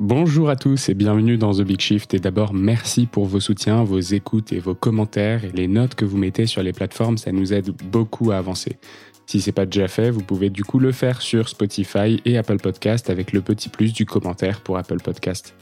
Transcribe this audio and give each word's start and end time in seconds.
Bonjour 0.00 0.48
à 0.48 0.56
tous 0.56 0.88
et 0.88 0.94
bienvenue 0.94 1.36
dans 1.36 1.52
The 1.52 1.60
Big 1.60 1.78
Shift. 1.78 2.14
Et 2.14 2.20
d'abord, 2.20 2.54
merci 2.54 3.04
pour 3.04 3.26
vos 3.26 3.38
soutiens, 3.38 3.84
vos 3.84 4.00
écoutes 4.00 4.50
et 4.50 4.58
vos 4.58 4.74
commentaires 4.74 5.44
et 5.44 5.52
les 5.52 5.68
notes 5.68 5.94
que 5.94 6.06
vous 6.06 6.16
mettez 6.16 6.46
sur 6.46 6.62
les 6.62 6.72
plateformes. 6.72 7.18
Ça 7.18 7.32
nous 7.32 7.52
aide 7.52 7.68
beaucoup 7.84 8.30
à 8.30 8.38
avancer. 8.38 8.78
Si 9.26 9.42
c'est 9.42 9.52
pas 9.52 9.66
déjà 9.66 9.88
fait, 9.88 10.10
vous 10.10 10.22
pouvez 10.22 10.48
du 10.48 10.64
coup 10.64 10.78
le 10.78 10.90
faire 10.92 11.20
sur 11.20 11.50
Spotify 11.50 12.18
et 12.24 12.38
Apple 12.38 12.56
Podcast 12.56 13.10
avec 13.10 13.34
le 13.34 13.42
petit 13.42 13.68
plus 13.68 13.92
du 13.92 14.06
commentaire 14.06 14.62
pour 14.62 14.78
Apple 14.78 15.02
Podcast. 15.02 15.54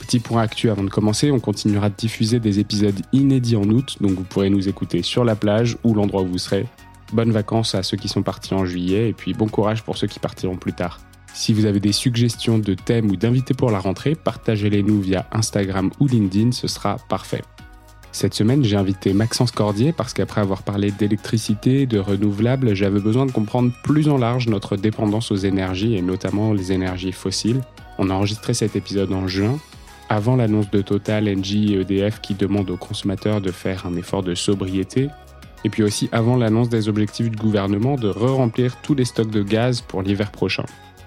Petit 0.00 0.18
point 0.18 0.40
actu 0.40 0.70
avant 0.70 0.84
de 0.84 0.88
commencer, 0.88 1.30
on 1.30 1.38
continuera 1.38 1.90
de 1.90 1.94
diffuser 1.94 2.40
des 2.40 2.60
épisodes 2.60 2.98
inédits 3.12 3.56
en 3.56 3.64
août, 3.64 3.98
donc 4.00 4.12
vous 4.12 4.24
pourrez 4.24 4.48
nous 4.48 4.66
écouter 4.66 5.02
sur 5.02 5.26
la 5.26 5.36
plage 5.36 5.76
ou 5.84 5.92
l'endroit 5.92 6.22
où 6.22 6.28
vous 6.28 6.38
serez. 6.38 6.64
Bonnes 7.12 7.32
vacances 7.32 7.74
à 7.74 7.82
ceux 7.82 7.98
qui 7.98 8.08
sont 8.08 8.22
partis 8.22 8.54
en 8.54 8.64
juillet 8.64 9.10
et 9.10 9.12
puis 9.12 9.34
bon 9.34 9.46
courage 9.46 9.82
pour 9.82 9.98
ceux 9.98 10.06
qui 10.06 10.20
partiront 10.20 10.56
plus 10.56 10.72
tard. 10.72 11.00
Si 11.34 11.52
vous 11.52 11.64
avez 11.64 11.80
des 11.80 11.92
suggestions 11.92 12.60
de 12.60 12.74
thèmes 12.74 13.10
ou 13.10 13.16
d'invités 13.16 13.54
pour 13.54 13.72
la 13.72 13.80
rentrée, 13.80 14.14
partagez-les 14.14 14.84
nous 14.84 15.00
via 15.00 15.26
Instagram 15.32 15.90
ou 15.98 16.06
LinkedIn, 16.06 16.52
ce 16.52 16.68
sera 16.68 16.96
parfait. 17.08 17.42
Cette 18.12 18.34
semaine, 18.34 18.62
j'ai 18.62 18.76
invité 18.76 19.12
Maxence 19.12 19.50
Cordier 19.50 19.92
parce 19.92 20.14
qu'après 20.14 20.40
avoir 20.40 20.62
parlé 20.62 20.92
d'électricité, 20.92 21.86
de 21.86 21.98
renouvelables, 21.98 22.74
j'avais 22.74 23.00
besoin 23.00 23.26
de 23.26 23.32
comprendre 23.32 23.72
plus 23.82 24.08
en 24.08 24.16
large 24.16 24.46
notre 24.46 24.76
dépendance 24.76 25.32
aux 25.32 25.36
énergies 25.36 25.96
et 25.96 26.02
notamment 26.02 26.52
les 26.52 26.70
énergies 26.70 27.10
fossiles. 27.10 27.62
On 27.98 28.10
a 28.10 28.14
enregistré 28.14 28.54
cet 28.54 28.76
épisode 28.76 29.12
en 29.12 29.26
juin, 29.26 29.58
avant 30.08 30.36
l'annonce 30.36 30.70
de 30.70 30.82
Total, 30.82 31.28
Engie 31.28 31.74
et 31.74 31.80
EDF 31.80 32.20
qui 32.20 32.34
demandent 32.34 32.70
aux 32.70 32.76
consommateurs 32.76 33.40
de 33.40 33.50
faire 33.50 33.86
un 33.86 33.96
effort 33.96 34.22
de 34.22 34.36
sobriété, 34.36 35.08
et 35.64 35.68
puis 35.68 35.82
aussi 35.82 36.08
avant 36.12 36.36
l'annonce 36.36 36.68
des 36.68 36.88
objectifs 36.88 37.28
du 37.28 37.36
gouvernement 37.36 37.96
de 37.96 38.08
re-remplir 38.08 38.76
tous 38.82 38.94
les 38.94 39.04
stocks 39.04 39.32
de 39.32 39.42
gaz 39.42 39.80
pour 39.80 40.02
l'hiver 40.02 40.30
prochain. 40.30 40.64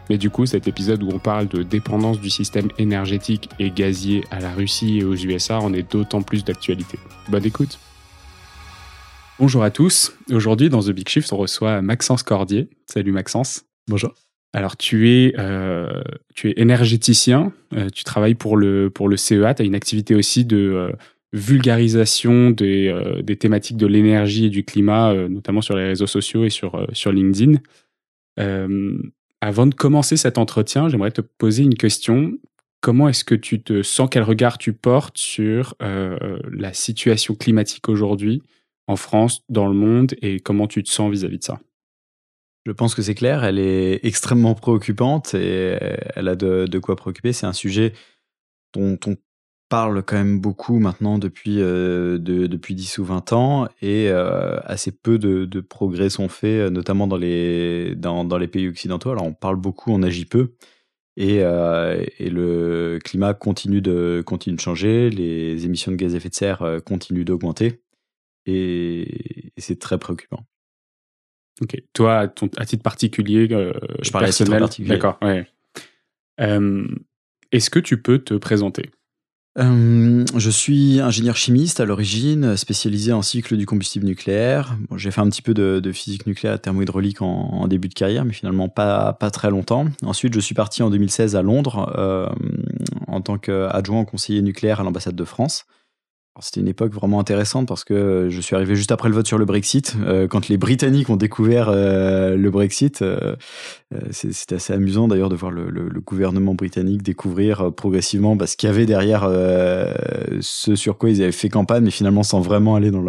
Mais 0.09 0.17
du 0.17 0.29
coup, 0.29 0.45
cet 0.45 0.67
épisode 0.67 1.03
où 1.03 1.09
on 1.09 1.19
parle 1.19 1.47
de 1.47 1.63
dépendance 1.63 2.19
du 2.19 2.29
système 2.29 2.69
énergétique 2.77 3.49
et 3.59 3.71
gazier 3.71 4.23
à 4.31 4.39
la 4.39 4.51
Russie 4.51 4.99
et 4.99 5.03
aux 5.03 5.15
USA 5.15 5.59
en 5.59 5.73
est 5.73 5.91
d'autant 5.91 6.21
plus 6.21 6.45
d'actualité. 6.45 6.97
Bonne 7.29 7.45
écoute 7.45 7.79
Bonjour 9.39 9.63
à 9.63 9.69
tous. 9.69 10.17
Aujourd'hui, 10.31 10.69
dans 10.69 10.81
The 10.81 10.89
Big 10.89 11.07
Shift, 11.07 11.31
on 11.31 11.37
reçoit 11.37 11.83
Maxence 11.83 12.23
Cordier. 12.23 12.69
Salut 12.87 13.11
Maxence. 13.11 13.65
Bonjour. 13.87 14.15
Alors, 14.51 14.77
tu 14.77 15.11
es, 15.11 15.35
euh, 15.37 16.01
tu 16.33 16.49
es 16.49 16.53
énergéticien, 16.57 17.51
euh, 17.75 17.89
tu 17.89 18.03
travailles 18.03 18.33
pour 18.33 18.57
le, 18.57 18.89
pour 18.89 19.07
le 19.09 19.15
CEA, 19.15 19.53
tu 19.53 19.61
as 19.61 19.65
une 19.65 19.75
activité 19.75 20.15
aussi 20.15 20.43
de 20.43 20.57
euh, 20.57 20.91
vulgarisation 21.33 22.49
des, 22.49 22.91
des, 23.21 23.35
thématiques 23.35 23.77
de 23.77 23.85
l'énergie 23.85 24.45
et 24.45 24.49
du 24.49 24.63
climat, 24.63 25.13
notamment 25.27 25.61
sur 25.61 25.75
les 25.75 25.85
réseaux 25.85 26.07
sociaux 26.07 26.45
et 26.45 26.49
sur, 26.49 26.87
sur 26.93 27.11
LinkedIn. 27.11 27.59
Avant 29.41 29.67
de 29.67 29.75
commencer 29.75 30.17
cet 30.17 30.37
entretien, 30.37 30.89
j'aimerais 30.89 31.11
te 31.11 31.21
poser 31.21 31.63
une 31.63 31.75
question. 31.75 32.37
Comment 32.81 33.09
est-ce 33.09 33.23
que 33.23 33.35
tu 33.35 33.61
te 33.61 33.83
sens, 33.83 34.07
quel 34.09 34.23
regard 34.23 34.57
tu 34.57 34.73
portes 34.73 35.17
sur 35.17 35.75
euh, 35.81 36.39
la 36.51 36.73
situation 36.73 37.35
climatique 37.35 37.89
aujourd'hui 37.89 38.41
en 38.87 38.95
France, 38.95 39.43
dans 39.49 39.67
le 39.67 39.73
monde, 39.73 40.15
et 40.21 40.39
comment 40.39 40.67
tu 40.67 40.81
te 40.81 40.89
sens 40.89 41.11
vis-à-vis 41.11 41.39
de 41.39 41.43
ça? 41.43 41.59
Je 42.65 42.71
pense 42.71 42.95
que 42.95 43.01
c'est 43.01 43.15
clair, 43.15 43.43
elle 43.43 43.59
est 43.59 44.05
extrêmement 44.05 44.53
préoccupante 44.53 45.33
et 45.33 45.77
elle 46.15 46.27
a 46.27 46.35
de, 46.35 46.79
quoi 46.79 46.95
préoccuper. 46.95 47.31
C'est 47.31 47.45
un 47.45 47.53
sujet 47.53 47.93
dont 48.73 48.99
on 49.05 49.15
parle 49.69 50.03
quand 50.03 50.15
même 50.15 50.39
beaucoup 50.39 50.79
maintenant 50.79 51.17
depuis, 51.17 51.61
euh, 51.61 52.17
depuis 52.17 52.75
10 52.75 52.99
ou 52.99 53.05
20 53.05 53.33
ans 53.33 53.67
et 53.81 54.09
euh, 54.09 54.59
assez 54.63 54.91
peu 54.91 55.17
de, 55.17 55.59
progrès 55.61 56.09
sont 56.09 56.29
faits, 56.29 56.67
euh, 56.67 56.69
notamment 56.69 57.07
dans 57.07 57.17
les, 57.17 57.95
dans, 57.95 58.23
dans, 58.23 58.37
les 58.37 58.47
pays 58.47 58.67
occidentaux. 58.67 59.11
Alors 59.11 59.25
on 59.25 59.33
parle 59.33 59.57
beaucoup, 59.57 59.91
on 59.91 60.03
agit 60.03 60.25
peu 60.25 60.53
et, 61.17 61.37
et 61.37 62.29
le 62.29 62.99
climat 63.03 63.33
continue 63.33 63.81
de, 63.81 64.21
continue 64.23 64.55
de 64.55 64.61
changer, 64.61 65.09
les 65.09 65.65
émissions 65.65 65.91
de 65.91 65.97
gaz 65.97 66.13
à 66.13 66.17
effet 66.17 66.29
de 66.29 66.35
serre 66.35 66.79
continuent 66.85 67.25
d'augmenter 67.25 67.81
et, 68.45 69.51
c'est 69.57 69.79
très 69.79 69.97
préoccupant. 69.97 70.45
Ok, 71.59 71.75
toi, 71.91 72.19
à, 72.19 72.27
ton, 72.27 72.51
à 72.57 72.65
titre 72.65 72.83
particulier, 72.83 73.47
je 73.49 74.11
parlais 74.11 74.27
personnel, 74.27 74.59
particulier. 74.59 74.89
D'accord, 74.89 75.17
ouais. 75.23 75.47
Est-ce 77.51 77.71
que 77.71 77.79
tu 77.79 77.99
peux 77.99 78.19
te 78.19 78.35
présenter? 78.35 78.91
Euh, 79.59 80.23
je 80.35 80.49
suis 80.51 80.99
ingénieur 80.99 81.35
chimiste 81.35 81.79
à 81.79 81.85
l'origine, 81.85 82.55
spécialisé 82.55 83.11
en 83.11 83.23
cycle 83.23 83.57
du 83.57 83.65
combustible 83.65 84.05
nucléaire. 84.05 84.77
j'ai 84.95 85.09
fait 85.09 85.21
un 85.21 85.29
petit 85.29 85.41
peu 85.41 85.53
de, 85.53 85.91
physique 85.91 86.27
nucléaire 86.27 86.61
thermohydraulique 86.61 87.21
en, 87.21 87.67
début 87.67 87.87
de 87.87 87.93
carrière, 87.93 88.23
mais 88.23 88.33
finalement 88.33 88.69
pas, 88.69 89.13
pas 89.13 89.31
très 89.31 89.49
longtemps. 89.49 89.85
Ensuite, 90.03 90.33
je 90.33 90.39
suis 90.39 90.53
parti 90.53 90.83
en 90.83 90.89
2016 90.89 91.35
à 91.35 91.41
Londres 91.41 91.91
euh, 91.97 92.27
en 93.07 93.21
tant 93.21 93.37
qu'adjoint 93.37 94.05
conseiller 94.05 94.41
nucléaire 94.41 94.79
à 94.79 94.83
l'ambassade 94.83 95.15
de 95.15 95.25
France. 95.25 95.65
C'était 96.39 96.59
une 96.59 96.67
époque 96.67 96.93
vraiment 96.93 97.19
intéressante 97.19 97.67
parce 97.67 97.83
que 97.83 98.27
je 98.29 98.41
suis 98.41 98.55
arrivé 98.55 98.75
juste 98.75 98.91
après 98.91 99.09
le 99.09 99.15
vote 99.15 99.25
sur 99.25 99.37
le 99.37 99.45
Brexit. 99.45 99.95
Euh, 100.01 100.27
quand 100.27 100.49
les 100.49 100.57
Britanniques 100.57 101.09
ont 101.09 101.15
découvert 101.15 101.69
euh, 101.69 102.35
le 102.35 102.51
Brexit, 102.51 103.01
euh, 103.01 103.35
c'était 104.11 104.55
assez 104.55 104.73
amusant 104.73 105.07
d'ailleurs 105.07 105.29
de 105.29 105.35
voir 105.35 105.51
le, 105.51 105.89
gouvernement 106.05 106.53
britannique 106.53 107.01
découvrir 107.01 107.73
progressivement 107.73 108.35
bah, 108.35 108.47
ce 108.47 108.55
qu'il 108.55 108.67
y 108.67 108.71
avait 108.71 108.85
derrière 108.85 109.23
ce 110.39 110.75
sur 110.75 110.97
quoi 110.97 111.09
ils 111.09 111.21
avaient 111.21 111.31
fait 111.31 111.49
campagne, 111.49 111.83
mais 111.83 111.91
finalement 111.91 112.23
sans 112.23 112.39
vraiment 112.39 112.75
aller 112.75 112.91
dans 112.91 113.01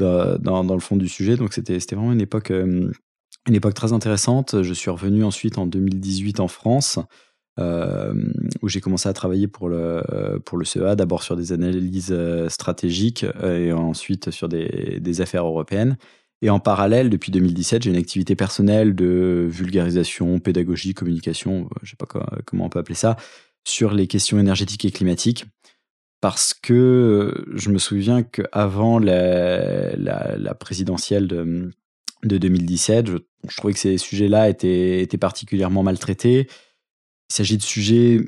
le 0.00 0.80
fond 0.80 0.96
du 0.96 1.08
sujet. 1.08 1.36
Donc 1.36 1.52
c'était 1.52 1.78
vraiment 1.94 2.12
une 2.12 2.20
époque, 2.20 2.50
une 2.50 3.54
époque 3.54 3.74
très 3.74 3.92
intéressante. 3.92 4.62
Je 4.62 4.72
suis 4.72 4.90
revenu 4.90 5.24
ensuite 5.24 5.58
en 5.58 5.66
2018 5.66 6.40
en 6.40 6.48
France. 6.48 6.98
Euh, 7.58 8.12
où 8.60 8.68
j'ai 8.68 8.82
commencé 8.82 9.08
à 9.08 9.14
travailler 9.14 9.48
pour 9.48 9.70
le, 9.70 10.02
pour 10.44 10.58
le 10.58 10.66
CEA, 10.66 10.94
d'abord 10.94 11.22
sur 11.22 11.36
des 11.36 11.52
analyses 11.52 12.12
euh, 12.12 12.50
stratégiques 12.50 13.24
euh, 13.42 13.58
et 13.58 13.72
ensuite 13.72 14.30
sur 14.30 14.48
des, 14.50 15.20
affaires 15.22 15.46
européennes. 15.46 15.96
Et 16.42 16.50
en 16.50 16.60
parallèle, 16.60 17.08
depuis 17.08 17.32
2017, 17.32 17.84
j'ai 17.84 17.90
une 17.90 17.96
activité 17.96 18.36
personnelle 18.36 18.94
de 18.94 19.46
vulgarisation, 19.48 20.38
pédagogie, 20.38 20.92
communication, 20.92 21.70
je 21.80 21.86
ne 21.86 21.90
sais 21.90 21.96
pas 21.96 22.06
comment 22.44 22.66
on 22.66 22.68
peut 22.68 22.78
appeler 22.78 22.94
ça, 22.94 23.16
sur 23.64 23.94
les 23.94 24.06
questions 24.06 24.38
énergétiques 24.38 24.84
et 24.84 24.90
climatiques. 24.90 25.46
Parce 26.20 26.52
que 26.52 27.46
je 27.54 27.70
me 27.70 27.78
souviens 27.78 28.22
qu'avant 28.22 28.98
la, 28.98 29.96
la, 29.96 30.36
la, 30.36 30.54
présidentielle 30.54 31.26
de, 31.26 31.70
de 32.24 32.36
2017, 32.36 33.06
je, 33.06 33.16
je, 33.48 33.56
trouvais 33.56 33.72
que 33.72 33.78
ces 33.78 33.96
sujets-là 33.96 34.50
étaient, 34.50 35.00
étaient 35.00 35.18
particulièrement 35.18 35.82
maltraités 35.82 36.48
il 37.30 37.34
s'agit 37.34 37.56
de 37.56 37.62
sujets 37.62 38.20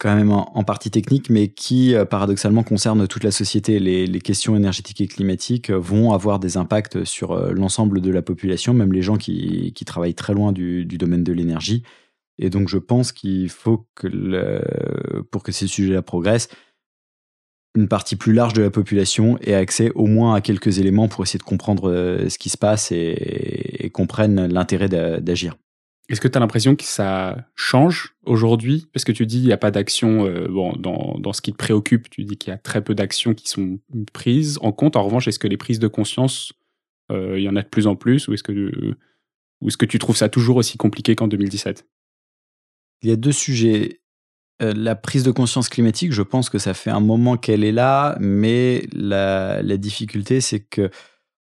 quand 0.00 0.16
même 0.16 0.32
en, 0.32 0.64
partie 0.64 0.90
techniques, 0.90 1.28
mais 1.28 1.48
qui 1.48 1.94
euh, 1.94 2.06
paradoxalement 2.06 2.62
concernent 2.62 3.06
toute 3.06 3.22
la 3.22 3.30
société. 3.30 3.78
Les, 3.78 4.20
questions 4.20 4.56
énergétiques 4.56 5.02
et 5.02 5.06
climatiques 5.06 5.70
euh, 5.70 5.78
vont 5.78 6.12
avoir 6.12 6.40
des 6.40 6.56
impacts 6.56 7.04
sur 7.04 7.32
euh, 7.32 7.52
l'ensemble 7.52 8.00
de 8.00 8.10
la 8.10 8.22
population, 8.22 8.72
même 8.72 8.94
les 8.94 9.02
gens 9.02 9.16
qui, 9.16 9.72
travaillent 9.84 10.14
très 10.14 10.32
loin 10.32 10.52
du, 10.52 10.86
domaine 10.86 11.22
de 11.22 11.32
l'énergie. 11.32 11.82
Et 12.38 12.48
donc 12.48 12.68
je 12.68 12.78
pense 12.78 13.12
qu'il 13.12 13.50
faut 13.50 13.86
que, 13.94 14.08
pour 15.30 15.42
que 15.42 15.52
ces 15.52 15.66
sujets-là 15.66 16.00
progressent, 16.00 16.48
une 17.76 17.86
partie 17.86 18.16
plus 18.16 18.32
large 18.32 18.54
de 18.54 18.62
la 18.62 18.70
population 18.70 19.36
ait 19.42 19.54
accès 19.54 19.90
au 19.94 20.06
moins 20.06 20.34
à 20.34 20.40
quelques 20.40 20.78
éléments 20.78 21.08
pour 21.08 21.24
essayer 21.24 21.38
de 21.38 21.44
comprendre 21.44 21.92
ce 22.28 22.38
qui 22.38 22.48
se 22.48 22.56
passe 22.56 22.92
et, 22.92 23.90
comprennent 23.92 24.46
l'intérêt 24.46 24.88
d'agir. 24.88 25.56
Est-ce 26.10 26.20
que 26.20 26.26
tu 26.26 26.36
as 26.36 26.40
l'impression 26.40 26.74
que 26.74 26.82
ça 26.82 27.36
change 27.54 28.16
aujourd'hui? 28.24 28.88
Parce 28.92 29.04
que 29.04 29.12
tu 29.12 29.26
dis 29.26 29.36
qu'il 29.36 29.46
n'y 29.46 29.52
a 29.52 29.56
pas 29.56 29.70
d'action 29.70 30.26
euh, 30.26 30.48
bon, 30.48 30.72
dans, 30.72 31.16
dans, 31.20 31.32
ce 31.32 31.40
qui 31.40 31.52
te 31.52 31.56
préoccupe, 31.56 32.10
tu 32.10 32.24
dis 32.24 32.36
qu'il 32.36 32.50
y 32.50 32.54
a 32.54 32.58
très 32.58 32.82
peu 32.82 32.96
d'actions 32.96 33.32
qui 33.32 33.48
sont 33.48 33.78
prises 34.12 34.58
en 34.60 34.72
compte. 34.72 34.96
En 34.96 35.04
revanche, 35.04 35.28
est-ce 35.28 35.38
que 35.38 35.46
les 35.46 35.56
prises 35.56 35.78
de 35.78 35.86
conscience, 35.86 36.52
euh, 37.12 37.38
il 37.38 37.44
y 37.44 37.48
en 37.48 37.54
a 37.54 37.62
de 37.62 37.68
plus 37.68 37.86
en 37.86 37.94
plus 37.94 38.26
ou 38.26 38.34
est-ce 38.34 38.42
que, 38.42 38.96
est-ce 39.64 39.76
que 39.76 39.86
tu 39.86 40.00
trouves 40.00 40.16
ça 40.16 40.28
toujours 40.28 40.56
aussi 40.56 40.76
compliqué 40.78 41.14
qu'en 41.14 41.28
2017 41.28 41.86
Il 43.02 43.08
y 43.08 43.12
a 43.12 43.16
deux 43.16 43.32
sujets. 43.32 44.00
Euh, 44.62 44.74
la 44.74 44.96
prise 44.96 45.22
de 45.22 45.30
conscience 45.30 45.68
climatique, 45.68 46.12
je 46.12 46.22
pense 46.22 46.50
que 46.50 46.58
ça 46.58 46.74
fait 46.74 46.90
un 46.90 47.00
moment 47.00 47.36
qu'elle 47.36 47.62
est 47.62 47.72
là, 47.72 48.16
mais 48.18 48.84
la, 48.92 49.62
la 49.62 49.76
difficulté, 49.76 50.40
c'est 50.40 50.60
que 50.60 50.90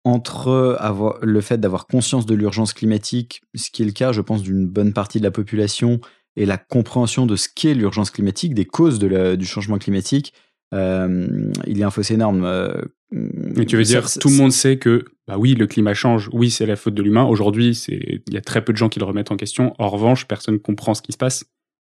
entre 0.03 0.77
avoir, 0.79 1.17
le 1.21 1.41
fait 1.41 1.57
d'avoir 1.57 1.87
conscience 1.87 2.25
de 2.25 2.35
l'urgence 2.35 2.73
climatique, 2.73 3.41
ce 3.55 3.71
qui 3.71 3.83
est 3.83 3.85
le 3.85 3.91
cas, 3.91 4.11
je 4.11 4.21
pense, 4.21 4.43
d'une 4.43 4.67
bonne 4.67 4.93
partie 4.93 5.19
de 5.19 5.23
la 5.23 5.31
population, 5.31 5.99
et 6.35 6.45
la 6.45 6.57
compréhension 6.57 7.25
de 7.25 7.35
ce 7.35 7.47
qu'est 7.53 7.73
l'urgence 7.73 8.11
climatique, 8.11 8.53
des 8.53 8.65
causes 8.65 8.99
de 8.99 9.35
du 9.35 9.45
changement 9.45 9.77
climatique, 9.77 10.33
euh, 10.73 11.51
il 11.67 11.77
y 11.77 11.83
a 11.83 11.87
un 11.87 11.91
fossé 11.91 12.15
énorme. 12.15 12.43
Euh, 12.45 12.81
Mais 13.11 13.65
tu 13.65 13.77
veux 13.77 13.83
dire, 13.83 14.09
tout 14.19 14.29
le 14.29 14.35
monde 14.35 14.51
sait 14.51 14.77
que, 14.77 15.05
bah 15.27 15.35
oui, 15.37 15.53
le 15.53 15.67
climat 15.67 15.93
change, 15.93 16.29
oui, 16.33 16.49
c'est 16.49 16.65
la 16.65 16.75
faute 16.75 16.95
de 16.95 17.03
l'humain. 17.03 17.23
Aujourd'hui, 17.23 17.79
il 17.87 18.33
y 18.33 18.37
a 18.37 18.41
très 18.41 18.63
peu 18.65 18.73
de 18.73 18.77
gens 18.77 18.89
qui 18.89 18.99
le 18.99 19.05
remettent 19.05 19.31
en 19.31 19.37
question. 19.37 19.73
En 19.77 19.89
revanche, 19.89 20.27
personne 20.27 20.55
ne 20.55 20.59
comprend 20.59 20.95
ce 20.95 21.01
qui 21.01 21.11
se 21.11 21.17
passe. 21.17 21.45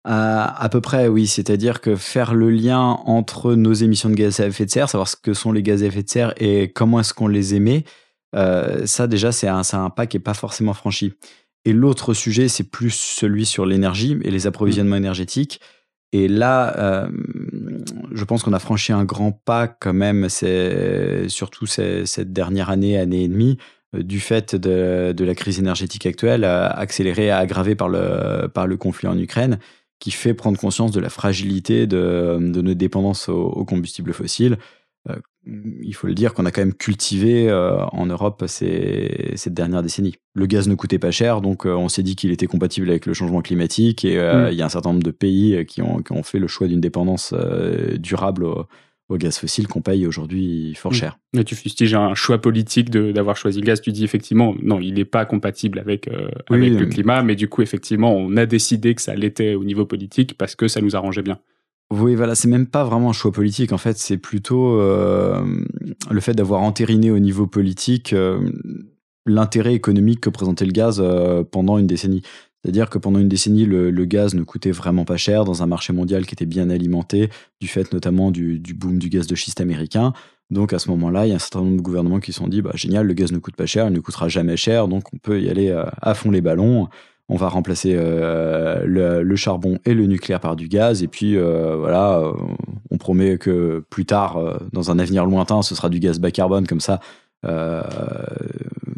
À, 0.08 0.68
peu 0.70 0.80
près, 0.80 1.08
oui. 1.08 1.26
C'est-à-dire 1.26 1.80
que 1.80 1.96
faire 1.96 2.32
le 2.32 2.48
lien 2.48 2.78
entre 3.06 3.54
nos 3.54 3.72
émissions 3.72 4.08
de 4.08 4.14
gaz 4.14 4.38
à 4.38 4.46
effet 4.46 4.64
de 4.64 4.70
serre, 4.70 4.88
savoir 4.88 5.08
ce 5.08 5.16
que 5.16 5.34
sont 5.34 5.50
les 5.50 5.64
gaz 5.64 5.82
à 5.82 5.86
effet 5.86 6.04
de 6.04 6.08
serre 6.08 6.32
et 6.36 6.70
comment 6.70 7.00
est-ce 7.00 7.12
qu'on 7.12 7.26
les 7.26 7.56
émet, 7.56 7.82
euh, 8.34 8.86
ça, 8.86 9.06
déjà, 9.06 9.32
c'est 9.32 9.48
un, 9.48 9.62
un, 9.72 9.90
pas 9.90 10.06
qui 10.06 10.16
n'est 10.16 10.22
pas 10.22 10.34
forcément 10.34 10.74
franchi. 10.74 11.14
Et 11.64 11.72
l'autre 11.72 12.14
sujet, 12.14 12.48
c'est 12.48 12.70
plus 12.70 12.90
celui 12.90 13.46
sur 13.46 13.66
l'énergie 13.66 14.16
et 14.22 14.30
les 14.30 14.46
approvisionnements 14.46 14.96
énergétiques. 14.96 15.60
Et 16.12 16.28
là, 16.28 17.08
je 18.12 18.24
pense 18.24 18.44
qu'on 18.44 18.52
a 18.52 18.60
franchi 18.60 18.92
un 18.92 19.04
grand 19.04 19.32
pas 19.32 19.66
quand 19.66 19.92
même, 19.92 20.28
surtout 20.28 21.66
cette 21.66 22.32
dernière 22.32 22.70
année, 22.70 22.96
année 22.96 23.24
et 23.24 23.28
demie, 23.28 23.58
du 23.92 24.20
fait 24.20 24.54
de, 24.54 25.12
de, 25.12 25.24
la 25.24 25.34
crise 25.34 25.58
énergétique 25.58 26.06
actuelle, 26.06 26.44
accélérée, 26.44 27.32
aggravée 27.32 27.74
par 27.74 27.88
le, 27.88 28.46
par 28.46 28.68
le 28.68 28.76
conflit 28.76 29.08
en 29.08 29.18
Ukraine, 29.18 29.58
qui 29.98 30.10
fait 30.10 30.34
prendre 30.34 30.58
conscience 30.58 30.92
de 30.92 31.00
la 31.00 31.08
fragilité 31.08 31.86
de, 31.86 32.38
de 32.40 32.60
nos 32.60 32.74
dépendances 32.74 33.28
aux, 33.28 33.64
combustibles 33.64 34.12
fossiles. 34.12 34.58
Euh, 35.10 35.16
il 35.82 35.94
faut 35.94 36.06
le 36.06 36.14
dire 36.14 36.34
qu'on 36.34 36.44
a 36.44 36.50
quand 36.50 36.60
même 36.60 36.74
cultivé 36.74 37.48
euh, 37.48 37.84
en 37.92 38.06
Europe 38.06 38.44
ces, 38.48 39.32
cette 39.36 39.54
dernière 39.54 39.82
décennie. 39.82 40.16
Le 40.34 40.46
gaz 40.46 40.68
ne 40.68 40.74
coûtait 40.74 40.98
pas 40.98 41.12
cher, 41.12 41.40
donc 41.40 41.66
euh, 41.66 41.74
on 41.74 41.88
s'est 41.88 42.02
dit 42.02 42.16
qu'il 42.16 42.32
était 42.32 42.46
compatible 42.46 42.90
avec 42.90 43.06
le 43.06 43.14
changement 43.14 43.42
climatique 43.42 44.04
et 44.04 44.16
mm. 44.16 44.48
il 44.50 44.58
y 44.58 44.62
a 44.62 44.66
un 44.66 44.70
certain 44.70 44.90
nombre 44.90 45.04
de 45.04 45.10
pays 45.12 45.64
qui 45.66 45.82
ont, 45.82 46.02
qui 46.02 46.12
ont 46.12 46.22
fait 46.22 46.38
le 46.38 46.48
choix 46.48 46.66
d'une 46.66 46.80
dépendance 46.80 47.32
durable 47.98 48.46
au 49.08 49.16
gaz 49.18 49.38
fossile 49.38 49.68
qu'on 49.68 49.82
paye 49.82 50.06
aujourd'hui 50.06 50.74
fort 50.74 50.92
mm. 50.92 50.96
cher. 50.96 51.18
Mais 51.32 51.44
tu 51.44 51.54
fustiges 51.54 51.94
un 51.94 52.14
choix 52.14 52.40
politique 52.40 52.90
d'avoir 52.90 53.36
choisi 53.36 53.60
le 53.60 53.66
gaz. 53.66 53.80
Tu 53.80 53.92
dis 53.92 54.04
effectivement, 54.04 54.54
non, 54.62 54.80
il 54.80 54.94
n'est 54.94 55.04
pas 55.04 55.24
compatible 55.24 55.78
avec, 55.78 56.08
euh, 56.08 56.28
avec 56.50 56.72
le 56.72 56.86
climat, 56.86 57.22
mais 57.22 57.36
du 57.36 57.48
coup, 57.48 57.62
effectivement, 57.62 58.14
on 58.14 58.36
a 58.36 58.46
décidé 58.46 58.94
que 58.94 59.02
ça 59.02 59.14
l'était 59.14 59.54
au 59.54 59.64
niveau 59.64 59.86
politique 59.86 60.36
parce 60.36 60.54
que 60.54 60.68
ça 60.68 60.80
nous 60.80 60.96
arrangeait 60.96 61.22
bien. 61.22 61.38
Oui, 61.92 62.16
voilà, 62.16 62.34
c'est 62.34 62.48
même 62.48 62.66
pas 62.66 62.84
vraiment 62.84 63.10
un 63.10 63.12
choix 63.12 63.30
politique. 63.30 63.72
En 63.72 63.78
fait, 63.78 63.96
c'est 63.96 64.18
plutôt 64.18 64.80
euh, 64.80 65.44
le 66.10 66.20
fait 66.20 66.34
d'avoir 66.34 66.62
entériné 66.62 67.10
au 67.12 67.20
niveau 67.20 67.46
politique 67.46 68.12
euh, 68.12 68.50
l'intérêt 69.24 69.74
économique 69.74 70.20
que 70.20 70.30
présentait 70.30 70.66
le 70.66 70.72
gaz 70.72 71.02
pendant 71.50 71.78
une 71.78 71.86
décennie. 71.86 72.22
C'est-à-dire 72.66 72.90
que 72.90 72.98
pendant 72.98 73.20
une 73.20 73.28
décennie, 73.28 73.64
le, 73.64 74.04
gaz 74.06 74.34
ne 74.34 74.42
coûtait 74.42 74.72
vraiment 74.72 75.04
pas 75.04 75.16
cher 75.16 75.44
dans 75.44 75.62
un 75.62 75.66
marché 75.66 75.92
mondial 75.92 76.26
qui 76.26 76.34
était 76.34 76.46
bien 76.46 76.68
alimenté, 76.68 77.30
du 77.60 77.68
fait 77.68 77.92
notamment 77.92 78.32
du, 78.32 78.58
boom 78.74 78.98
du 78.98 79.08
gaz 79.08 79.28
de 79.28 79.36
schiste 79.36 79.60
américain. 79.60 80.12
Donc 80.50 80.72
à 80.72 80.80
ce 80.80 80.90
moment-là, 80.90 81.26
il 81.26 81.28
y 81.28 81.32
a 81.32 81.36
un 81.36 81.38
certain 81.38 81.60
nombre 81.60 81.76
de 81.76 81.82
gouvernements 81.82 82.18
qui 82.18 82.32
se 82.32 82.38
sont 82.38 82.48
dit 82.48 82.62
bah, 82.62 82.72
génial, 82.74 83.06
le 83.06 83.14
gaz 83.14 83.30
ne 83.30 83.38
coûte 83.38 83.54
pas 83.54 83.66
cher, 83.66 83.86
il 83.86 83.92
ne 83.92 84.00
coûtera 84.00 84.28
jamais 84.28 84.56
cher, 84.56 84.88
donc 84.88 85.14
on 85.14 85.18
peut 85.18 85.40
y 85.40 85.48
aller 85.48 85.68
euh, 85.68 85.84
à 86.02 86.14
fond 86.14 86.32
les 86.32 86.40
ballons. 86.40 86.88
On 87.28 87.36
va 87.36 87.48
remplacer 87.48 87.94
euh, 87.96 88.84
le, 89.22 89.36
charbon 89.36 89.78
et 89.84 89.94
le 89.94 90.06
nucléaire 90.06 90.40
par 90.40 90.54
du 90.54 90.68
gaz, 90.68 91.02
et 91.02 91.08
puis 91.08 91.36
euh, 91.36 91.76
voilà, 91.76 92.22
on 92.90 92.98
promet 92.98 93.36
que 93.36 93.84
plus 93.90 94.06
tard, 94.06 94.60
dans 94.72 94.90
un 94.90 94.98
avenir 94.98 95.26
lointain, 95.26 95.62
ce 95.62 95.74
sera 95.74 95.88
du 95.88 95.98
gaz 95.98 96.20
bas 96.20 96.30
carbone, 96.30 96.66
comme 96.66 96.80
ça, 96.80 97.00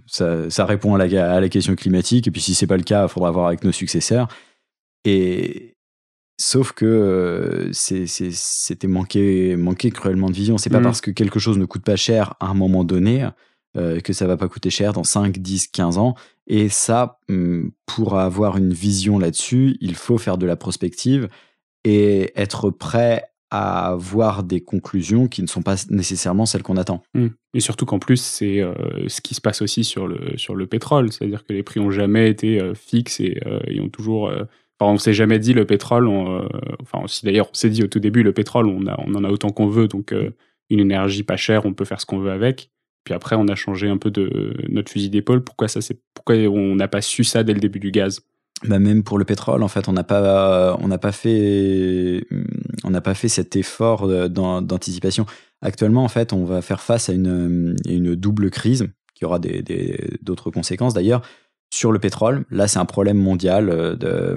ça, 0.06 0.64
répond 0.64 0.94
à 0.94 0.98
la, 0.98 1.34
à 1.34 1.40
la, 1.40 1.48
question 1.48 1.74
climatique. 1.74 2.26
Et 2.28 2.30
puis 2.30 2.40
si 2.40 2.54
c'est 2.54 2.66
pas 2.66 2.76
le 2.76 2.82
cas, 2.82 3.04
il 3.04 3.08
faudra 3.08 3.30
voir 3.30 3.46
avec 3.46 3.64
nos 3.64 3.72
successeurs. 3.72 4.28
Et 5.04 5.74
sauf 6.38 6.72
que 6.72 6.86
euh, 6.86 7.72
c'était 7.72 8.86
manquer, 8.86 9.56
manquer 9.56 9.90
cruellement 9.90 10.30
de 10.30 10.34
vision. 10.34 10.56
C'est 10.56 10.70
pas 10.70 10.80
mmh. 10.80 10.84
parce 10.84 11.00
que 11.00 11.10
quelque 11.10 11.38
chose 11.38 11.58
ne 11.58 11.64
coûte 11.64 11.82
pas 11.82 11.96
cher 11.96 12.34
à 12.40 12.46
un 12.46 12.54
moment 12.54 12.84
donné 12.84 13.28
euh, 13.76 14.00
que 14.00 14.12
ça 14.12 14.26
va 14.26 14.36
pas 14.36 14.48
coûter 14.48 14.70
cher 14.70 14.92
dans 14.92 15.04
5, 15.04 15.38
10, 15.38 15.68
15 15.68 15.98
ans. 15.98 16.14
Et 16.48 16.70
ça, 16.70 17.20
mmh, 17.28 17.68
pour 17.86 18.18
avoir 18.18 18.56
une 18.56 18.72
vision 18.72 19.18
là-dessus, 19.18 19.76
il 19.80 19.94
faut 19.94 20.18
faire 20.18 20.38
de 20.38 20.46
la 20.46 20.56
prospective 20.56 21.28
et 21.84 22.32
être 22.40 22.70
prêt 22.70 23.24
à 23.50 23.88
avoir 23.88 24.42
des 24.42 24.60
conclusions 24.60 25.28
qui 25.28 25.42
ne 25.42 25.46
sont 25.46 25.62
pas 25.62 25.76
nécessairement 25.90 26.46
celles 26.46 26.62
qu'on 26.62 26.76
attend. 26.76 27.02
Mmh. 27.14 27.28
Et 27.54 27.60
surtout 27.60 27.86
qu'en 27.86 27.98
plus, 27.98 28.20
c'est 28.20 28.60
euh, 28.60 28.74
ce 29.08 29.20
qui 29.20 29.34
se 29.34 29.40
passe 29.40 29.62
aussi 29.62 29.84
sur 29.84 30.06
le, 30.06 30.36
sur 30.36 30.54
le 30.54 30.66
pétrole, 30.66 31.12
c'est-à-dire 31.12 31.44
que 31.44 31.52
les 31.52 31.62
prix 31.62 31.80
n'ont 31.80 31.90
jamais 31.90 32.28
été 32.28 32.60
euh, 32.60 32.74
fixes 32.74 33.20
et, 33.20 33.40
euh, 33.46 33.60
ont 33.82 33.88
toujours... 33.88 34.30
Enfin, 34.80 34.92
on 34.92 34.98
s'est 34.98 35.12
jamais 35.12 35.38
dit 35.38 35.54
le 35.54 35.64
pétrole, 35.64 36.06
enfin 36.80 37.02
aussi 37.02 37.24
d'ailleurs 37.24 37.48
on 37.50 37.54
s'est 37.54 37.68
dit 37.68 37.82
au 37.82 37.88
tout 37.88 37.98
début 37.98 38.22
le 38.22 38.32
pétrole 38.32 38.68
on 38.68 38.86
en 38.86 39.24
a 39.24 39.28
autant 39.28 39.50
qu'on 39.50 39.66
veut, 39.66 39.88
donc 39.88 40.14
une 40.70 40.78
énergie 40.78 41.24
pas 41.24 41.36
chère, 41.36 41.66
on 41.66 41.72
peut 41.72 41.84
faire 41.84 42.00
ce 42.00 42.06
qu'on 42.06 42.20
veut 42.20 42.30
avec. 42.30 42.70
Puis 43.08 43.14
après 43.14 43.36
on 43.36 43.48
a 43.48 43.54
changé 43.54 43.88
un 43.88 43.96
peu 43.96 44.10
de 44.10 44.52
notre 44.68 44.92
fusil 44.92 45.08
d'épaule. 45.08 45.42
Pourquoi 45.42 45.66
ça 45.66 45.80
c'est 45.80 45.98
pourquoi 46.12 46.36
on 46.36 46.74
n'a 46.74 46.88
pas 46.88 47.00
su 47.00 47.24
ça 47.24 47.42
dès 47.42 47.54
le 47.54 47.58
début 47.58 47.78
du 47.78 47.90
gaz? 47.90 48.20
Bah 48.64 48.78
même 48.78 49.02
pour 49.02 49.16
le 49.16 49.24
pétrole, 49.24 49.62
en 49.62 49.68
fait, 49.68 49.88
on 49.88 49.94
n'a 49.94 50.04
pas, 50.04 50.76
on 50.78 50.88
n'a 50.88 50.98
pas 50.98 51.12
fait, 51.12 52.22
on 52.84 52.90
n'a 52.90 53.00
pas 53.00 53.14
fait 53.14 53.28
cet 53.28 53.56
effort 53.56 54.28
d'anticipation. 54.28 55.24
Actuellement, 55.62 56.04
en 56.04 56.08
fait, 56.08 56.34
on 56.34 56.44
va 56.44 56.60
faire 56.60 56.82
face 56.82 57.08
à 57.08 57.14
une, 57.14 57.76
une 57.88 58.14
double 58.14 58.50
crise 58.50 58.86
qui 59.14 59.24
aura 59.24 59.38
d'autres 59.38 59.62
des, 59.62 60.18
d'autres 60.20 60.50
conséquences 60.50 60.92
d'ailleurs 60.92 61.22
sur 61.70 61.92
le 61.92 61.98
pétrole. 61.98 62.44
Là, 62.50 62.68
c'est 62.68 62.78
un 62.78 62.84
problème 62.84 63.16
mondial 63.16 63.70
euh, 63.70 63.94
de, 63.96 64.36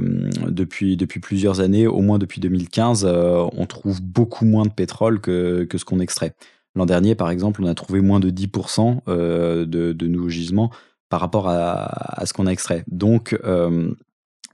depuis, 0.49 0.95
depuis 0.95 1.19
plusieurs 1.19 1.59
années, 1.59 1.87
au 1.87 1.99
moins 1.99 2.19
depuis 2.19 2.39
2015, 2.39 3.05
euh, 3.05 3.45
on 3.51 3.65
trouve 3.65 4.01
beaucoup 4.01 4.45
moins 4.45 4.65
de 4.65 4.71
pétrole 4.71 5.19
que, 5.19 5.65
que 5.65 5.77
ce 5.77 5.83
qu'on 5.83 5.99
extrait. 5.99 6.35
L'an 6.75 6.85
dernier, 6.85 7.15
par 7.15 7.29
exemple, 7.29 7.61
on 7.63 7.67
a 7.67 7.75
trouvé 7.75 8.01
moins 8.01 8.19
de 8.19 8.29
10% 8.29 9.01
euh, 9.07 9.65
de, 9.65 9.91
de 9.91 10.07
nouveaux 10.07 10.29
gisements 10.29 10.71
par 11.09 11.19
rapport 11.19 11.49
à, 11.49 12.21
à 12.21 12.25
ce 12.25 12.33
qu'on 12.33 12.47
a 12.47 12.51
extrait. 12.51 12.85
Donc, 12.87 13.37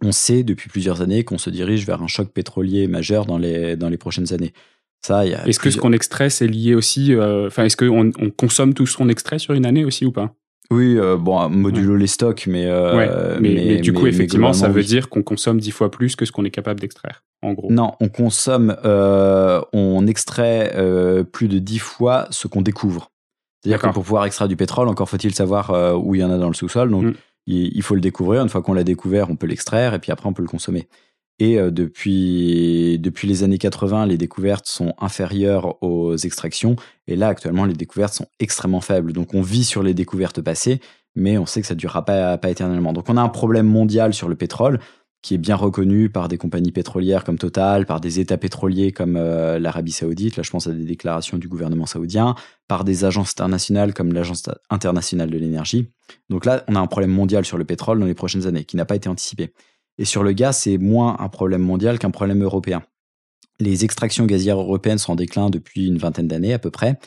on 0.02 0.12
sait 0.12 0.44
depuis 0.44 0.70
plusieurs 0.70 1.02
années 1.02 1.24
qu'on 1.24 1.38
se 1.38 1.50
dirige 1.50 1.86
vers 1.86 2.02
un 2.02 2.08
choc 2.08 2.30
pétrolier 2.30 2.88
majeur 2.88 3.26
dans 3.26 3.38
les, 3.38 3.76
dans 3.76 3.90
les 3.90 3.98
prochaines 3.98 4.34
années. 4.34 4.54
Est-ce 5.48 5.60
que 5.60 5.70
ce 5.70 5.78
qu'on 5.78 5.94
extrait, 5.94 6.30
c'est 6.30 6.48
lié 6.48 6.76
aussi. 6.76 7.14
Euh, 7.14 7.48
enfin, 7.48 7.64
est-ce 7.66 7.78
qu'on 7.78 8.12
on 8.20 8.30
consomme 8.30 8.74
tout 8.74 8.86
ce 8.86 8.98
qu'on 8.98 9.10
extrait 9.10 9.40
sur 9.40 9.54
une 9.54 9.66
année 9.66 9.86
aussi 9.86 10.06
ou 10.06 10.12
pas? 10.12 10.36
Oui, 10.70 10.98
euh, 10.98 11.16
bon, 11.18 11.50
modulo 11.50 11.96
les 11.96 12.08
stocks, 12.08 12.46
mais, 12.48 12.66
euh, 12.66 13.38
mais, 13.40 13.78
du 13.78 13.94
coup, 13.94 14.08
effectivement, 14.08 14.54
ça 14.54 14.70
veut 14.70 14.84
dire 14.84 15.10
qu'on 15.10 15.24
consomme 15.24 15.60
dix 15.60 15.72
fois 15.72 15.92
plus 15.92 16.16
que 16.16 16.26
ce 16.26 16.32
qu'on 16.32 16.46
est 16.46 16.52
capable 16.52 16.80
d'extraire, 16.80 17.24
en 17.42 17.54
gros. 17.54 17.72
Non, 17.72 17.94
on 18.00 18.10
consomme, 18.10 18.76
on 18.84 20.08
extrait 20.08 20.74
plus 21.32 21.48
de 21.48 21.60
dix 21.60 21.80
fois 21.80 22.28
ce 22.32 22.48
qu'on 22.48 22.62
découvre. 22.62 23.12
C'est-à-dire 23.64 23.82
que 23.82 23.94
pour 23.94 24.04
pouvoir 24.04 24.26
extraire 24.26 24.48
du 24.48 24.56
pétrole, 24.56 24.88
encore 24.88 25.10
faut-il 25.10 25.34
savoir 25.34 26.00
où 26.04 26.16
il 26.16 26.22
y 26.22 26.24
en 26.24 26.32
a 26.32 26.38
dans 26.38 26.48
le 26.48 26.54
sous-sol. 26.54 26.90
Donc, 26.90 27.04
mm 27.04 27.14
il, 27.48 27.82
faut 27.82 27.96
le 27.96 28.02
découvrir. 28.02 28.44
Une 28.44 28.50
fois 28.50 28.62
qu'on 28.62 28.74
l'a 28.74 28.84
découvert, 28.84 29.30
on 29.30 29.36
peut 29.36 29.48
l'extraire 29.48 29.94
et 29.94 30.00
puis 30.00 30.12
après, 30.12 30.28
on 30.28 30.34
peut 30.34 30.42
le 30.42 30.48
consommer. 30.48 30.88
Et 31.40 31.60
euh, 31.60 31.72
depuis, 31.72 32.98
depuis 33.00 33.28
les 33.28 33.44
années 33.44 33.58
80, 33.58 34.08
les 34.08 34.18
découvertes 34.18 34.68
sont 34.68 34.94
inférieures 35.00 35.82
aux 35.84 36.16
extractions. 36.18 36.76
Et 37.08 37.16
là, 37.16 37.28
actuellement, 37.28 37.66
les 37.66 37.74
découvertes 37.74 38.14
sont 38.14 38.28
extrêmement 38.40 38.82
faibles. 38.82 39.14
Donc, 39.14 39.34
on 39.34 39.42
vit 39.42 39.64
sur 39.64 39.84
les 39.84 39.94
découvertes 39.94 40.42
passées, 40.42 40.80
mais 41.16 41.38
on 41.38 41.46
sait 41.46 41.62
que 41.62 41.68
ça 41.68 41.76
ne 41.76 41.80
durera 41.80 42.06
pas, 42.06 42.40
éternellement. 42.50 42.94
Donc, 42.94 43.10
on 43.10 43.18
a 43.18 43.22
un 43.22 43.30
problème 43.30 43.68
mondial 43.68 44.14
sur 44.14 44.30
le 44.30 44.36
pétrole 44.36 44.80
qui 45.24 45.34
est 45.34 45.40
bien 45.40 45.56
reconnu 45.56 46.10
par 46.10 46.28
des 46.28 46.38
compagnies 46.38 46.72
pétrolières 46.72 47.24
comme 47.24 47.38
Total, 47.38 47.86
par 47.86 48.00
des 48.00 48.20
États 48.20 48.38
pétroliers 48.38 48.92
comme 48.92 49.18
euh, 49.18 49.60
l'Arabie 49.60 49.92
saoudite, 49.92 50.38
là 50.38 50.44
je 50.44 50.52
pense 50.52 50.68
à 50.68 50.72
des 50.72 50.86
déclarations 50.86 51.40
du 51.40 51.48
gouvernement 51.48 51.88
saoudien, 51.88 52.36
par 52.68 52.84
des 52.84 53.04
agences 53.04 53.32
internationales 53.32 53.96
comme 53.96 54.14
l'Agence 54.14 54.44
internationale 54.70 55.30
de 55.32 55.38
l'énergie. 55.38 55.90
Donc 56.30 56.46
là, 56.46 56.64
on 56.68 56.76
a 56.76 56.80
un 56.80 56.88
problème 56.88 57.12
mondial 57.12 57.46
sur 57.46 57.58
le 57.58 57.66
pétrole 57.66 58.00
dans 58.00 58.06
les 58.06 58.14
prochaines 58.14 58.46
années 58.46 58.64
qui 58.64 58.78
n'a 58.78 58.86
pas 58.86 58.96
été 58.96 59.10
anticipé. 59.10 59.52
Et 59.98 60.06
sur 60.06 60.24
le 60.24 60.32
gaz, 60.32 60.58
c'est 60.58 60.78
moins 60.78 61.18
un 61.20 61.30
problème 61.30 61.62
mondial 61.62 62.00
qu'un 62.00 62.12
problème 62.12 62.44
européen. 62.44 62.84
Les 63.60 63.84
extractions 63.84 64.26
gazières 64.26 64.60
européennes 64.60 65.00
sont 65.00 65.14
en 65.14 65.16
déclin 65.16 65.50
depuis 65.50 65.88
une 65.88 65.98
vingtaine 65.98 66.28
d'années 66.28 66.54
à 66.54 66.60
peu 66.60 66.70
près. 66.70 67.00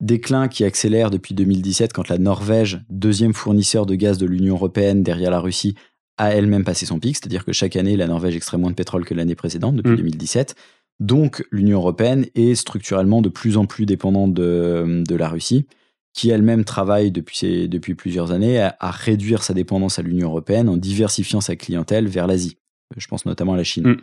Déclin 0.00 0.48
qui 0.48 0.64
accélère 0.64 1.10
depuis 1.10 1.34
2017 1.34 1.92
quand 1.92 2.08
la 2.08 2.18
Norvège, 2.18 2.80
deuxième 2.88 3.34
fournisseur 3.34 3.86
de 3.86 3.94
gaz 3.94 4.18
de 4.18 4.26
l'Union 4.26 4.54
européenne 4.54 5.02
derrière 5.02 5.30
la 5.30 5.40
Russie, 5.40 5.74
a 6.16 6.34
elle-même 6.34 6.64
passé 6.64 6.86
son 6.86 6.98
pic, 6.98 7.16
c'est-à-dire 7.16 7.44
que 7.44 7.52
chaque 7.52 7.76
année, 7.76 7.96
la 7.96 8.06
Norvège 8.06 8.36
extrait 8.36 8.56
moins 8.56 8.70
de 8.70 8.76
pétrole 8.76 9.04
que 9.04 9.14
l'année 9.14 9.34
précédente, 9.34 9.76
depuis 9.76 9.96
2017. 9.96 10.54
Mm. 10.54 11.06
Donc, 11.06 11.44
l'Union 11.50 11.78
européenne 11.78 12.26
est 12.34 12.54
structurellement 12.54 13.20
de 13.20 13.28
plus 13.28 13.56
en 13.56 13.66
plus 13.66 13.84
dépendante 13.84 14.32
de, 14.32 15.02
de 15.06 15.16
la 15.16 15.28
Russie, 15.28 15.66
qui 16.14 16.30
elle-même 16.30 16.64
travaille 16.64 17.10
depuis, 17.10 17.68
depuis 17.68 17.94
plusieurs 17.94 18.30
années 18.30 18.60
à, 18.60 18.90
réduire 18.92 19.42
sa 19.42 19.52
dépendance 19.52 19.98
à 19.98 20.02
l'Union 20.02 20.28
européenne 20.28 20.68
en 20.68 20.76
diversifiant 20.76 21.40
sa 21.40 21.56
clientèle 21.56 22.06
vers 22.06 22.28
l'Asie. 22.28 22.56
Je 22.96 23.06
pense 23.08 23.26
notamment 23.26 23.54
à 23.54 23.56
la 23.56 23.64
Chine. 23.64 23.88
Mm. 23.88 23.96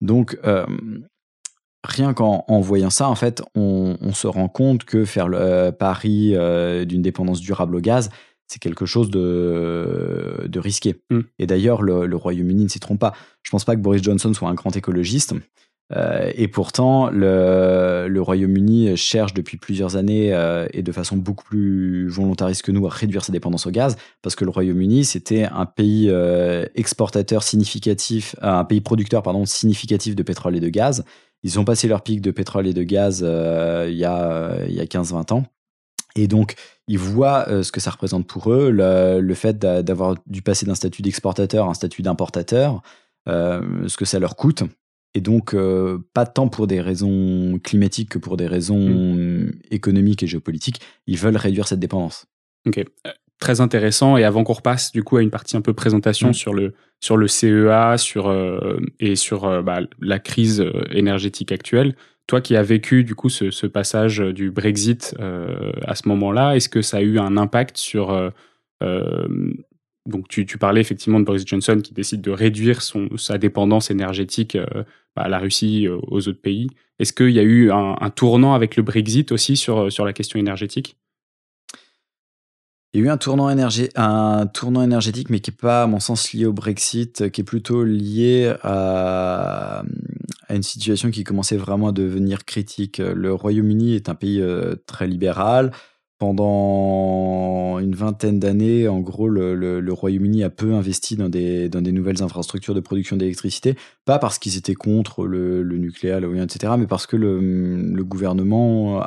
Donc, 0.00 0.36
euh, 0.44 0.66
rien 1.84 2.14
qu'en 2.14 2.60
voyant 2.60 2.90
ça, 2.90 3.08
en 3.08 3.14
fait, 3.14 3.42
on, 3.54 3.96
se 4.12 4.26
rend 4.26 4.48
compte 4.48 4.84
que 4.84 5.04
faire 5.04 5.28
le 5.28 5.38
euh, 5.38 5.72
pari 5.72 6.32
euh, 6.34 6.84
d'une 6.84 7.00
dépendance 7.00 7.40
durable 7.40 7.76
au 7.76 7.80
gaz, 7.80 8.10
c'est 8.48 8.58
quelque 8.58 8.84
chose 8.84 9.08
de, 9.10 10.44
de 10.48 10.58
risqué. 10.58 10.96
Mm. 11.10 11.20
Et 11.38 11.46
d'ailleurs, 11.46 11.82
le, 11.82 12.16
Royaume-Uni 12.16 12.64
ne 12.64 12.68
s'y 12.68 12.80
trompe 12.80 12.98
pas. 12.98 13.12
Je 13.44 13.50
ne 13.50 13.52
pense 13.52 13.64
pas 13.64 13.76
que 13.76 13.80
Boris 13.80 14.02
Johnson 14.02 14.34
soit 14.34 14.48
un 14.48 14.54
grand 14.54 14.76
écologiste. 14.76 15.34
Euh, 15.94 16.30
et 16.34 16.48
pourtant, 16.48 17.10
le, 17.10 18.20
Royaume-Uni 18.20 18.96
cherche 18.96 19.34
depuis 19.34 19.56
plusieurs 19.56 19.96
années 19.96 20.32
euh, 20.32 20.66
et 20.72 20.82
de 20.82 20.92
façon 20.92 21.16
beaucoup 21.16 21.44
plus 21.44 22.08
volontariste 22.08 22.62
que 22.62 22.72
nous 22.72 22.86
à 22.86 22.90
réduire 22.90 23.24
sa 23.24 23.32
dépendance 23.32 23.66
au 23.66 23.70
gaz, 23.70 23.96
parce 24.22 24.36
que 24.36 24.44
le 24.44 24.50
Royaume-Uni, 24.50 25.04
c'était 25.04 25.44
un 25.44 25.66
pays 25.66 26.08
euh, 26.08 26.64
exportateur 26.74 27.42
significatif, 27.42 28.36
un 28.40 28.64
pays 28.64 28.80
producteur 28.80 29.22
pardon, 29.22 29.44
significatif 29.44 30.14
de 30.14 30.22
pétrole 30.22 30.56
et 30.56 30.60
de 30.60 30.68
gaz. 30.68 31.04
Ils 31.42 31.58
ont 31.58 31.64
passé 31.64 31.88
leur 31.88 32.02
pic 32.02 32.20
de 32.20 32.30
pétrole 32.30 32.66
et 32.66 32.72
de 32.72 32.84
gaz 32.84 33.20
il 33.20 33.96
y 33.96 34.04
a, 34.04 34.56
il 34.68 34.74
y 34.74 34.80
a 34.80 34.84
15-20 34.84 35.32
ans. 35.32 35.44
Et 36.14 36.28
donc, 36.28 36.54
ils 36.86 36.98
voient 36.98 37.46
ce 37.64 37.72
que 37.72 37.80
ça 37.80 37.90
représente 37.90 38.28
pour 38.28 38.52
eux, 38.52 38.70
le, 38.70 39.34
fait 39.34 39.58
d'avoir 39.58 40.14
dû 40.26 40.42
passer 40.42 40.66
d'un 40.66 40.76
statut 40.76 41.02
d'exportateur 41.02 41.66
à 41.66 41.70
un 41.70 41.74
statut 41.74 42.02
d'importateur, 42.02 42.80
ce 43.26 43.96
que 43.96 44.04
ça 44.04 44.20
leur 44.20 44.36
coûte. 44.36 44.62
Et 45.14 45.20
donc, 45.20 45.54
pas 46.14 46.26
tant 46.26 46.48
pour 46.48 46.66
des 46.66 46.80
raisons 46.80 47.58
climatiques 47.62 48.08
que 48.10 48.18
pour 48.18 48.36
des 48.36 48.46
raisons 48.46 48.78
mmh. 48.78 49.52
économiques 49.70 50.22
et 50.22 50.26
géopolitiques, 50.26 50.80
ils 51.06 51.18
veulent 51.18 51.36
réduire 51.36 51.68
cette 51.68 51.80
dépendance. 51.80 52.26
Ok, 52.66 52.82
très 53.38 53.60
intéressant. 53.60 54.16
Et 54.16 54.24
avant 54.24 54.42
qu'on 54.42 54.54
repasse 54.54 54.90
du 54.90 55.02
coup 55.02 55.18
à 55.18 55.22
une 55.22 55.30
partie 55.30 55.56
un 55.56 55.60
peu 55.60 55.74
présentation 55.74 56.30
mmh. 56.30 56.34
sur 56.34 56.54
le 56.54 56.72
sur 57.00 57.18
le 57.18 57.28
CEA, 57.28 57.98
sur 57.98 58.34
et 59.00 59.16
sur 59.16 59.62
bah, 59.62 59.80
la 60.00 60.18
crise 60.18 60.64
énergétique 60.92 61.52
actuelle, 61.52 61.94
toi 62.26 62.40
qui 62.40 62.56
as 62.56 62.62
vécu 62.62 63.04
du 63.04 63.14
coup 63.14 63.28
ce, 63.28 63.66
passage 63.66 64.18
du 64.18 64.50
Brexit 64.50 65.14
euh, 65.20 65.72
à 65.82 65.94
ce 65.94 66.08
moment-là, 66.08 66.56
est-ce 66.56 66.68
que 66.68 66.82
ça 66.82 66.98
a 66.98 67.00
eu 67.00 67.18
un 67.18 67.36
impact 67.36 67.76
sur 67.76 68.10
euh, 68.10 68.30
euh, 68.82 69.52
donc 70.06 70.28
tu, 70.28 70.44
parlais 70.58 70.80
effectivement 70.80 71.20
de 71.20 71.24
Boris 71.24 71.44
Johnson 71.46 71.80
qui 71.82 71.94
décide 71.94 72.20
de 72.20 72.30
réduire 72.30 72.82
son, 72.82 73.08
sa 73.16 73.38
dépendance 73.38 73.90
énergétique 73.90 74.58
bah, 75.14 75.22
à 75.22 75.28
la 75.28 75.38
Russie, 75.38 75.88
aux 75.88 76.28
autres 76.28 76.40
pays. 76.40 76.68
Est-ce 76.98 77.12
qu'il 77.12 77.30
y 77.30 77.38
a 77.38 77.44
eu 77.44 77.70
un, 77.70 78.10
tournant 78.10 78.54
avec 78.54 78.76
le 78.76 78.82
Brexit 78.82 79.30
aussi 79.32 79.56
sur, 79.56 79.92
sur 79.92 80.04
la 80.04 80.12
question 80.12 80.38
énergétique? 80.38 80.96
Il 82.92 83.00
y 83.00 83.04
a 83.04 83.06
eu 83.06 83.08
un 83.10 83.16
tournant, 83.16 83.48
un 83.48 84.46
tournant 84.46 84.82
énergétique, 84.82 85.30
mais 85.30 85.40
qui 85.40 85.50
n'est 85.50 85.56
pas, 85.56 85.84
à 85.84 85.86
mon 85.86 86.00
sens, 86.00 86.32
lié 86.32 86.44
au 86.44 86.52
Brexit, 86.52 87.30
qui 87.30 87.40
est 87.40 87.44
plutôt 87.44 87.84
lié 87.84 88.52
à, 88.62 89.82
à 90.48 90.54
une 90.54 90.62
situation 90.62 91.10
qui 91.10 91.24
commençait 91.24 91.56
vraiment 91.56 91.88
à 91.88 91.92
devenir 91.92 92.44
critique. 92.44 92.98
Le 92.98 93.32
Royaume-Uni 93.32 93.94
est 93.94 94.08
un 94.10 94.14
pays 94.14 94.40
euh, 94.40 94.74
très 94.86 95.06
libéral. 95.06 95.72
Pendant 96.22 97.80
une 97.80 97.96
vingtaine 97.96 98.38
d'années, 98.38 98.86
en 98.86 99.00
gros, 99.00 99.28
le, 99.28 99.92
Royaume-Uni 99.92 100.44
a 100.44 100.50
peu 100.50 100.72
investi 100.72 101.16
dans 101.16 101.28
des, 101.28 101.68
dans 101.68 101.82
des 101.82 101.90
nouvelles 101.90 102.22
infrastructures 102.22 102.76
de 102.76 102.80
production 102.80 103.16
d'électricité, 103.16 103.74
pas 104.04 104.20
parce 104.20 104.38
qu'ils 104.38 104.56
étaient 104.56 104.76
contre 104.76 105.26
le, 105.26 105.64
nucléaire, 105.64 106.20
l'éolien, 106.20 106.44
etc., 106.44 106.74
mais 106.78 106.86
parce 106.86 107.08
que 107.08 107.16
le, 107.16 108.04
gouvernement 108.04 109.00
euh, 109.00 109.04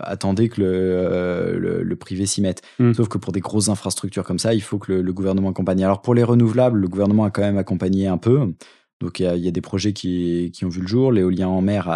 attendait 0.00 0.48
que 0.48 0.62
le, 0.62 1.96
privé 1.96 2.24
s'y 2.24 2.40
mette. 2.40 2.62
Mmh. 2.78 2.94
Sauf 2.94 3.08
que 3.08 3.18
pour 3.18 3.32
des 3.34 3.40
grosses 3.40 3.68
infrastructures 3.68 4.24
comme 4.24 4.38
ça, 4.38 4.54
il 4.54 4.62
faut 4.62 4.78
que 4.78 4.94
le, 4.94 5.12
gouvernement 5.12 5.50
accompagne. 5.50 5.84
Alors 5.84 6.00
pour 6.00 6.14
les 6.14 6.24
renouvelables, 6.24 6.78
le 6.78 6.88
gouvernement 6.88 7.24
a 7.24 7.30
quand 7.30 7.42
même 7.42 7.58
accompagné 7.58 8.06
un 8.06 8.16
peu. 8.16 8.54
Donc 9.00 9.20
il 9.20 9.26
y, 9.26 9.48
a 9.48 9.50
des 9.50 9.60
projets 9.60 9.92
qui, 9.92 10.50
ont 10.62 10.70
vu 10.70 10.80
le 10.80 10.86
jour. 10.86 11.12
L'éolien 11.12 11.48
en 11.48 11.60
mer 11.60 11.92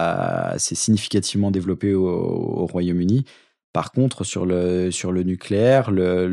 s'est 0.59 0.75
significativement 0.75 1.51
développé 1.51 1.95
au, 1.95 2.67
Royaume-Uni. 2.67 3.25
Par 3.73 3.93
contre, 3.93 4.25
sur 4.25 4.47
le, 4.47 4.91
sur 4.91 5.13
le 5.13 5.23
nucléaire, 5.23 5.91
le, 5.91 6.27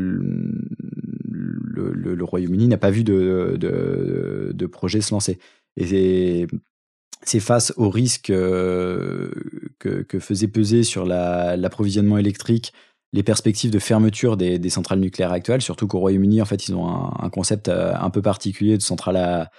le, 1.94 2.24
Royaume-Uni 2.24 2.68
n'a 2.68 2.78
pas 2.78 2.90
vu 2.90 3.04
de, 3.04 3.56
de, 3.58 4.66
projet 4.66 5.00
se 5.00 5.14
lancer. 5.14 5.38
Et 5.76 6.46
c'est 7.22 7.40
face 7.40 7.72
au 7.76 7.90
risque 7.90 8.30
euh, 8.30 9.30
que, 9.78 10.18
faisait 10.18 10.48
peser 10.48 10.82
sur 10.82 11.06
l'approvisionnement 11.06 12.18
électrique 12.18 12.72
les 13.14 13.22
perspectives 13.22 13.70
de 13.70 13.78
fermeture 13.78 14.36
des, 14.36 14.68
centrales 14.68 15.00
nucléaires 15.00 15.32
actuelles, 15.32 15.62
surtout 15.62 15.86
qu'au 15.86 16.00
Royaume-Uni, 16.00 16.42
en 16.42 16.44
fait, 16.44 16.68
ils 16.68 16.74
ont 16.74 16.88
un, 16.88 17.14
un, 17.20 17.30
concept 17.30 17.68
euh, 17.68 17.94
un 17.98 18.10
peu 18.10 18.20
particulier 18.20 18.76
de 18.76 18.82
centrale 18.82 19.16
à, 19.16 19.50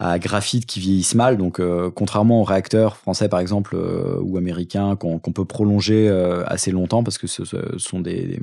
à 0.00 0.18
graphite 0.18 0.64
qui 0.64 0.80
vieillissent 0.80 1.14
mal. 1.14 1.36
Donc, 1.36 1.60
euh, 1.60 1.90
contrairement 1.90 2.40
aux 2.40 2.44
réacteurs 2.44 2.96
français, 2.96 3.28
par 3.28 3.38
exemple, 3.38 3.76
euh, 3.76 4.18
ou 4.22 4.38
américains, 4.38 4.96
qu'on 4.96 5.18
peut 5.18 5.44
prolonger 5.44 6.08
euh, 6.08 6.42
assez 6.46 6.70
longtemps 6.70 7.04
parce 7.04 7.18
que 7.18 7.26
ce, 7.26 7.44
sont 7.76 8.00
des, 8.00 8.40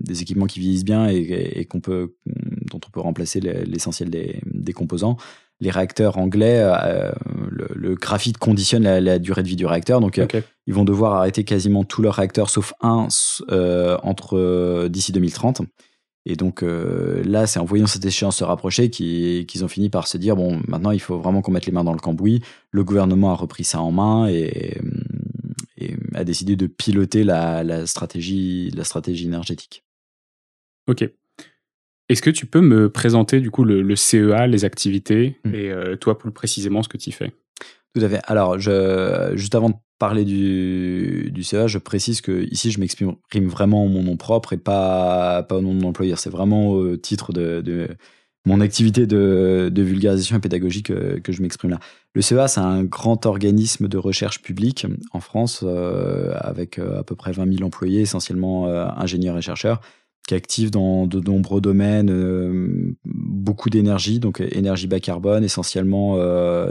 des, 0.00 0.22
équipements 0.22 0.46
qui 0.46 0.60
vieillissent 0.60 0.84
bien 0.84 1.06
et, 1.06 1.66
qu'on 1.66 1.80
peut, 1.80 2.14
dont 2.26 2.80
on 2.84 2.90
peut 2.90 3.00
remplacer 3.00 3.40
l'essentiel 3.40 4.08
des, 4.08 4.40
des, 4.46 4.72
composants. 4.72 5.18
Les 5.60 5.70
réacteurs 5.70 6.16
anglais, 6.16 6.66
le, 7.50 7.94
graphite 7.96 8.38
conditionne 8.38 8.84
la, 8.84 9.18
durée 9.18 9.42
de 9.42 9.48
vie 9.48 9.56
du 9.56 9.66
réacteur. 9.66 10.00
Donc, 10.00 10.20
ils 10.66 10.74
vont 10.74 10.84
devoir 10.84 11.14
arrêter 11.14 11.44
quasiment 11.44 11.84
tous 11.84 12.00
leurs 12.00 12.14
réacteurs 12.14 12.48
sauf 12.48 12.72
un 12.80 13.08
entre 14.02 14.88
d'ici 14.88 15.12
2030. 15.12 15.62
Et 16.26 16.36
donc 16.36 16.62
euh, 16.62 17.22
là, 17.24 17.46
c'est 17.46 17.58
en 17.58 17.64
voyant 17.64 17.86
cette 17.86 18.04
échéance 18.04 18.38
se 18.38 18.44
rapprocher 18.44 18.88
qu'ils 18.90 19.64
ont 19.64 19.68
fini 19.68 19.90
par 19.90 20.06
se 20.06 20.16
dire 20.16 20.36
bon, 20.36 20.60
maintenant 20.66 20.90
il 20.90 21.00
faut 21.00 21.18
vraiment 21.18 21.42
qu'on 21.42 21.52
mette 21.52 21.66
les 21.66 21.72
mains 21.72 21.84
dans 21.84 21.92
le 21.92 21.98
cambouis. 21.98 22.42
Le 22.70 22.82
gouvernement 22.82 23.32
a 23.32 23.34
repris 23.34 23.64
ça 23.64 23.80
en 23.80 23.92
main 23.92 24.28
et, 24.28 24.78
a 26.14 26.24
décidé 26.24 26.54
de 26.56 26.66
piloter 26.66 27.24
la, 27.24 27.86
stratégie, 27.86 28.70
la 28.70 28.84
stratégie 28.84 29.26
énergétique. 29.26 29.84
Ok. 30.86 31.06
Est-ce 32.08 32.22
que 32.22 32.30
tu 32.30 32.46
peux 32.46 32.60
me 32.60 32.88
présenter 32.88 33.40
du 33.40 33.50
coup 33.50 33.64
le, 33.64 33.96
CEA, 33.96 34.46
les 34.46 34.64
activités 34.64 35.38
mmh. 35.44 35.54
et 35.54 35.70
euh, 35.70 35.96
toi 35.96 36.16
plus 36.16 36.30
précisément 36.30 36.82
ce 36.82 36.88
que 36.88 36.96
tu 36.96 37.12
fais? 37.12 37.32
Tout 37.94 38.04
à 38.04 38.08
fait. 38.08 38.20
Alors, 38.24 38.58
juste 38.58 39.54
avant 39.54 39.70
de 39.70 39.74
parler 39.98 40.24
du, 40.24 41.30
du 41.32 41.44
CA, 41.44 41.66
je 41.66 41.78
précise 41.78 42.20
que 42.20 42.44
ici 42.50 42.70
je 42.70 42.80
m'exprime 42.80 43.16
vraiment 43.48 43.84
en 43.84 43.88
mon 43.88 44.02
nom 44.02 44.16
propre 44.16 44.52
et 44.52 44.56
pas, 44.56 45.44
pas 45.44 45.56
au 45.56 45.60
nom 45.60 45.74
de 45.74 45.80
mon 45.80 45.88
employeur. 45.88 46.18
C'est 46.18 46.30
vraiment 46.30 46.70
au 46.70 46.96
titre 46.96 47.32
de, 47.32 47.88
mon 48.44 48.60
activité 48.60 49.06
de, 49.06 49.72
vulgarisation 49.76 50.36
et 50.36 50.40
pédagogique 50.40 50.86
que, 50.86 51.18
que 51.20 51.32
je 51.32 51.40
m'exprime 51.40 51.70
là. 51.70 51.80
Le 52.14 52.22
CEA, 52.22 52.46
c'est 52.46 52.60
un 52.60 52.84
grand 52.84 53.26
organisme 53.26 53.88
de 53.88 53.98
recherche 53.98 54.42
publique 54.42 54.86
en 55.12 55.20
France 55.20 55.62
euh, 55.64 56.32
avec 56.38 56.78
euh, 56.78 57.00
à 57.00 57.02
peu 57.02 57.16
près 57.16 57.32
20 57.32 57.52
000 57.56 57.66
employés, 57.66 58.02
essentiellement 58.02 58.68
euh, 58.68 58.86
ingénieurs 58.96 59.36
et 59.38 59.42
chercheurs, 59.42 59.80
qui 60.26 60.34
actif 60.34 60.70
dans 60.70 61.06
de 61.06 61.20
nombreux 61.20 61.60
domaines, 61.60 62.96
beaucoup 63.04 63.68
d'énergie, 63.68 64.20
donc 64.20 64.40
énergie 64.40 64.86
bas 64.86 65.00
carbone, 65.00 65.44
essentiellement 65.44 66.16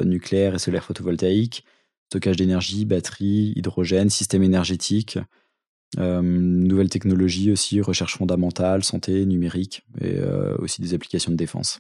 nucléaire 0.04 0.56
et 0.56 0.60
solaire 0.60 0.84
photovoltaïque, 0.84 1.64
stockage 2.10 2.38
d'énergie, 2.38 2.86
batterie, 2.86 3.54
hydrogène, 3.56 4.10
système 4.10 4.44
énergétique, 4.44 5.18
euh, 6.00 6.22
nouvelles 6.22 6.90
technologies 6.90 7.52
aussi, 7.52 7.82
recherche 7.82 8.18
fondamentale, 8.18 8.84
santé, 8.84 9.26
numérique 9.26 9.84
et 10.02 10.18
euh, 10.18 10.56
aussi 10.58 10.82
des 10.82 10.94
applications 10.94 11.32
de 11.32 11.38
défense. 11.38 11.80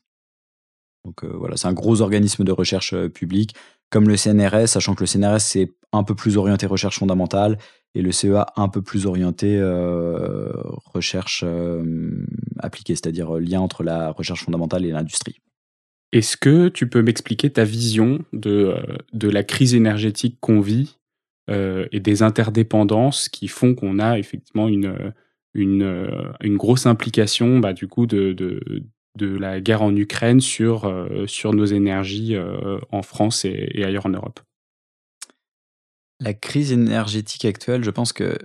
Donc 1.05 1.23
euh, 1.23 1.31
voilà, 1.35 1.57
c'est 1.57 1.67
un 1.67 1.73
gros 1.73 2.01
organisme 2.01 2.43
de 2.43 2.51
recherche 2.51 2.95
public, 3.07 3.55
comme 3.93 4.09
le 4.09 4.17
CNRS, 4.17 4.67
sachant 4.67 4.95
que 4.95 5.03
le 5.03 5.07
CNRS 5.07 5.39
c'est 5.39 5.71
un 5.93 6.03
peu 6.03 6.15
plus 6.15 6.35
orienté 6.35 6.65
recherche 6.65 6.99
fondamentale 6.99 7.57
et 7.95 8.01
le 8.01 8.11
CEA 8.11 8.47
un 8.57 8.67
peu 8.67 8.81
plus 8.81 9.05
orienté 9.05 9.61
recherche 10.93 11.45
appliquée, 12.59 12.95
c'est-à-dire 12.95 13.35
lien 13.35 13.61
entre 13.61 13.83
la 13.83 14.11
recherche 14.11 14.43
fondamentale 14.43 14.85
et 14.85 14.91
l'industrie. 14.91 15.39
Est-ce 16.13 16.37
que 16.37 16.69
tu 16.69 16.87
peux 16.87 17.01
m'expliquer 17.01 17.49
ta 17.49 17.63
vision 17.63 18.23
de, 18.33 18.75
euh, 18.77 18.97
de 19.13 19.27
la 19.29 19.43
crise 19.43 19.73
énergétique 19.73 20.37
qu'on 20.39 20.61
vit 20.61 20.99
euh, 21.49 21.87
et 21.91 21.99
des 21.99 22.21
interdépendances 22.21 23.29
qui 23.29 23.47
font 23.47 23.73
qu'on 23.73 23.97
a 23.97 24.19
effectivement 24.19 24.67
une, 24.67 25.11
une, 25.55 25.81
euh, 25.81 26.31
une 26.41 26.55
grosse 26.55 26.85
implication 26.85 27.57
bah, 27.57 27.73
du 27.73 27.87
coup 27.87 28.05
de, 28.05 28.31
de, 28.31 28.61
de, 29.17 29.37
la 29.37 29.61
guerre 29.61 29.81
en 29.81 29.95
Ukraine 29.95 30.41
sur, 30.41 30.91
sur 31.27 31.53
nos 31.53 31.65
énergies 31.65 32.35
en 32.91 33.01
France 33.01 33.45
et, 33.45 33.83
ailleurs 33.83 34.05
en 34.05 34.09
Europe 34.09 34.39
La 36.19 36.33
crise 36.33 36.71
énergétique 36.71 37.45
actuelle, 37.45 37.83
je 37.83 37.91
pense 37.91 38.13
que 38.13 38.37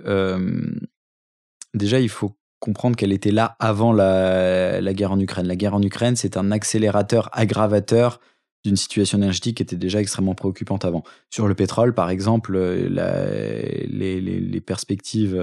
déjà 1.73 1.99
il 1.99 2.09
faut 2.09 2.35
comprendre 2.59 2.95
qu'elle 2.95 3.13
était 3.13 3.31
là 3.31 3.55
avant 3.59 3.91
la, 3.93 4.93
guerre 4.93 5.11
en 5.11 5.19
Ukraine. 5.19 5.47
La 5.47 5.55
guerre 5.55 5.73
en 5.73 5.81
Ukraine, 5.81 6.15
c'est 6.15 6.37
un 6.37 6.51
accélérateur 6.51 7.29
aggravateur 7.31 8.19
d'une 8.65 8.75
situation 8.75 9.17
énergétique 9.17 9.57
qui 9.57 9.63
était 9.63 9.77
déjà 9.77 10.01
extrêmement 10.01 10.35
préoccupante 10.35 10.83
avant. 10.83 11.03
Sur 11.29 11.47
le 11.47 11.55
pétrole, 11.55 11.93
par 11.93 12.09
exemple, 12.09 12.59
les, 12.59 13.01
perspectives 14.65 15.39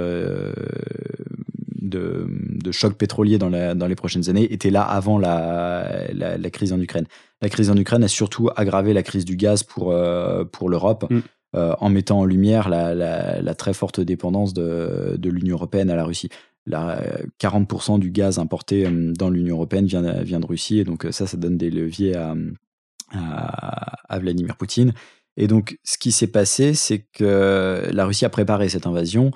euh, 1.95 2.27
de, 2.29 2.73
choc 2.73 2.95
pétrolier 2.95 3.39
dans, 3.39 3.49
les 3.49 3.95
prochaines 3.95 4.29
années 4.29 4.53
étaient 4.53 4.71
là 4.71 4.83
avant 4.83 5.19
la, 5.19 6.09
crise 6.53 6.73
en 6.73 6.81
Ukraine. 6.81 7.07
La 7.43 7.49
crise 7.49 7.71
en 7.71 7.77
Ukraine 7.77 8.05
a 8.05 8.09
surtout 8.09 8.51
aggravé 8.57 8.93
la 8.93 9.03
crise 9.03 9.25
du 9.25 9.37
gaz 9.37 9.63
pour, 9.63 9.93
euh, 9.93 10.45
l'Europe. 10.67 11.07
Mm. 11.11 11.21
Euh, 11.55 11.75
en 11.79 11.89
mettant 11.89 12.19
en 12.19 12.25
lumière 12.25 12.69
la, 12.69 13.55
très 13.55 13.73
forte 13.73 14.01
dépendance 14.01 14.53
de 14.53 15.31
l'Union 15.31 15.57
européenne 15.57 15.91
à 15.91 15.97
la 15.97 16.05
Russie. 16.05 16.29
40% 16.69 17.99
du 17.99 18.11
gaz 18.11 18.39
importé 18.39 18.87
euh, 18.87 19.13
dans 19.13 19.31
l'Union 19.31 19.55
européenne 19.55 19.87
vient, 19.87 20.23
vient, 20.23 20.41
de 20.41 20.47
Russie, 20.47 20.81
et 20.81 20.85
donc 20.85 21.07
ça, 21.11 21.27
ça 21.27 21.37
donne 21.37 21.57
des 21.57 21.71
leviers 21.71 22.17
à, 22.17 22.35
à, 23.13 24.19
Vladimir 24.19 24.57
Poutine. 24.57 24.93
Et 25.37 25.47
donc, 25.47 25.79
ce 25.85 25.99
qui 25.99 26.13
s'est 26.13 26.27
passé, 26.27 26.75
c'est 26.75 27.07
que 27.13 27.89
la 27.93 28.07
Russie 28.07 28.25
a 28.25 28.31
préparé 28.31 28.69
cette 28.69 28.87
invasion 28.87 29.31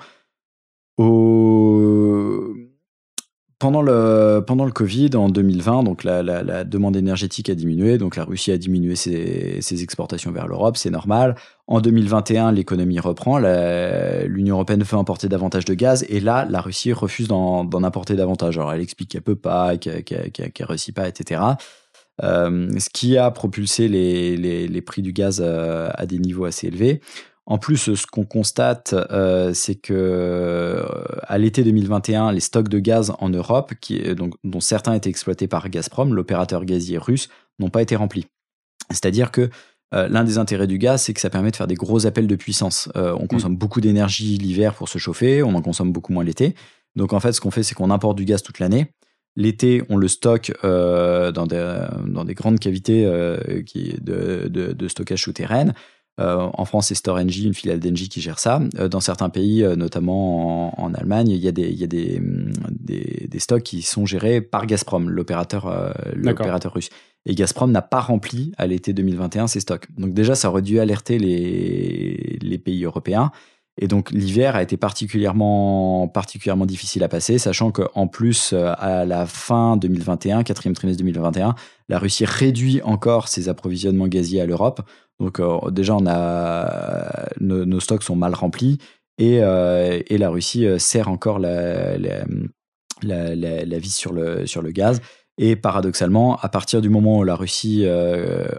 pendant 3.61 3.83
le, 3.83 4.43
pendant 4.45 4.65
le 4.65 4.71
Covid, 4.71 5.11
en 5.15 5.29
2020, 5.29 5.83
donc 5.83 6.03
la, 6.03 6.23
la, 6.23 6.63
demande 6.63 6.97
énergétique 6.97 7.47
a 7.47 7.53
diminué, 7.53 7.99
donc 7.99 8.15
la 8.15 8.23
Russie 8.23 8.51
a 8.51 8.57
diminué 8.57 8.95
ses, 8.95 9.61
ses 9.61 9.83
exportations 9.83 10.31
vers 10.31 10.47
l'Europe, 10.47 10.77
c'est 10.77 10.89
normal. 10.89 11.35
En 11.67 11.79
2021, 11.79 12.53
l'économie 12.53 12.99
reprend, 12.99 13.37
l'Union 13.37 14.55
européenne 14.55 14.81
veut 14.81 14.97
importer 14.97 15.29
davantage 15.29 15.65
de 15.65 15.75
gaz, 15.75 16.03
et 16.09 16.19
là, 16.19 16.47
la 16.49 16.59
Russie 16.59 16.91
refuse 16.91 17.27
d'en 17.27 17.83
apporter 17.83 18.15
davantage. 18.15 18.57
Alors, 18.57 18.73
elle 18.73 18.81
explique 18.81 19.11
qu'elle 19.11 19.21
peut 19.21 19.35
pas, 19.35 19.77
qu'elle 19.77 20.03
ne 20.03 20.65
réussit 20.65 20.95
pas, 20.95 21.07
etc. 21.07 21.41
ce 22.19 22.89
qui 22.91 23.15
a 23.19 23.29
propulsé 23.29 23.87
les, 23.87 24.37
les, 24.37 24.81
prix 24.81 25.03
du 25.03 25.13
gaz 25.13 25.39
à 25.39 26.05
des 26.07 26.17
niveaux 26.17 26.45
assez 26.45 26.65
élevés. 26.65 26.99
En 27.47 27.57
plus, 27.57 27.95
ce 27.95 28.07
qu'on 28.07 28.23
constate, 28.23 28.93
c'est 29.53 29.75
que 29.75 30.85
à 31.23 31.37
l'été 31.37 31.63
2021, 31.63 32.31
les 32.31 32.39
stocks 32.39 32.69
de 32.69 32.79
gaz 32.79 33.13
en 33.19 33.29
Europe, 33.29 33.73
qui, 33.81 33.99
donc, 34.15 34.35
dont 34.43 34.59
certains 34.59 34.93
étaient 34.93 35.09
exploités 35.09 35.47
par 35.47 35.67
Gazprom, 35.69 36.13
l'opérateur 36.13 36.63
gazier 36.65 36.97
russe, 36.97 37.29
n'ont 37.59 37.69
pas 37.69 37.81
été 37.81 37.95
remplis. 37.95 38.27
C'est-à-dire 38.89 39.31
que 39.31 39.49
l'un 39.91 40.23
des 40.23 40.37
intérêts 40.37 40.67
du 40.67 40.77
gaz, 40.77 41.01
c'est 41.01 41.13
que 41.13 41.19
ça 41.19 41.31
permet 41.31 41.51
de 41.51 41.55
faire 41.55 41.67
des 41.67 41.75
gros 41.75 42.05
appels 42.05 42.27
de 42.27 42.35
puissance. 42.35 42.89
on 42.95 43.23
mmh. 43.23 43.27
consomme 43.27 43.57
beaucoup 43.57 43.81
d'énergie 43.81 44.37
l'hiver 44.37 44.75
pour 44.75 44.87
se 44.87 44.99
chauffer, 44.99 45.41
on 45.41 45.55
en 45.55 45.61
consomme 45.63 45.91
beaucoup 45.91 46.13
moins 46.13 46.23
l'été. 46.23 46.55
Donc 46.95 47.13
en 47.13 47.19
fait, 47.19 47.33
ce 47.33 47.41
qu'on 47.41 47.51
fait, 47.51 47.63
c'est 47.63 47.75
qu'on 47.75 47.89
importe 47.89 48.17
du 48.17 48.25
gaz 48.25 48.43
toute 48.43 48.59
l'année. 48.59 48.93
L'été, 49.37 49.81
on 49.89 49.95
le 49.95 50.07
stocke 50.07 50.51
euh, 50.63 51.31
dans, 51.31 51.47
des, 51.47 51.87
dans, 52.05 52.25
des, 52.25 52.33
grandes 52.33 52.59
cavités 52.59 53.05
euh, 53.05 53.63
qui, 53.63 53.95
de, 54.01 54.49
de, 54.49 54.87
stockage 54.89 55.23
souterrain. 55.23 55.71
Euh, 56.21 56.49
en 56.53 56.65
France, 56.65 56.87
c'est 56.87 56.95
Storengy, 56.95 57.45
une 57.45 57.53
filiale 57.53 57.79
d'Engie 57.79 58.09
qui 58.09 58.21
gère 58.21 58.39
ça. 58.39 58.59
dans 58.59 58.99
certains 58.99 59.29
pays, 59.29 59.63
notamment 59.75 60.79
en, 60.81 60.93
Allemagne, 60.93 61.29
il 61.29 61.37
y 61.37 61.47
a, 61.47 61.51
des, 61.51 61.69
il 61.69 61.79
y 61.79 61.83
a 61.83 61.87
des, 61.87 62.21
des, 62.69 63.27
des, 63.29 63.39
stocks 63.39 63.63
qui 63.63 63.81
sont 63.81 64.05
gérés 64.05 64.41
par 64.41 64.65
Gazprom, 64.65 65.09
l'opérateur 65.09 65.93
l'opérateur 66.13 66.73
russe. 66.73 66.89
Et 67.25 67.35
Gazprom 67.35 67.71
n'a 67.71 67.81
pas 67.81 67.99
rempli 67.99 68.51
à 68.57 68.67
l'été 68.67 68.93
2021 68.93 69.47
ses 69.47 69.59
stocks. 69.59 69.87
Donc 69.97 70.13
déjà, 70.13 70.35
ça 70.35 70.49
aurait 70.49 70.61
dû 70.61 70.79
alerter 70.79 71.19
les, 71.19 72.37
les 72.41 72.57
pays 72.57 72.83
européens. 72.83 73.31
Et 73.77 73.87
donc 73.87 74.11
l'hiver 74.11 74.55
a 74.55 74.61
été 74.61 74.75
particulièrement, 74.77 76.07
particulièrement 76.07 76.65
difficile 76.65 77.03
à 77.03 77.07
passer, 77.07 77.37
sachant 77.37 77.71
qu'en 77.71 78.07
plus, 78.07 78.53
euh, 78.53 78.73
à 78.77 79.05
la 79.05 79.25
fin 79.25 79.77
2021, 79.77 80.43
quatrième 80.43 80.75
trimestre 80.75 80.99
2021, 80.99 81.55
la 81.87 81.99
Russie 81.99 82.25
réduit 82.25 82.81
encore 82.83 83.27
ses 83.27 83.49
approvisionnements 83.49 84.07
gaziers 84.07 84.41
à 84.41 84.45
l'Europe. 84.45 84.81
Donc 85.21 85.39
euh, 85.39 85.69
déjà, 85.71 85.97
nos, 87.39 87.79
stocks 87.79 88.03
sont 88.03 88.15
mal 88.15 88.33
remplis 88.33 88.79
et, 89.17 89.39
euh, 89.41 90.01
la 90.09 90.29
Russie 90.29 90.67
serre 90.77 91.07
encore 91.07 91.39
la, 91.39 91.97
la, 93.03 93.79
vis 93.79 93.95
sur 93.95 94.11
le, 94.11 94.71
gaz. 94.71 94.99
Et 95.37 95.55
paradoxalement, 95.55 96.35
à 96.37 96.49
partir 96.49 96.81
du 96.81 96.89
moment 96.89 97.19
où 97.19 97.23
la 97.23 97.35
Russie 97.35 97.85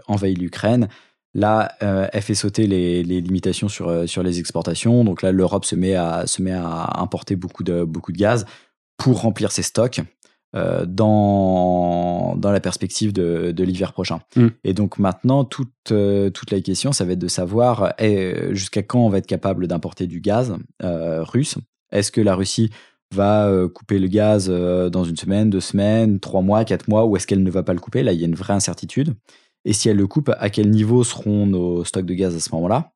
envahit 0.07 0.37
l'Ukraine, 0.37 0.87
Là, 1.35 1.71
euh, 1.81 2.07
elle 2.13 2.21
fait 2.21 2.35
sauter 2.35 2.67
les, 2.67 3.01
limitations 3.03 3.67
sur, 3.67 3.87
euh, 3.89 4.05
les 4.23 4.39
exportations. 4.39 5.03
Donc 5.03 5.21
là, 5.23 5.31
l'Europe 5.31 5.65
se, 5.65 5.75
met 5.75 5.95
à, 5.95 6.99
importer 6.99 7.35
beaucoup 7.35 7.63
de 7.63 7.87
gaz 8.11 8.45
pour 8.97 9.21
remplir 9.21 9.51
ses 9.51 9.63
stocks 9.63 10.01
euh, 10.55 10.85
dans, 10.85 12.35
dans 12.35 12.51
la 12.51 12.59
perspective 12.59 13.13
de, 13.13 13.51
de 13.51 13.63
l'hiver 13.63 13.93
prochain. 13.93 14.19
Mm. 14.35 14.47
Et 14.63 14.73
donc 14.73 14.99
maintenant, 14.99 15.43
toute, 15.43 15.69
toute 15.85 16.51
la 16.51 16.61
question, 16.61 16.91
ça 16.91 17.05
va 17.05 17.13
être 17.13 17.19
de 17.19 17.27
savoir 17.27 17.93
eh, 17.99 18.53
jusqu'à 18.53 18.83
quand 18.83 18.99
on 18.99 19.09
va 19.09 19.17
être 19.17 19.27
capable 19.27 19.67
d'importer 19.67 20.07
du 20.07 20.21
gaz 20.21 20.55
russe? 20.81 21.57
Est-ce 21.91 22.11
que 22.11 22.21
la 22.21 22.35
Russie 22.35 22.69
va 23.13 23.51
couper 23.73 23.99
le 23.99 24.07
gaz 24.07 24.49
dans 24.49 25.03
une 25.03 25.17
semaine, 25.17 25.49
deux 25.49 25.59
semaines, 25.59 26.19
trois 26.19 26.41
mois, 26.41 26.65
quatre 26.65 26.87
mois, 26.87 27.05
ou 27.05 27.15
est-ce 27.15 27.27
qu'elle 27.27 27.43
ne 27.43 27.51
va 27.51 27.61
pas 27.61 27.73
le 27.73 27.79
couper? 27.79 28.01
Là, 28.01 28.13
il 28.13 28.19
y 28.19 28.23
a 28.23 28.27
une 28.27 28.35
vraie 28.35 28.53
incertitude. 28.53 29.13
Et 29.65 29.73
si 29.73 29.89
elle 29.89 29.97
le 29.97 30.07
coupe, 30.07 30.31
à 30.37 30.49
quel 30.49 30.69
niveau 30.69 31.03
seront 31.03 31.45
nos 31.45 31.83
stocks 31.85 32.05
de 32.05 32.13
gaz 32.13 32.35
à 32.35 32.39
ce 32.39 32.53
moment-là? 32.55 32.92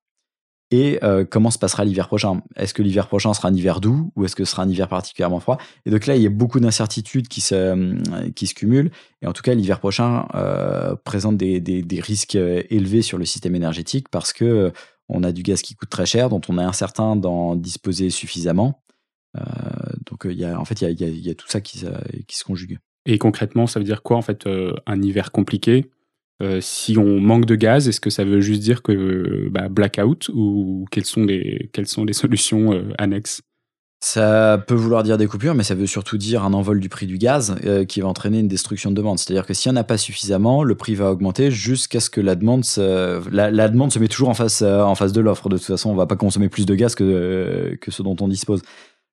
Et 0.70 1.00
euh, 1.04 1.24
comment 1.24 1.50
se 1.50 1.58
passera 1.58 1.86
l'hiver 1.86 2.08
prochain? 2.08 2.42
Est-ce 2.56 2.74
que 2.74 2.82
l'hiver 2.82 3.08
prochain 3.08 3.34
sera 3.34 3.48
un 3.48 3.54
hiver 3.54 3.80
doux 3.80 4.12
ou 4.16 4.26
est-ce 4.26 4.36
que 4.36 4.44
ce 4.44 4.52
sera 4.52 4.64
un 4.64 4.70
hiver 4.70 4.90
particulièrement 4.90 5.40
froid? 5.40 5.58
Et 5.86 5.92
donc 5.92 6.06
là, 6.08 6.16
il 6.16 6.22
y 6.22 6.26
a 6.26 6.30
beaucoup 6.30 6.60
d'incertitudes 6.60 7.30
qui 7.30 7.40
se, 7.40 7.56
euh, 7.56 8.30
qui 8.36 8.48
se 8.48 8.54
cumulent. 8.54 8.92
Et 9.22 9.28
en 9.28 9.34
tout 9.34 9.44
cas, 9.44 9.54
l'hiver 9.54 9.80
prochain 9.80 10.28
euh, 10.36 10.96
présente 11.06 11.38
des, 11.38 11.62
des, 11.62 12.02
risques 12.02 12.36
élevés 12.36 13.02
sur 13.02 13.18
le 13.18 13.26
système 13.26 13.56
énergétique 13.56 14.10
parce 14.10 14.34
que 14.34 14.72
on 15.10 15.24
a 15.24 15.32
du 15.32 15.42
gaz 15.42 15.62
qui 15.62 15.74
coûte 15.74 15.90
très 15.90 16.06
cher, 16.06 16.30
dont 16.30 16.42
on 16.50 16.60
est 16.60 16.64
incertain 16.64 17.16
d'en 17.16 17.56
disposer 17.56 18.10
suffisamment. 18.10 18.84
donc 20.06 20.26
il 20.26 20.38
y 20.38 20.44
a, 20.44 20.60
en 20.60 20.66
fait, 20.66 20.82
il 20.82 20.84
y 20.84 21.04
a, 21.04 21.08
il 21.08 21.26
y 21.26 21.30
a 21.30 21.36
tout 21.36 21.48
ça 21.48 21.62
qui, 21.62 21.86
qui 22.28 22.38
se 22.38 22.44
conjugue. 22.44 22.78
Et 23.06 23.18
concrètement, 23.18 23.68
ça 23.68 23.80
veut 23.80 23.86
dire 23.86 24.04
quoi 24.04 24.18
en 24.18 24.22
fait 24.22 24.48
un 24.86 25.02
hiver 25.02 25.32
compliqué? 25.32 25.90
Euh, 26.42 26.60
si 26.62 26.98
on 26.98 27.20
manque 27.20 27.46
de 27.46 27.56
gaz, 27.56 27.88
est-ce 27.88 28.00
que 28.00 28.12
ça 28.12 28.24
veut 28.24 28.42
juste 28.42 28.62
dire 28.62 28.84
que 28.84 29.50
bah, 29.50 29.70
blackout 29.70 30.30
ou 30.34 30.86
quelles 30.92 31.06
sont 31.06 31.26
les, 31.26 31.70
quelles 31.74 31.88
sont 31.88 32.06
les 32.06 32.14
solutions 32.14 32.74
euh, 32.74 32.94
annexes? 32.98 33.42
Ça 34.00 34.64
peut 34.68 34.76
vouloir 34.76 35.02
dire 35.02 35.18
des 35.18 35.26
coupures, 35.26 35.56
mais 35.56 35.64
ça 35.64 35.74
veut 35.74 35.88
surtout 35.88 36.20
dire 36.20 36.44
un 36.44 36.54
envol 36.54 36.80
du 36.80 36.88
prix 36.88 37.08
du 37.08 37.18
gaz 37.18 37.56
euh, 37.66 37.84
qui 37.84 38.02
va 38.02 38.08
entraîner 38.08 38.40
une 38.40 38.48
destruction 38.48 38.92
de 38.92 38.96
demande. 38.96 39.18
C'est-à-dire 39.18 39.48
que 39.48 39.56
s'il 39.56 39.72
n'y 39.72 39.80
en 39.80 39.82
a 39.82 39.84
pas 39.84 39.98
suffisamment, 39.98 40.64
le 40.64 40.76
prix 40.76 40.94
va 40.94 41.12
augmenter 41.12 41.50
jusqu'à 41.50 42.00
ce 42.00 42.12
que 42.12 42.22
la 42.22 42.36
demande 42.36 42.64
se, 42.64 43.28
la, 43.32 43.70
demande 43.70 43.92
se 43.92 43.98
met 43.98 44.08
toujours 44.08 44.30
en 44.30 44.36
face, 44.36 44.62
en 44.62 44.94
face 44.94 45.14
de 45.14 45.22
l'offre. 45.22 45.50
De 45.50 45.58
toute 45.58 45.66
façon, 45.66 45.90
on 45.90 45.94
ne 45.94 45.98
va 45.98 46.06
pas 46.06 46.16
consommer 46.16 46.48
plus 46.48 46.68
de 46.68 46.76
gaz 46.76 46.94
que, 46.94 47.76
que 47.82 47.90
ce 47.90 48.04
dont 48.04 48.16
on 48.22 48.28
dispose. 48.28 48.62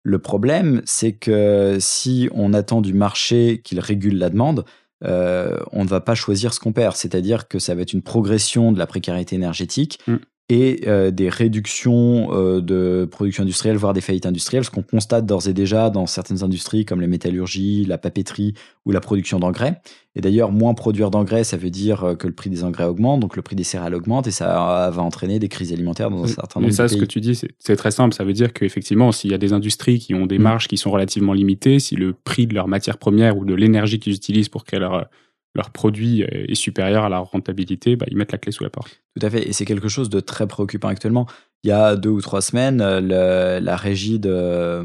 Le 0.03 0.19
problème, 0.19 0.83
c'est 0.85 1.13
que 1.13 1.79
si 1.81 2.29
on 2.35 2.53
attend 2.53 2.83
du 2.83 2.93
marché 2.93 3.63
qu'il 3.65 3.81
régule 3.81 4.19
la 4.19 4.29
demande, 4.29 4.67
euh, 5.05 5.59
on 5.73 5.85
ne 5.85 5.89
va 5.89 6.01
pas 6.01 6.15
choisir 6.15 6.55
ce 6.55 6.61
qu'on 6.61 6.73
perd. 6.73 6.97
C'est-à-dire 6.97 7.49
que 7.49 7.59
ça 7.59 7.75
va 7.75 7.83
être 7.83 7.93
une 7.93 8.03
progression 8.03 8.73
de 8.73 8.79
la 8.79 8.87
précarité 8.87 9.37
énergétique. 9.37 10.01
Mm 10.07 10.17
et 10.51 10.83
euh, 10.87 11.11
des 11.11 11.31
réductions 11.31 12.29
euh, 12.33 12.61
de 12.61 13.09
production 13.11 13.45
industrielle, 13.45 13.77
voire 13.77 13.95
des 13.95 14.03
faillites 14.03 14.27
industrielles, 14.27 14.65
ce 14.65 14.71
qu'on 14.71 14.83
constate 14.83 15.25
d'ores 15.25 15.49
et 15.49 15.55
déjà 15.55 15.89
dans 15.89 16.07
certaines 16.07 16.43
industries 16.43 16.85
comme 16.85 17.01
les 17.01 17.07
métallurgies, 17.07 17.87
la 17.87 17.97
papeterie 17.97 18.53
ou 18.85 18.93
la 18.93 19.01
production 19.01 19.39
d'engrais. 19.39 19.81
Et 20.17 20.21
d'ailleurs, 20.21 20.53
moins 20.53 20.75
produire 20.75 21.11
d'engrais, 21.11 21.45
ça 21.45 21.57
veut 21.57 21.71
dire 21.71 22.05
euh, 22.05 22.15
que 22.15 22.27
le 22.27 22.35
prix 22.35 22.51
des 22.51 22.63
engrais 22.63 22.85
augmente, 22.85 23.21
donc 23.21 23.37
le 23.37 23.43
prix 23.43 23.57
des 23.57 23.65
céréales 23.65 23.95
augmente 23.95 24.27
et 24.27 24.31
ça 24.31 24.91
va 24.91 25.03
entraîner 25.03 25.39
des 25.39 25.49
crises 25.49 25.73
alimentaires 25.73 26.11
dans 26.11 26.25
un 26.25 26.27
certain 26.27 26.61
nombre 26.61 26.71
de 26.71 26.77
pays. 26.77 26.85
Et 26.85 26.89
ça, 26.89 26.95
ce 26.95 27.01
que 27.01 27.07
tu 27.07 27.23
dis, 27.23 27.41
c'est 27.59 27.77
très 27.77 27.91
simple. 27.91 28.15
Ça 28.15 28.25
veut 28.25 28.35
dire 28.35 28.53
qu'effectivement, 28.53 29.13
s'il 29.13 29.31
y 29.31 29.35
a 29.35 29.39
des 29.39 29.55
industries 29.55 29.99
qui 29.99 30.13
ont 30.13 30.27
des 30.27 30.39
mm. 30.39 30.43
marges 30.43 30.69
qui 30.69 30.77
sont 30.77 30.91
relativement 30.91 31.33
limitées, 31.33 31.79
si 31.79 31.97
le 31.97 32.13
prix 32.13 32.47
de 32.47 32.55
leurs 32.55 32.69
matières 32.69 32.99
premières 32.99 33.39
ou 33.39 33.47
de 33.47 33.55
l'énergie 33.55 33.99
qu'ils 33.99 34.15
utilisent 34.15 34.51
pour 34.51 34.65
créer 34.65 34.81
leur 34.81 35.09
leur 35.55 35.71
produit 35.71 36.23
est 36.23 36.55
supérieur 36.55 37.05
à 37.05 37.09
la 37.09 37.19
rentabilité, 37.19 37.97
bah, 37.97 38.07
ils 38.11 38.17
mettent 38.17 38.33
la 38.33 38.39
clé 38.39 38.53
sous 38.53 38.65
la 38.65 38.71
porte. 38.71 39.01
Tout 39.19 39.25
à 39.25 39.31
fait, 39.31 39.49
et 39.49 39.53
c'est 39.53 39.65
quelque 39.65 39.89
chose 39.89 40.11
de 40.11 40.21
très 40.21 40.47
préoccupant 40.47 40.89
actuellement. 40.89 41.27
Il 41.63 41.69
y 41.69 41.73
a 41.73 41.97
deux 41.97 42.11
ou 42.11 42.21
trois 42.21 42.43
semaines, 42.43 42.79
la 42.79 43.77
régie 43.77 44.19
de, 44.19 44.85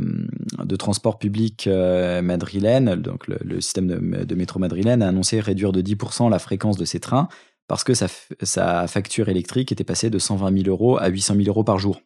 de, 0.63 0.75
transport 0.75 1.19
public 1.19 1.67
euh, 1.67 2.21
madrilène, 2.21 2.95
donc 2.95 3.27
le, 3.27 3.59
système 3.59 3.87
de, 3.87 4.35
métro 4.35 4.59
madrilène, 4.59 5.01
a 5.01 5.07
annoncé 5.09 5.39
réduire 5.39 5.71
de 5.71 5.81
10% 5.81 6.29
la 6.29 6.39
fréquence 6.39 6.77
de 6.77 6.85
ses 6.85 6.99
trains 6.99 7.27
parce 7.67 7.83
que 7.83 7.93
sa, 7.93 8.07
sa, 8.41 8.87
facture 8.87 9.29
électrique 9.29 9.71
était 9.71 9.83
passée 9.83 10.09
de 10.09 10.17
120 10.17 10.63
000 10.63 10.69
euros 10.69 10.97
à 10.97 11.07
800 11.07 11.35
000 11.35 11.47
euros 11.47 11.63
par 11.63 11.77
jour. 11.77 12.01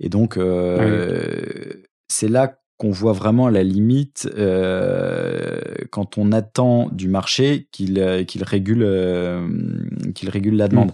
Et 0.00 0.08
donc, 0.08 0.36
euh, 0.36 1.72
ah 1.74 1.86
c'est 2.08 2.28
là 2.28 2.58
qu'on 2.78 2.90
voit 2.90 3.12
vraiment 3.12 3.48
la 3.48 3.62
limite 3.62 4.28
euh, 4.36 5.60
quand 5.90 6.18
on 6.18 6.32
attend 6.32 6.90
du 6.90 7.08
marché 7.08 7.68
qu'il 7.72 7.98
euh, 7.98 8.24
régule, 8.42 8.82
euh, 8.82 9.48
qu'il 10.14 10.28
régule 10.28 10.56
la 10.56 10.68
demande. 10.68 10.92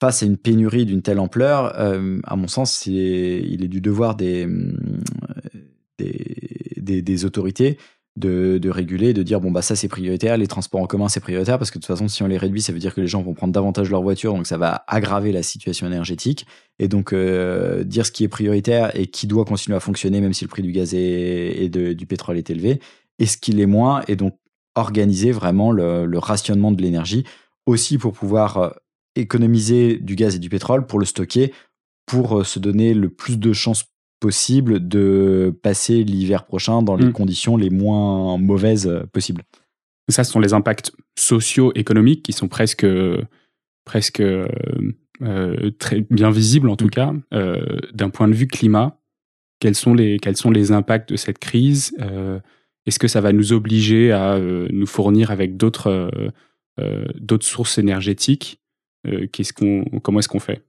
Face 0.00 0.22
à 0.22 0.26
une 0.26 0.36
pénurie 0.36 0.84
d'une 0.84 1.00
telle 1.00 1.18
ampleur, 1.18 1.74
à 1.78 2.36
mon 2.36 2.48
sens, 2.48 2.84
il 2.86 3.64
est 3.64 3.68
du 3.68 3.80
devoir 3.80 4.16
des 4.16 4.46
autorités 7.24 7.78
de, 8.16 8.58
de, 8.58 8.70
réguler, 8.70 9.12
de 9.12 9.22
dire 9.22 9.40
bon 9.40 9.50
bah 9.50 9.62
ça 9.62 9.74
c'est 9.74 9.88
prioritaire, 9.88 10.36
les 10.36 10.46
transports 10.46 10.80
en 10.80 10.86
commun 10.86 11.08
c'est 11.08 11.20
prioritaire 11.20 11.58
parce 11.58 11.70
que 11.70 11.78
de 11.78 11.82
toute 11.82 11.88
façon 11.88 12.06
si 12.06 12.22
on 12.22 12.28
les 12.28 12.38
réduit 12.38 12.62
ça 12.62 12.72
veut 12.72 12.78
dire 12.78 12.94
que 12.94 13.00
les 13.00 13.08
gens 13.08 13.22
vont 13.22 13.34
prendre 13.34 13.52
davantage 13.52 13.90
leur 13.90 14.02
voiture 14.02 14.34
donc 14.34 14.46
ça 14.46 14.56
va 14.56 14.84
aggraver 14.86 15.32
la 15.32 15.42
situation 15.42 15.86
énergétique. 15.86 16.46
Et 16.78 16.88
donc 16.88 17.12
euh, 17.12 17.84
dire 17.84 18.06
ce 18.06 18.12
qui 18.12 18.24
est 18.24 18.28
prioritaire 18.28 18.94
et 18.98 19.06
qui 19.06 19.26
doit 19.26 19.44
continuer 19.44 19.76
à 19.76 19.80
fonctionner 19.80 20.20
même 20.20 20.32
si 20.32 20.44
le 20.44 20.48
prix 20.48 20.62
du 20.62 20.72
gaz 20.72 20.94
et, 20.94 21.68
du 21.68 22.06
pétrole 22.06 22.38
est 22.38 22.50
élevé 22.50 22.80
et 23.18 23.26
ce 23.26 23.36
qui 23.36 23.52
l'est 23.52 23.66
moins 23.66 24.02
et 24.08 24.16
donc 24.16 24.36
organiser 24.76 25.32
vraiment 25.32 25.72
le, 25.72 26.06
le 26.06 26.18
rationnement 26.18 26.72
de 26.72 26.82
l'énergie 26.82 27.24
aussi 27.66 27.98
pour 27.98 28.12
pouvoir 28.12 28.56
euh, 28.58 28.70
économiser 29.16 29.98
du 29.98 30.16
gaz 30.16 30.36
et 30.36 30.38
du 30.38 30.48
pétrole 30.48 30.86
pour 30.86 30.98
le 30.98 31.04
stocker 31.04 31.52
pour 32.06 32.40
euh, 32.40 32.44
se 32.44 32.58
donner 32.58 32.94
le 32.94 33.08
plus 33.08 33.38
de 33.38 33.52
chances 33.52 33.84
possible 34.20 34.86
de 34.86 35.54
passer 35.62 36.02
l'hiver 36.02 36.44
prochain 36.44 36.82
dans 36.82 36.96
les 36.96 37.06
mm. 37.06 37.12
conditions 37.12 37.56
les 37.56 37.70
moins 37.70 38.38
mauvaises 38.38 38.86
euh, 38.86 39.04
possibles. 39.12 39.42
Ça, 40.08 40.24
ce 40.24 40.32
sont 40.32 40.40
les 40.40 40.52
impacts 40.52 40.92
socio-économiques 41.18 42.22
qui 42.22 42.32
sont 42.32 42.48
presque, 42.48 42.86
presque 43.84 44.20
euh, 44.20 44.46
euh, 45.22 45.70
très 45.78 46.02
bien 46.10 46.30
visibles, 46.30 46.68
en 46.68 46.76
tout 46.76 46.86
mm. 46.86 46.90
cas. 46.90 47.12
D'un 47.92 48.10
point 48.10 48.28
de 48.28 48.34
vue 48.34 48.46
climat, 48.46 48.98
quels 49.60 49.74
sont 49.74 49.94
les, 49.94 50.18
quels 50.18 50.36
sont 50.36 50.50
les 50.50 50.72
impacts 50.72 51.10
de 51.10 51.16
cette 51.16 51.38
crise 51.38 51.96
Est-ce 52.86 52.98
que 52.98 53.08
ça 53.08 53.20
va 53.20 53.32
nous 53.32 53.52
obliger 53.52 54.12
à 54.12 54.38
nous 54.38 54.86
fournir 54.86 55.30
avec 55.30 55.56
d'autres 55.56 56.10
d'autres 57.20 57.46
sources 57.46 57.78
énergétiques 57.78 58.60
qu'est-ce 59.32 59.52
qu'on, 59.52 59.84
Comment 60.02 60.18
est-ce 60.18 60.28
qu'on 60.28 60.40
fait? 60.40 60.62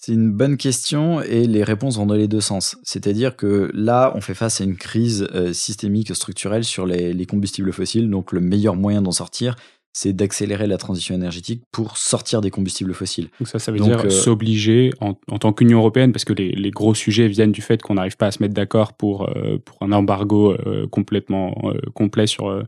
C'est 0.00 0.12
une 0.12 0.32
bonne 0.32 0.56
question 0.56 1.20
et 1.20 1.46
les 1.46 1.62
réponses 1.62 1.98
vont 1.98 2.06
dans 2.06 2.14
les 2.14 2.26
deux 2.26 2.40
sens. 2.40 2.78
C'est-à-dire 2.82 3.36
que 3.36 3.70
là, 3.74 4.12
on 4.14 4.22
fait 4.22 4.32
face 4.32 4.62
à 4.62 4.64
une 4.64 4.76
crise 4.76 5.28
euh, 5.34 5.52
systémique 5.52 6.16
structurelle 6.16 6.64
sur 6.64 6.86
les, 6.86 7.26
combustibles 7.26 7.70
fossiles. 7.70 8.08
Donc 8.08 8.32
le 8.32 8.40
meilleur 8.40 8.76
moyen 8.76 9.02
d'en 9.02 9.12
sortir, 9.12 9.56
c'est 9.92 10.14
d'accélérer 10.14 10.66
la 10.66 10.78
transition 10.78 11.14
énergétique 11.14 11.64
pour 11.70 11.98
sortir 11.98 12.40
des 12.40 12.50
combustibles 12.50 12.94
fossiles. 12.94 13.28
Donc 13.40 13.48
ça, 13.48 13.58
ça 13.58 13.72
veut 13.72 13.78
dire 13.78 14.00
euh, 14.02 14.08
s'obliger 14.08 14.90
en, 15.00 15.12
tant 15.12 15.52
qu'Union 15.52 15.80
européenne, 15.80 16.12
parce 16.12 16.24
que 16.24 16.32
les, 16.32 16.70
gros 16.70 16.94
sujets 16.94 17.28
viennent 17.28 17.52
du 17.52 17.60
fait 17.60 17.82
qu'on 17.82 17.94
n'arrive 17.94 18.16
pas 18.16 18.28
à 18.28 18.30
se 18.30 18.42
mettre 18.42 18.54
d'accord 18.54 18.94
pour, 18.94 19.28
euh, 19.28 19.58
pour 19.62 19.76
un 19.82 19.92
embargo 19.92 20.56
complètement 20.90 21.54
complet 21.92 22.26
sur, 22.26 22.64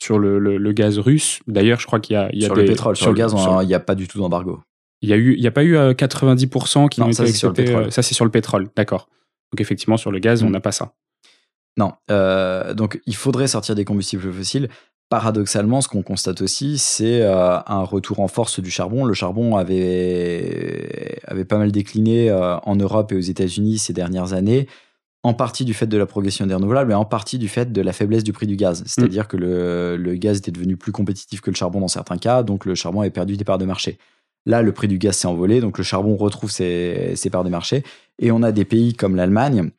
sur 0.00 0.18
le, 0.18 0.72
gaz 0.72 0.98
russe. 0.98 1.42
D'ailleurs, 1.46 1.78
je 1.78 1.86
crois 1.86 2.00
qu'il 2.00 2.14
y 2.14 2.16
a, 2.16 2.28
sur 2.40 2.56
le 2.56 2.64
pétrole, 2.64 2.96
sur, 2.96 3.10
le 3.10 3.14
gaz, 3.14 3.36
il 3.62 3.68
n'y 3.68 3.74
a 3.74 3.80
pas 3.80 3.94
du 3.94 4.08
tout 4.08 4.18
d'embargo. 4.18 4.58
Il 5.02 5.08
y 5.08 5.12
a 5.12 5.16
eu, 5.16 5.34
il 5.34 5.42
y 5.42 5.46
a 5.46 5.50
pas 5.50 5.64
eu 5.64 5.76
90% 5.76 6.88
qui 6.88 7.02
ont 7.02 7.08
été 7.08 7.22
acceptés. 7.22 7.90
Ça, 7.90 8.02
c'est 8.02 8.14
sur 8.14 8.24
le 8.24 8.30
pétrole, 8.30 8.68
d'accord. 8.76 9.08
Donc 9.52 9.60
effectivement, 9.60 9.96
sur 9.96 10.10
le 10.10 10.18
gaz, 10.18 10.42
on 10.42 10.48
mm. 10.48 10.52
n'a 10.52 10.60
pas 10.60 10.72
ça. 10.72 10.94
Non. 11.76 11.92
donc 12.08 13.00
il 13.06 13.16
faudrait 13.16 13.48
sortir 13.48 13.74
des 13.74 13.84
combustibles 13.84 14.32
fossiles 14.32 14.68
paradoxalement, 15.12 15.82
ce 15.82 15.88
qu'on 15.88 16.00
constate 16.00 16.40
aussi, 16.40 16.78
c'est 16.78 17.20
euh, 17.20 17.58
un 17.66 17.82
retour 17.82 18.20
en 18.20 18.28
force 18.28 18.60
du 18.60 18.70
charbon. 18.70 19.04
Le 19.04 19.12
charbon 19.12 19.56
avait, 19.56 21.18
avait 21.26 21.44
pas 21.44 21.58
mal 21.58 21.70
décliné 21.70 22.30
euh, 22.30 22.56
en 22.60 22.76
Europe 22.76 23.12
et 23.12 23.16
aux 23.16 23.20
États-Unis 23.20 23.76
ces 23.76 23.92
dernières 23.92 24.32
années, 24.32 24.68
en 25.22 25.34
partie 25.34 25.66
du 25.66 25.74
fait 25.74 25.86
de 25.86 25.98
la 25.98 26.06
progression 26.06 26.46
des 26.46 26.54
renouvelables 26.54 26.92
et 26.92 26.94
en 26.94 27.04
partie 27.04 27.36
du 27.36 27.48
fait 27.48 27.72
de 27.72 27.82
la 27.82 27.92
faiblesse 27.92 28.24
du 28.24 28.32
prix 28.32 28.46
du 28.46 28.56
gaz. 28.56 28.84
C'est-à-dire 28.86 29.24
mm. 29.24 29.26
que 29.26 29.36
le, 29.36 30.14
gaz 30.14 30.38
était 30.38 30.50
devenu 30.50 30.78
plus 30.78 30.92
compétitif 30.92 31.42
que 31.42 31.50
le 31.50 31.56
charbon 31.56 31.80
dans 31.80 31.88
certains 31.88 32.16
cas, 32.16 32.42
donc 32.42 32.64
le 32.64 32.74
charbon 32.74 33.02
avait 33.02 33.10
perdu 33.10 33.36
des 33.36 33.44
parts 33.44 33.58
de 33.58 33.66
marché. 33.66 33.98
Là, 34.46 34.62
le 34.62 34.72
prix 34.72 34.88
du 34.88 34.98
gaz 34.98 35.16
s'est 35.16 35.28
envolé, 35.28 35.60
donc 35.60 35.78
le 35.78 35.84
charbon 35.84 36.16
retrouve 36.16 36.50
ses, 36.50 37.12
ses 37.14 37.30
parts 37.30 37.44
de 37.44 37.50
marché. 37.50 37.84
Et 38.18 38.32
on 38.32 38.42
a 38.42 38.52
des 38.52 38.64
pays 38.64 38.94
comme 38.94 39.16
l'Allemagne 39.16 39.70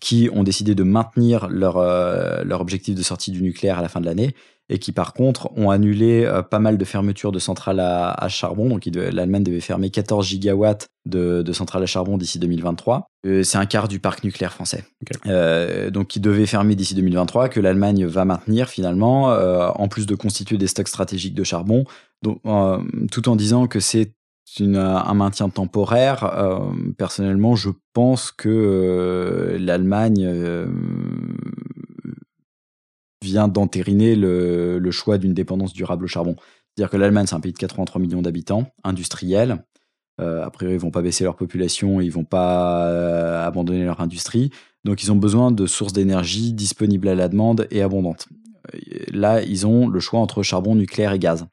qui 0.00 0.28
ont 0.32 0.42
décidé 0.42 0.74
de 0.74 0.82
maintenir 0.82 1.48
leur, 1.48 1.78
euh, 1.78 2.44
leur 2.44 2.60
objectif 2.60 2.94
de 2.94 3.02
sortie 3.02 3.30
du 3.30 3.42
nucléaire 3.42 3.78
à 3.78 3.82
la 3.82 3.88
fin 3.88 4.00
de 4.00 4.06
l'année 4.06 4.34
et 4.70 4.78
qui 4.78 4.92
par 4.92 5.14
contre 5.14 5.50
ont 5.56 5.70
annulé 5.70 6.24
euh, 6.24 6.42
pas 6.42 6.58
mal 6.58 6.76
de 6.76 6.84
fermetures 6.84 7.32
de 7.32 7.38
centrales 7.38 7.80
à, 7.80 8.28
charbon. 8.28 8.68
Donc 8.68 8.84
l'Allemagne 8.84 9.42
devait 9.42 9.60
fermer 9.60 9.88
14 9.88 10.26
gigawatts 10.26 10.88
de, 11.06 11.42
centrales 11.52 11.82
à 11.82 11.86
charbon 11.86 12.18
d'ici 12.18 12.38
2023. 12.38 13.06
Euh, 13.26 13.42
c'est 13.42 13.56
un 13.56 13.64
quart 13.64 13.88
du 13.88 13.98
parc 13.98 14.24
nucléaire 14.24 14.52
français. 14.52 14.84
donc 15.90 16.08
qui 16.08 16.20
devait 16.20 16.44
fermer 16.44 16.74
d'ici 16.74 16.94
2023, 16.94 17.48
que 17.48 17.60
l'Allemagne 17.60 18.04
va 18.04 18.26
maintenir 18.26 18.68
finalement, 18.68 19.28
en 19.28 19.88
plus 19.88 20.04
de 20.04 20.14
constituer 20.14 20.58
des 20.58 20.66
stocks 20.66 20.88
stratégiques 20.88 21.34
de 21.34 21.44
charbon, 21.44 21.84
donc, 22.22 22.40
tout 23.10 23.28
en 23.28 23.36
disant 23.36 23.66
que 23.66 23.80
c'est 23.80 24.12
un 24.60 25.14
maintien 25.14 25.48
temporaire. 25.48 26.24
Euh, 26.24 26.70
personnellement, 26.96 27.54
je 27.54 27.70
pense 27.92 28.30
que 28.30 28.48
euh, 28.48 29.58
l'Allemagne 29.58 30.24
euh, 30.24 30.66
vient 33.22 33.48
d'entériner 33.48 34.16
le, 34.16 34.90
choix 34.90 35.18
d'une 35.18 35.34
dépendance 35.34 35.72
durable 35.72 36.04
au 36.04 36.08
charbon. 36.08 36.36
C'est-à-dire 36.74 36.90
que 36.90 36.96
l'Allemagne, 36.96 37.26
c'est 37.26 37.34
un 37.34 37.40
pays 37.40 37.52
de 37.52 37.58
83 37.58 38.00
millions 38.00 38.22
d'habitants, 38.22 38.72
industriel. 38.84 39.64
a 40.18 40.50
priori, 40.50 40.74
ils 40.74 40.80
vont 40.80 40.90
pas 40.90 41.02
baisser 41.02 41.24
leur 41.24 41.36
population, 41.36 42.00
ils 42.00 42.10
vont 42.10 42.24
pas 42.24 43.44
abandonner 43.44 43.84
leur 43.84 44.00
industrie. 44.00 44.50
Donc, 44.84 45.02
ils 45.02 45.12
ont 45.12 45.16
besoin 45.16 45.50
de 45.50 45.66
sources 45.66 45.92
d'énergie 45.92 46.52
disponibles 46.52 47.08
à 47.08 47.14
la 47.14 47.28
demande 47.28 47.66
et 47.70 47.82
abondantes. 47.82 48.28
Là, 49.12 49.42
ils 49.42 49.66
ont 49.66 49.88
le 49.88 50.00
choix 50.00 50.20
entre 50.20 50.42
charbon, 50.42 50.74
nucléaire 50.74 51.12
et 51.12 51.18
gaz. 51.18 51.46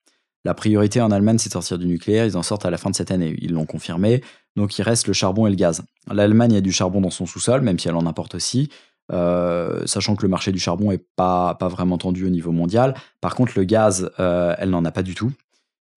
La 0.45 0.53
priorité 0.53 1.01
en 1.01 1.09
Allemagne, 1.09 1.39
c'est 1.39 1.49
de 1.49 1.53
sortir 1.53 1.79
du 1.79 1.87
nucléaire. 1.87 2.25
Ils 2.25 2.37
en 2.37 2.43
sortent 2.43 2.65
à 2.65 2.69
la 2.69 2.77
fin 2.77 2.91
de 2.91 2.95
cette 2.95 3.09
année. 3.09 3.35
Ils 3.41 3.51
l'ont 3.51 3.65
confirmé. 3.65 4.21
Donc 4.55 4.77
il 4.77 4.83
reste 4.83 5.07
le 5.07 5.13
charbon 5.13 5.47
et 5.47 5.49
le 5.49 5.55
gaz. 5.55 5.81
L'Allemagne 6.09 6.55
a 6.55 6.61
du 6.61 6.71
charbon 6.71 7.01
dans 7.01 7.09
son 7.09 7.25
sous-sol, 7.25 7.61
même 7.61 7.79
si 7.79 7.87
elle 7.87 7.95
en 7.95 8.05
importe 8.05 8.35
aussi. 8.35 8.69
Euh, 9.11 9.85
sachant 9.85 10.15
que 10.15 10.21
le 10.21 10.29
marché 10.29 10.51
du 10.51 10.59
charbon 10.59 10.91
est 10.91 11.03
pas, 11.15 11.57
vraiment 11.61 11.97
tendu 11.97 12.25
au 12.25 12.29
niveau 12.29 12.51
mondial. 12.51 12.93
Par 13.21 13.33
contre, 13.33 13.53
le 13.55 13.63
gaz, 13.63 14.11
euh, 14.19 14.55
elle 14.59 14.69
n'en 14.69 14.85
a 14.85 14.91
pas 14.91 15.01
du 15.01 15.15
tout. 15.15 15.31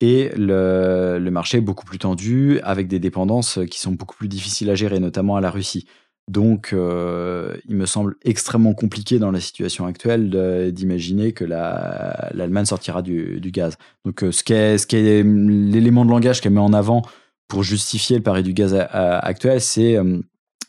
Et 0.00 0.30
le, 0.34 1.28
marché 1.30 1.58
est 1.58 1.62
beaucoup 1.62 1.84
plus 1.84 1.98
tendu, 1.98 2.61
avec 2.62 2.88
des 2.88 2.98
dépendances 2.98 3.58
qui 3.70 3.78
sont 3.78 3.92
beaucoup 3.92 4.16
plus 4.16 4.28
difficiles 4.28 4.70
à 4.70 4.74
gérer, 4.74 4.98
notamment 4.98 5.37
à 5.37 5.42
la 5.42 5.50
Russie. 5.50 5.87
Donc, 6.29 6.75
euh, 6.75 7.57
il 7.67 7.77
me 7.77 7.87
semble 7.87 8.17
extrêmement 8.23 8.75
compliqué 8.75 9.19
dans 9.19 9.31
la 9.31 9.41
situation 9.41 9.87
actuelle 9.87 10.73
d'imaginer 10.73 11.33
que 11.33 11.45
l'Allemagne 11.45 12.67
sortira 12.67 13.01
du, 13.01 13.41
gaz. 13.51 13.79
Donc, 14.05 14.23
euh, 14.23 14.31
ce 14.31 14.43
qui 14.43 14.53
est, 14.53 15.23
l'élément 15.25 16.05
de 16.05 16.11
langage 16.11 16.43
qu'elle 16.43 16.53
met 16.53 16.61
en 16.61 16.75
avant 16.75 17.03
pour 17.49 17.62
justifier 17.62 18.19
le 18.19 18.23
pari 18.23 18.43
du 18.43 18.53
gaz 18.53 18.75
actuel, 18.75 19.61
c'est 19.62 19.97
euh, 19.97 20.21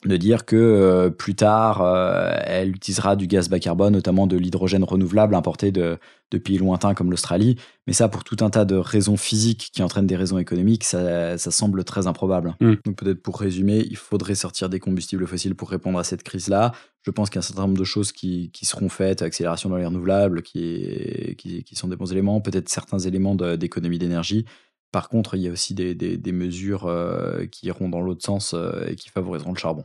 de 0.05 0.15
dire 0.15 0.45
que 0.45 0.55
euh, 0.55 1.09
plus 1.09 1.35
tard, 1.35 1.81
euh, 1.81 2.31
elle 2.45 2.69
utilisera 2.69 3.15
du 3.15 3.27
gaz 3.27 3.49
bas 3.49 3.59
carbone, 3.59 3.93
notamment 3.93 4.27
de 4.27 4.37
l'hydrogène 4.37 4.83
renouvelable 4.83 5.35
importé 5.35 5.71
de, 5.71 5.97
pays 6.43 6.57
lointains 6.57 6.93
comme 6.93 7.09
l'Australie. 7.09 7.57
Mais 7.85 7.93
ça, 7.93 8.07
pour 8.07 8.23
tout 8.23 8.37
un 8.41 8.49
tas 8.49 8.63
de 8.63 8.75
raisons 8.75 9.17
physiques 9.17 9.71
qui 9.73 9.83
entraînent 9.83 10.07
des 10.07 10.15
raisons 10.15 10.37
économiques, 10.37 10.83
ça, 10.85 11.37
semble 11.37 11.83
très 11.83 12.07
improbable. 12.07 12.55
Mm. 12.61 12.73
Donc 12.85 12.95
peut-être 12.95 13.21
pour 13.21 13.39
résumer, 13.39 13.85
il 13.89 13.97
faudrait 13.97 14.35
sortir 14.35 14.69
des 14.69 14.79
combustibles 14.79 15.27
fossiles 15.27 15.55
pour 15.55 15.69
répondre 15.69 15.99
à 15.99 16.03
cette 16.03 16.23
crise-là. 16.23 16.71
Je 17.01 17.11
pense 17.11 17.29
qu'il 17.29 17.37
y 17.37 17.39
a 17.39 17.43
un 17.43 17.47
certain 17.47 17.63
nombre 17.63 17.77
de 17.77 17.83
choses 17.83 18.11
qui, 18.11 18.51
seront 18.61 18.89
faites, 18.89 19.21
accélération 19.21 19.69
dans 19.69 19.77
les 19.77 19.85
renouvelables, 19.85 20.43
qui, 20.43 21.35
qui, 21.37 21.75
sont 21.75 21.87
des 21.87 21.95
bons 21.95 22.11
éléments, 22.11 22.39
peut-être 22.41 22.69
certains 22.69 22.99
éléments 22.99 23.35
d'économie 23.35 23.99
d'énergie. 23.99 24.45
Par 24.91 25.09
contre, 25.09 25.35
il 25.35 25.41
y 25.41 25.47
a 25.47 25.51
aussi 25.51 25.75
des, 25.75 26.31
mesures 26.31 26.87
euh, 26.87 27.45
qui 27.45 27.67
iront 27.67 27.89
dans 27.89 28.01
l'autre 28.01 28.23
sens 28.23 28.53
euh, 28.53 28.87
et 28.87 28.95
qui 28.95 29.09
favoriseront 29.09 29.53
le 29.53 29.57
charbon. 29.57 29.83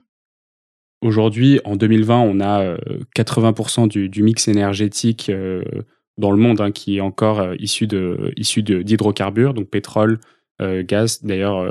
Aujourd'hui, 1.02 1.60
en 1.64 1.76
2020, 1.76 2.20
on 2.20 2.40
a 2.40 2.76
80% 3.14 3.84
euh, 3.98 4.08
du, 4.08 4.22
mix 4.22 4.48
énergétique 4.48 5.30
dans 6.16 6.30
le 6.30 6.36
monde 6.38 6.60
hein, 6.60 6.70
qui 6.70 6.96
est 6.96 7.00
encore 7.00 7.54
issu 7.58 7.86
d'hydrocarbures, 7.86 9.52
donc 9.52 9.68
pétrole, 9.68 10.20
gaz. 10.60 11.22
D'ailleurs, 11.22 11.68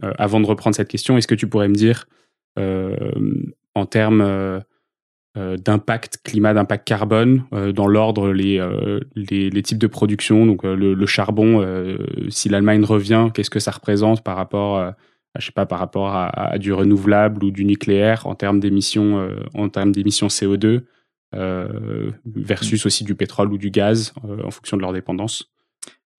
avant 0.00 0.40
de 0.40 0.46
reprendre 0.46 0.76
cette 0.76 0.88
question, 0.88 1.18
est-ce 1.18 1.26
que 1.26 1.34
tu 1.34 1.48
pourrais 1.48 1.68
me 1.68 1.74
dire, 1.74 2.06
en 2.56 3.86
termes 3.86 4.62
d'impact 5.36 6.18
climat, 6.24 6.54
d'impact 6.54 6.86
carbone, 6.86 7.44
euh, 7.52 7.70
dans 7.70 7.86
l'ordre 7.86 8.32
les, 8.32 8.58
euh, 8.58 8.98
les, 9.14 9.48
les, 9.48 9.62
types 9.62 9.78
de 9.78 9.86
production, 9.86 10.44
donc 10.44 10.64
le, 10.64 11.06
charbon, 11.06 11.64
si 12.28 12.48
l'Allemagne 12.48 12.84
revient, 12.84 13.28
qu'est-ce 13.32 13.50
que 13.50 13.60
ça 13.60 13.70
représente 13.70 14.24
par 14.24 14.36
rapport, 14.36 14.78
à, 14.78 14.96
je 15.38 15.46
sais 15.46 15.52
pas, 15.52 15.66
par 15.66 15.78
rapport 15.78 16.14
à, 16.14 16.58
du 16.58 16.72
renouvelable 16.72 17.44
ou 17.44 17.50
du 17.52 17.64
nucléaire 17.64 18.26
en 18.26 18.34
termes 18.34 18.58
d'émissions, 18.58 19.28
en 19.54 19.68
termes 19.68 19.92
d'émissions 19.92 20.26
CO2 20.26 20.82
versus 21.32 22.84
aussi 22.86 23.04
du 23.04 23.14
pétrole 23.14 23.52
ou 23.52 23.58
du 23.58 23.70
gaz 23.70 24.12
en 24.44 24.50
fonction 24.50 24.76
de 24.76 24.82
leur 24.82 24.92
dépendance? 24.92 25.52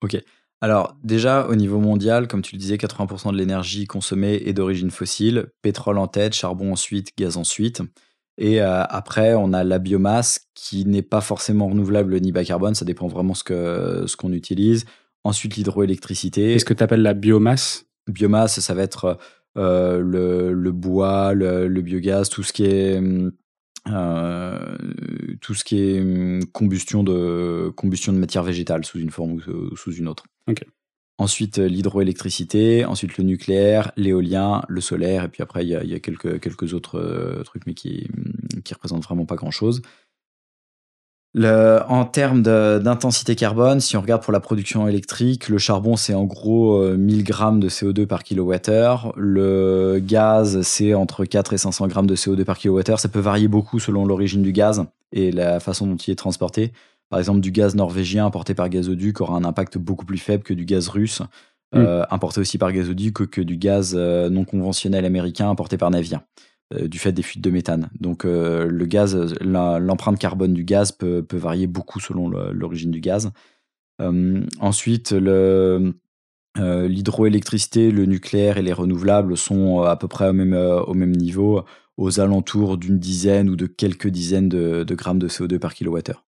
Ok. 0.02 0.18
Alors 0.62 0.96
déjà, 1.04 1.48
au 1.48 1.56
niveau 1.56 1.80
mondial, 1.80 2.28
comme 2.28 2.44
tu 2.44 2.56
le 2.56 2.60
disais, 2.60 2.78
80% 2.78 3.34
de 3.34 3.38
l'énergie 3.38 3.88
consommée 3.88 4.36
est 4.46 4.54
d'origine 4.54 4.92
fossile, 4.92 5.48
pétrole 5.64 5.98
en 5.98 6.08
tête, 6.08 6.34
charbon 6.34 6.72
ensuite, 6.72 7.10
gaz 7.18 7.36
ensuite. 7.36 7.82
Et 8.38 8.62
euh, 8.62 8.84
après, 8.84 9.34
on 9.34 9.54
a 9.54 9.64
la 9.64 9.80
biomasse 9.80 10.48
qui 10.56 10.86
n'est 10.86 11.02
pas 11.02 11.22
forcément 11.22 11.68
renouvelable 11.68 12.20
ni 12.20 12.32
bas 12.32 12.44
carbone, 12.44 12.76
ça 12.76 12.86
dépend 12.86 13.08
vraiment 13.08 13.34
ce 13.34 13.44
qu'on 13.44 14.08
ce 14.08 14.16
qu'on 14.16 14.32
utilise. 14.32 14.86
Ensuite, 15.24 15.56
l'hydroélectricité. 15.56 16.54
Qu'est-ce 16.54 16.66
que 16.66 16.74
tu 16.74 16.84
appelles 16.84 17.04
la 17.04 17.14
biomasse? 17.14 17.86
Biomasse, 18.08 18.60
ça 18.60 18.74
va 18.74 18.82
être 18.82 19.20
euh, 19.58 20.00
le, 20.00 20.54
le, 20.54 20.72
bois, 20.72 21.34
le, 21.34 21.68
biogaz, 21.82 22.30
tout 22.30 22.42
ce 22.42 22.54
qui 22.54 22.66
est, 22.66 23.00
euh, 23.88 24.78
tout 25.42 25.54
ce 25.54 25.64
qui 25.64 25.80
est 25.80 26.00
hum, 26.00 26.46
combustion 26.52 27.04
de, 27.04 27.72
combustion 27.76 28.14
de 28.14 28.18
matière 28.18 28.44
végétale 28.44 28.86
sous 28.86 29.00
une 29.00 29.12
forme 29.12 29.34
ou 29.34 29.76
sous 29.76 29.94
une 29.94 30.08
autre. 30.08 30.26
Ok. 30.48 30.64
Ensuite, 31.22 31.60
euh, 31.60 31.68
l'hydroélectricité, 31.68 32.84
ensuite 32.84 33.20
le 33.20 33.24
nucléaire, 33.24 33.92
l'éolien, 33.96 34.64
le 34.68 34.82
solaire, 34.82 35.26
et 35.26 35.28
puis 35.28 35.44
après, 35.44 35.64
il 35.64 35.70
y 35.70 35.76
a, 35.76 36.00
quelques, 36.00 36.74
autres 36.74 36.98
euh, 36.98 37.44
trucs, 37.44 37.68
mais 37.68 37.76
qui 37.76 38.08
ne 38.56 38.74
représentent 38.74 39.04
vraiment 39.04 39.26
pas 39.26 39.36
grand-chose. 39.36 39.84
en 41.36 42.06
termes 42.06 42.42
d'intensité 42.42 43.36
carbone, 43.36 43.82
si 43.82 43.96
on 43.98 44.02
regarde 44.02 44.24
pour 44.24 44.34
la 44.34 44.40
production 44.40 44.88
électrique, 44.88 45.48
le 45.48 45.60
charbon, 45.60 45.96
c'est 45.96 46.16
en 46.16 46.24
gros 46.24 46.84
1000 46.92 47.20
euh, 47.20 47.24
grammes 47.24 47.60
de 47.60 47.70
CO2 47.70 48.08
par 48.08 48.24
kilowattheure. 48.24 49.14
Le 49.16 50.00
gaz, 50.02 50.64
c'est 50.64 50.96
entre 50.96 51.26
4 51.26 51.54
et 51.54 51.60
500 51.60 51.86
grammes 51.86 52.08
de 52.08 52.16
CO2 52.16 52.44
par 52.46 52.58
kilowattheure. 52.58 53.00
Ça 53.00 53.10
peut 53.10 53.20
varier 53.20 53.48
beaucoup 53.48 53.78
selon 53.78 54.08
l'origine 54.08 54.42
du 54.42 54.54
gaz 54.54 54.86
et 55.12 55.32
la 55.32 55.60
façon 55.60 55.86
dont 55.86 55.98
il 55.98 56.10
est 56.10 56.16
transporté. 56.16 56.74
Par 57.12 57.20
exemple, 57.20 57.42
du 57.42 57.52
gaz 57.52 57.76
norvégien 57.76 58.26
importé 58.26 58.56
par 58.56 58.70
gazoduc 58.70 59.20
aura 59.20 59.36
un 59.36 59.44
impact 59.44 59.78
beaucoup 59.78 60.06
plus 60.06 60.18
faible 60.18 60.44
que 60.44 60.54
du 60.54 60.64
gaz 60.64 60.88
russe 60.88 61.20
mm. 61.74 61.78
euh, 61.78 62.06
importé 62.10 62.40
aussi 62.40 62.58
par 62.58 62.72
gazoduc 62.72 63.14
que, 63.14 63.24
que 63.26 63.42
du 63.42 63.58
gaz 63.58 63.96
euh, 63.98 64.30
non 64.30 64.46
conventionnel 64.46 65.04
américain 65.04 65.50
importé 65.50 65.76
par 65.78 65.92
navire 65.92 66.22
euh, 66.74 66.88
du 66.88 67.00
fait 67.00 67.12
des 67.12 67.22
fuites 67.22 67.44
de 67.44 67.52
méthane. 67.52 67.90
Donc 68.00 68.24
le 68.24 68.86
gaz, 68.86 69.36
l'empreinte 69.42 70.18
carbone 70.20 70.54
du 70.54 70.64
gaz 70.64 70.94
peut, 70.94 71.22
peut 71.22 71.36
varier 71.36 71.68
beaucoup 71.68 72.00
selon 72.00 72.30
l'origine 72.30 72.92
du 72.92 73.02
gaz. 73.02 73.30
ensuite, 74.00 75.14
l'hydroélectricité, 76.56 77.92
le 77.92 78.06
nucléaire 78.06 78.58
et 78.58 78.62
les 78.62 78.72
renouvelables 78.72 79.36
sont 79.36 79.82
à 79.82 79.98
peu 79.98 80.08
près 80.08 80.30
au 80.30 80.34
même, 80.34 80.54
au 80.54 80.94
même 80.94 81.12
niveau, 81.12 81.66
aux 81.98 82.22
alentours 82.22 82.78
d'une 82.78 83.00
dizaine 83.00 83.50
ou 83.50 83.58
de 83.58 83.66
quelques 83.66 84.08
dizaines 84.08 84.48
de, 84.48 84.86
de 84.86 84.96
grammes 84.96 85.20
de 85.20 85.28
CO2 85.28 85.60
par 85.60 85.74
kilowattheure. 85.74 86.24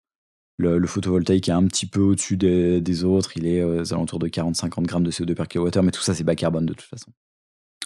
Le, 0.61 0.87
photovoltaïque 0.87 1.49
est 1.49 1.53
un 1.53 1.67
petit 1.67 1.87
peu 1.87 2.01
au-dessus 2.01 2.37
des, 2.37 3.05
autres. 3.05 3.37
Il 3.37 3.47
est 3.47 3.63
aux 3.63 3.93
alentours 3.93 4.19
de 4.19 4.29
40-50 4.29 4.83
grammes 4.83 5.05
de 5.05 5.11
CO2 5.11 5.35
par 5.35 5.49
kWh, 5.49 5.83
mais 5.83 5.91
tout 5.91 6.03
ça, 6.03 6.15
c'est 6.15 6.25
bas 6.25 6.35
carbone 6.35 6.67
de 6.67 6.75
toute 6.75 6.89
façon. 6.89 7.11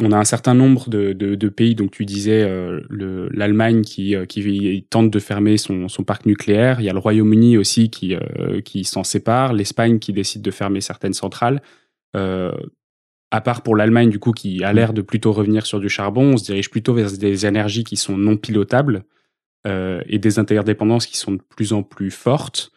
On 0.00 0.10
a 0.10 0.18
un 0.18 0.24
certain 0.24 0.54
nombre 0.54 0.88
de, 0.88 1.48
pays, 1.48 1.76
donc 1.76 1.92
tu 1.92 2.04
disais 2.04 2.48
l'Allemagne 2.90 3.82
qui, 3.82 4.16
qui, 4.28 4.86
tente 4.90 5.10
de 5.10 5.18
fermer 5.20 5.56
son, 5.56 5.86
parc 6.04 6.26
nucléaire. 6.26 6.80
Il 6.80 6.84
y 6.84 6.88
a 6.88 6.92
le 6.92 6.98
Royaume-Uni 6.98 7.56
aussi 7.56 7.90
qui, 7.90 8.16
qui 8.64 8.84
s'en 8.84 9.04
sépare, 9.04 9.52
l'Espagne 9.52 10.00
qui 10.00 10.12
décide 10.12 10.42
de 10.42 10.50
fermer 10.50 10.80
certaines 10.80 11.14
centrales 11.14 11.62
à 13.34 13.40
part 13.40 13.62
pour 13.62 13.74
l'Allemagne, 13.74 14.10
du 14.10 14.20
coup, 14.20 14.30
qui 14.30 14.62
a 14.62 14.72
l'air 14.72 14.92
de 14.92 15.02
plutôt 15.02 15.32
revenir 15.32 15.66
sur 15.66 15.80
du 15.80 15.88
charbon, 15.88 16.34
on 16.34 16.36
se 16.36 16.44
dirige 16.44 16.70
plutôt 16.70 16.94
vers 16.94 17.10
des 17.10 17.46
énergies 17.46 17.82
qui 17.82 17.96
sont 17.96 18.16
non 18.16 18.36
pilotables 18.36 19.02
euh, 19.66 20.02
et 20.06 20.18
des 20.18 20.38
interdépendances 20.38 21.06
qui 21.06 21.16
sont 21.16 21.32
de 21.32 21.42
plus 21.42 21.72
en 21.72 21.82
plus 21.82 22.10
fortes, 22.10 22.72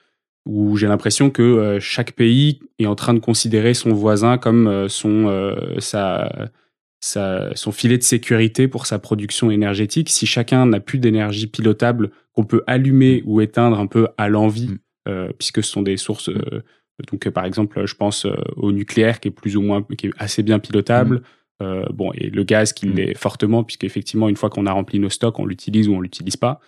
où 0.46 0.78
j'ai 0.78 0.88
l'impression 0.88 1.30
que 1.30 1.42
euh, 1.42 1.80
chaque 1.80 2.14
pays 2.14 2.60
est 2.80 2.86
en 2.86 2.96
train 2.96 3.14
de 3.14 3.20
considérer 3.20 3.74
son 3.74 3.94
voisin 3.94 4.38
comme 4.38 4.68
euh, 4.68 4.88
son, 4.88 5.54
sa, 5.80 6.50
son 7.02 7.72
filet 7.72 7.98
de 7.98 8.04
sécurité 8.04 8.68
pour 8.68 8.86
sa 8.86 9.00
production 9.00 9.52
énergétique. 9.52 10.10
Si 10.10 10.26
chacun 10.26 10.66
n'a 10.66 10.80
plus 10.80 11.00
d'énergie 11.00 11.48
pilotable 11.48 12.12
qu'on 12.34 12.44
peut 12.44 12.64
allumer 12.68 13.24
ou 13.26 13.42
éteindre 13.42 13.80
un 13.80 13.88
peu 13.88 14.08
à 14.18 14.30
l'envie, 14.30 14.78
mm. 15.06 15.34
puisque 15.38 15.64
ce 15.64 15.72
sont 15.72 15.82
des 15.82 15.98
sources 15.98 16.30
donc, 17.12 17.28
euh, 17.28 17.32
par 17.32 17.46
exemple, 17.46 17.86
je 17.86 17.96
pense 17.96 18.26
euh, 18.26 18.36
au 18.56 18.72
nucléaire 18.72 19.20
qui 19.20 19.28
est 19.28 19.32
plus 19.32 19.56
ou 19.56 19.62
moins, 19.62 19.84
qui 19.98 20.08
est 20.08 20.12
assez 20.18 20.44
bien 20.44 20.60
pilotable. 20.60 21.18
Mmh. 21.18 21.22
Euh, 21.64 21.86
bon, 21.92 22.12
et 22.14 22.30
le 22.30 22.44
gaz 22.44 22.74
qui 22.74 22.88
l'est 22.88 23.18
fortement, 23.18 23.64
puisqu'effectivement, 23.64 24.30
une 24.30 24.36
fois 24.36 24.50
qu'on 24.50 24.66
a 24.66 24.72
rempli 24.72 25.00
nos 25.00 25.10
stocks, 25.10 25.40
on 25.40 25.46
l'utilise 25.46 25.88
ou 25.88 25.96
on 25.96 26.02
l'utilise 26.02 26.38
pas. 26.38 26.60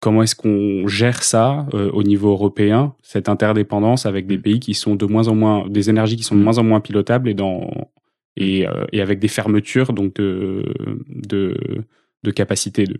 Comment 0.00 0.22
est-ce 0.22 0.34
qu'on 0.34 0.86
gère 0.86 1.22
ça 1.22 1.66
au 1.72 2.02
niveau 2.02 2.30
européen, 2.30 2.94
cette 3.02 3.28
interdépendance 3.28 4.06
avec 4.06 4.26
des 4.26 4.38
mmh. 4.38 4.42
pays 4.42 4.60
qui 4.60 4.74
sont 4.74 4.94
de 4.94 5.06
moins 5.06 5.28
en 5.28 5.34
moins, 5.34 5.68
des 5.68 5.90
énergies 5.90 6.16
qui 6.16 6.22
sont 6.22 6.36
de 6.36 6.42
moins 6.42 6.58
en 6.58 6.64
moins 6.64 6.80
pilotables 6.80 7.28
et, 7.28 7.34
dans, 7.34 7.70
et, 8.36 8.66
et 8.92 9.00
avec 9.00 9.18
des 9.18 9.28
fermetures 9.28 9.92
donc 9.92 10.14
de, 10.14 10.64
de, 11.08 11.56
de 12.22 12.30
capacité 12.30 12.84
de, 12.84 12.98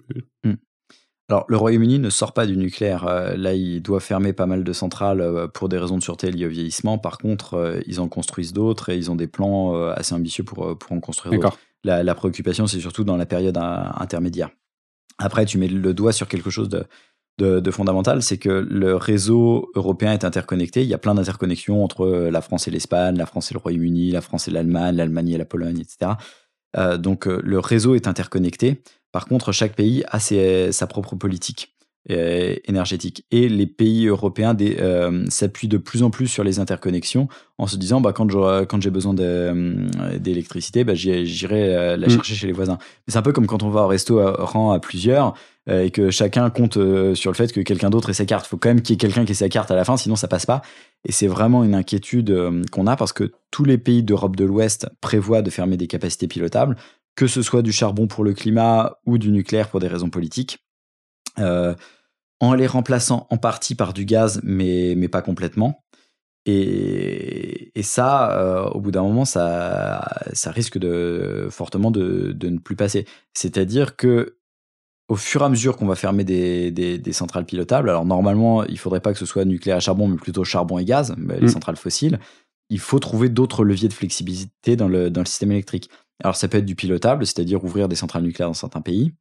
alors, 1.29 1.45
le 1.49 1.57
Royaume-Uni 1.57 1.99
ne 1.99 2.11
sort 2.11 2.33
pas 2.33 2.47
du 2.47 2.57
nucléaire. 2.57 3.07
Euh, 3.07 3.37
là, 3.37 3.53
il 3.53 3.83
doit 3.83 3.99
fermer 3.99 4.33
pas 4.33 4.47
mal 4.47 4.63
de 4.63 4.73
centrales 4.73 5.21
euh, 5.21 5.49
pour 5.49 5.69
des 5.69 5.77
raisons 5.77 5.99
de 5.99 6.03
sûreté 6.03 6.31
liées 6.31 6.47
au 6.47 6.51
vieillissement. 6.51 6.99
Par 6.99 7.19
contre, 7.19 7.55
euh, 7.55 7.81
ils 7.87 8.01
en 8.01 8.07
construisent 8.07 8.53
d'autres 8.53 8.91
et 8.91 8.97
ils 8.97 9.11
ont 9.11 9.17
des 9.17 9.27
plans 9.27 9.75
assez 9.91 10.15
ambitieux 10.15 10.45
pour, 10.45 10.79
pour 10.79 10.93
en 10.93 11.01
construire 11.01 11.35
d'autres. 11.35 11.59
La, 11.85 12.15
préoccupation, 12.15 12.67
c'est 12.67 12.81
surtout 12.81 13.05
dans 13.05 13.17
la 13.17 13.27
période 13.27 13.57
intermédiaire. 13.59 14.51
Après, 15.19 15.47
tu 15.47 15.59
mets 15.59 15.69
le 15.69 15.95
doigt 15.95 16.13
sur 16.13 16.29
quelque 16.29 16.51
chose 16.51 16.69
de, 16.69 17.71
fondamental, 17.71 18.23
c'est 18.23 18.39
que 18.39 18.49
le 18.49 18.97
réseau 18.97 19.71
européen 19.75 20.13
est 20.13 20.25
interconnecté. 20.25 20.83
Il 20.83 20.89
y 20.89 20.95
a 20.95 20.99
plein 20.99 21.15
d'interconnexions 21.15 21.85
entre 21.85 22.07
la 22.31 22.41
France 22.41 22.69
et 22.69 22.71
l'Espagne, 22.71 23.17
la 23.17 23.27
France 23.27 23.51
et 23.51 23.55
le 23.55 23.59
Royaume-Uni, 23.59 24.11
la 24.11 24.21
France 24.21 24.49
et 24.49 24.51
l'Allemagne, 24.51 24.97
l'Allemagne 24.97 25.31
et 25.31 25.39
la 25.39 25.45
Pologne, 25.45 25.81
etc. 25.81 26.13
donc, 26.99 27.27
le 27.27 27.59
réseau 27.59 27.95
est 27.95 28.09
interconnecté. 28.09 28.83
Par 29.13 29.27
contre, 29.27 29.53
chaque 29.53 29.75
pays 29.75 30.05
a 30.09 30.19
sa 30.21 30.87
propre 30.87 31.17
politique 31.17 31.76
euh, 31.76 31.76
énergétique. 32.09 33.25
Et 33.31 33.49
les 33.49 33.67
pays 33.67 34.07
européens 34.07 34.57
euh, 34.61 35.25
s'appuient 35.29 35.69
de 35.69 35.79
plus 35.79 36.03
en 36.03 36.11
plus 36.11 36.29
sur 36.29 36.45
les 36.45 36.59
interconnexions 36.59 37.29
en 37.59 37.67
se 37.67 37.77
disant 37.77 38.01
bah, 38.01 38.13
quand, 38.13 38.29
j'ai 38.81 38.91
besoin 38.91 39.19
euh, 39.19 39.89
d'électricité, 40.19 40.85
bah, 40.85 40.95
j'irai 40.95 41.97
la 41.97 42.07
mm. 42.07 42.11
chercher 42.11 42.35
chez 42.35 42.47
les 42.47 42.53
voisins. 42.53 42.79
C'est 43.09 43.19
un 43.19 43.23
peu 43.23 43.33
comme 43.33 43.47
quand 43.47 43.63
on 43.63 43.71
va 43.71 43.83
au 43.83 43.89
restaurant 43.89 44.73
à 44.73 44.79
plusieurs 44.79 45.35
et 45.69 45.91
que 45.91 46.11
chacun 46.11 46.49
compte 46.49 46.79
sur 47.15 47.33
le 47.33 47.37
fait 47.37 47.53
que 47.53 47.61
quelqu'un 47.61 47.91
d'autre 47.91 48.11
ait 48.11 48.15
sa 48.15 48.25
carte. 48.25 48.47
Il 48.47 48.51
faut 48.51 48.57
quand 48.57 48.69
même 48.69 48.83
qu'il 48.83 48.95
y 48.95 48.95
ait 48.95 48.99
quelqu'un 48.99 49.25
qui 49.25 49.33
ait 49.33 49.35
sa 49.35 49.49
carte 49.49 49.73
à 49.73 49.75
la 49.75 49.85
fin, 49.85 49.97
sinon 49.97 50.15
ça 50.15 50.29
passe 50.29 50.47
pas. 50.47 50.63
Et 51.05 51.11
c'est 51.11 51.27
vraiment 51.27 51.65
une 51.65 51.75
inquiétude 51.75 52.63
qu'on 52.71 52.87
a 52.87 52.95
parce 52.95 53.13
que 53.13 53.33
tous 53.51 53.65
les 53.65 53.79
pays 53.79 54.05
d'Europe 54.05 54.37
de 54.37 54.45
l'Ouest 54.45 54.89
prévoient 55.01 55.43
de 55.43 55.51
fermer 55.51 55.77
des 55.77 55.89
capacités 55.89 56.29
pilotables 56.29 56.77
que 57.17 57.27
ce 57.27 57.43
soit 57.43 57.63
du 57.63 57.73
charbon 57.73 58.07
pour 58.07 58.23
le 58.23 58.35
climat 58.35 58.99
ou 59.07 59.19
du 59.19 59.33
nucléaire 59.33 59.71
pour 59.71 59.81
des 59.81 59.89
raisons 59.89 60.11
politiques, 60.11 60.59
euh, 61.39 61.75
en 62.41 62.55
les 62.55 62.67
remplaçant 62.67 63.27
en 63.31 63.39
partie 63.39 63.75
par 63.75 63.93
du 63.93 64.05
gaz, 64.05 64.41
mais, 64.43 64.95
mais 64.97 65.09
pas 65.09 65.23
complètement. 65.23 65.83
Et, 66.45 67.73
ça, 67.83 68.39
euh, 68.39 68.69
au 68.71 68.81
bout 68.81 68.91
d'un 68.91 69.03
moment, 69.03 69.25
ça, 69.25 70.07
ça 70.33 70.51
risque 70.51 70.79
de, 70.79 71.49
fortement 71.51 71.91
de, 71.91 72.37
ne 72.41 72.59
plus 72.59 72.77
passer. 72.77 73.05
C'est-à-dire 73.35 73.97
que 73.97 74.37
au 75.09 75.17
fur 75.17 75.43
et 75.43 75.45
à 75.45 75.49
mesure 75.49 75.77
qu'on 75.77 75.87
va 75.87 75.95
fermer 75.95 76.25
des, 76.25 76.71
des, 76.73 77.13
centrales 77.13 77.45
pilotables, 77.45 77.91
alors 77.91 78.05
normalement, 78.05 78.65
il 78.65 78.79
faudrait 78.79 79.01
pas 79.01 79.13
que 79.13 79.19
ce 79.19 79.27
soit 79.27 79.45
nucléaire 79.45 79.77
à 79.77 79.81
charbon, 79.81 80.09
mais 80.09 80.17
plutôt 80.17 80.43
charbon 80.43 80.79
et 80.79 80.85
gaz, 80.85 81.15
les 81.17 81.47
mmh. 81.47 81.49
centrales 81.49 81.77
fossiles, 81.77 82.19
il 82.71 82.81
faut 82.81 82.99
trouver 82.99 83.29
d'autres 83.29 83.65
leviers 83.65 83.89
de 83.89 83.93
flexibilité 83.93 84.75
dans 84.75 84.89
le, 84.89 85.11
dans 85.11 85.21
le 85.21 85.27
système 85.27 85.53
électrique. 85.53 85.91
Alors 86.23 86.35
ça 86.35 86.49
peut 86.49 86.59
être 86.59 86.65
du 86.65 86.75
pilotable, 86.75 87.25
c'est-à-dire 87.25 87.63
ouvrir 87.63 87.89
des 87.89 87.97
centrales 87.97 88.23
nucléaires 88.23 88.49
dans 88.49 88.55
certains 88.55 88.81
pays. 88.81 89.13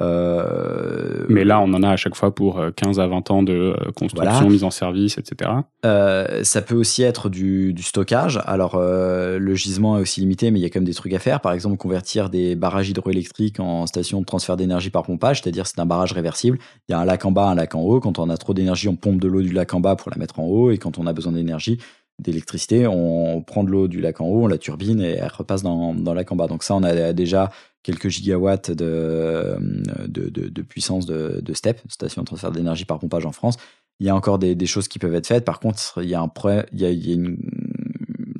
Euh, 0.00 1.24
Mais 1.28 1.44
là, 1.44 1.60
on 1.60 1.72
en 1.74 1.82
a 1.82 1.90
à 1.90 1.96
chaque 1.96 2.14
fois 2.14 2.34
pour 2.34 2.60
15 2.76 2.98
euh, 2.98 3.02
à 3.02 3.06
20 3.06 3.30
ans 3.30 3.42
de 3.42 3.52
euh, 3.52 3.90
construction, 3.94 4.48
mise 4.48 4.64
en 4.64 4.70
service, 4.70 5.18
etc. 5.18 5.50
ça 5.82 6.62
peut 6.62 6.74
aussi 6.74 7.02
être 7.02 7.28
du, 7.28 7.74
stockage. 7.80 8.40
Alors, 8.46 8.78
le 8.78 9.54
gisement 9.54 9.98
est 9.98 10.02
aussi 10.02 10.20
limité, 10.20 10.50
mais 10.50 10.58
il 10.58 10.62
y 10.62 10.66
a 10.66 10.70
quand 10.70 10.80
même 10.80 10.86
des 10.86 10.94
trucs 10.94 11.12
à 11.12 11.18
faire. 11.18 11.40
Par 11.40 11.52
exemple, 11.52 11.76
convertir 11.76 12.30
des 12.30 12.54
barrages 12.54 12.88
hydroélectriques 12.88 13.60
en 13.60 13.86
stations 13.86 14.20
de 14.20 14.26
transfert 14.26 14.56
d'énergie 14.56 14.90
par 14.90 15.02
pompage, 15.02 15.42
c'est-à-dire 15.42 15.66
c'est 15.66 15.80
un 15.80 15.86
barrage 15.86 16.12
réversible. 16.12 16.58
Il 16.88 16.92
y 16.92 16.94
a 16.94 16.98
un 16.98 17.04
lac 17.04 17.24
en 17.24 17.32
bas, 17.32 17.48
un 17.48 17.54
lac 17.54 17.74
en 17.74 17.80
haut. 17.80 18.00
Quand 18.00 18.18
on 18.18 18.30
a 18.30 18.36
trop 18.36 18.54
d'énergie, 18.54 18.88
on 18.88 18.96
pompe 18.96 19.20
de 19.20 19.28
l'eau 19.28 19.42
du 19.42 19.52
lac 19.52 19.74
en 19.74 19.80
bas 19.80 19.96
pour 19.96 20.10
la 20.10 20.16
mettre 20.16 20.40
en 20.40 20.44
haut. 20.44 20.70
Et 20.70 20.78
quand 20.78 20.98
on 20.98 21.06
a 21.06 21.12
besoin 21.12 21.32
d'énergie, 21.32 21.78
d'électricité, 22.18 22.86
on 22.86 23.42
prend 23.42 23.64
de 23.64 23.70
l'eau 23.70 23.88
du 23.88 24.00
lac 24.00 24.20
en 24.20 24.26
haut, 24.26 24.44
on 24.44 24.46
la 24.46 24.58
turbine 24.58 25.00
et 25.00 25.16
elle 25.20 25.32
repasse 25.32 25.62
dans, 25.62 25.94
dans 25.94 26.12
le 26.12 26.18
lac 26.18 26.30
en 26.30 26.36
bas. 26.36 26.46
Donc 26.46 26.62
ça, 26.62 26.74
on 26.74 26.82
a 26.82 27.12
déjà 27.12 27.50
quelques 27.82 28.08
gigawatts 28.08 28.70
de, 28.70 29.56
de, 30.06 30.62
puissance 30.62 31.06
de, 31.06 31.52
STEP, 31.52 31.80
station 31.88 32.22
de 32.22 32.26
transfert 32.26 32.52
d'énergie 32.52 32.84
par 32.84 32.98
pompage 32.98 33.26
en 33.26 33.32
France. 33.32 33.56
Il 34.00 34.06
y 34.06 34.10
a 34.10 34.14
encore 34.14 34.38
des, 34.38 34.66
choses 34.66 34.88
qui 34.88 34.98
peuvent 34.98 35.14
être 35.14 35.26
faites. 35.26 35.44
Par 35.44 35.60
contre, 35.60 36.02
il 36.02 36.08
y 36.08 36.14
a 36.14 36.20
un 36.20 36.30
il 36.72 36.80
y 36.80 36.84
a, 36.84 36.90
une, 36.90 37.38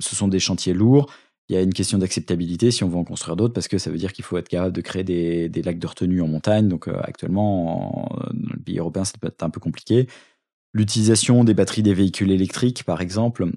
ce 0.00 0.16
sont 0.16 0.28
des 0.28 0.38
chantiers 0.38 0.74
lourds. 0.74 1.10
Il 1.48 1.54
y 1.54 1.56
a 1.56 1.62
une 1.62 1.74
question 1.74 1.98
d'acceptabilité 1.98 2.70
si 2.70 2.84
on 2.84 2.88
veut 2.88 2.96
en 2.96 3.04
construire 3.04 3.34
d'autres, 3.34 3.54
parce 3.54 3.66
que 3.66 3.76
ça 3.76 3.90
veut 3.90 3.98
dire 3.98 4.12
qu'il 4.12 4.24
faut 4.24 4.38
être 4.38 4.48
capable 4.48 4.72
de 4.72 4.80
créer 4.80 5.02
des, 5.02 5.48
des 5.48 5.62
lacs 5.62 5.80
de 5.80 5.86
retenue 5.86 6.22
en 6.22 6.28
montagne. 6.28 6.68
Donc 6.68 6.86
euh, 6.86 6.96
actuellement, 7.02 8.08
dans 8.32 8.54
le 8.54 8.62
pays 8.62 8.78
européen, 8.78 9.04
ça 9.04 9.14
peut 9.20 9.26
être 9.26 9.42
un 9.42 9.50
peu 9.50 9.58
compliqué. 9.58 10.06
L'utilisation 10.72 11.42
des 11.42 11.54
batteries 11.54 11.82
des 11.82 11.94
véhicules 11.94 12.30
électriques, 12.30 12.84
par 12.84 13.00
exemple, 13.00 13.50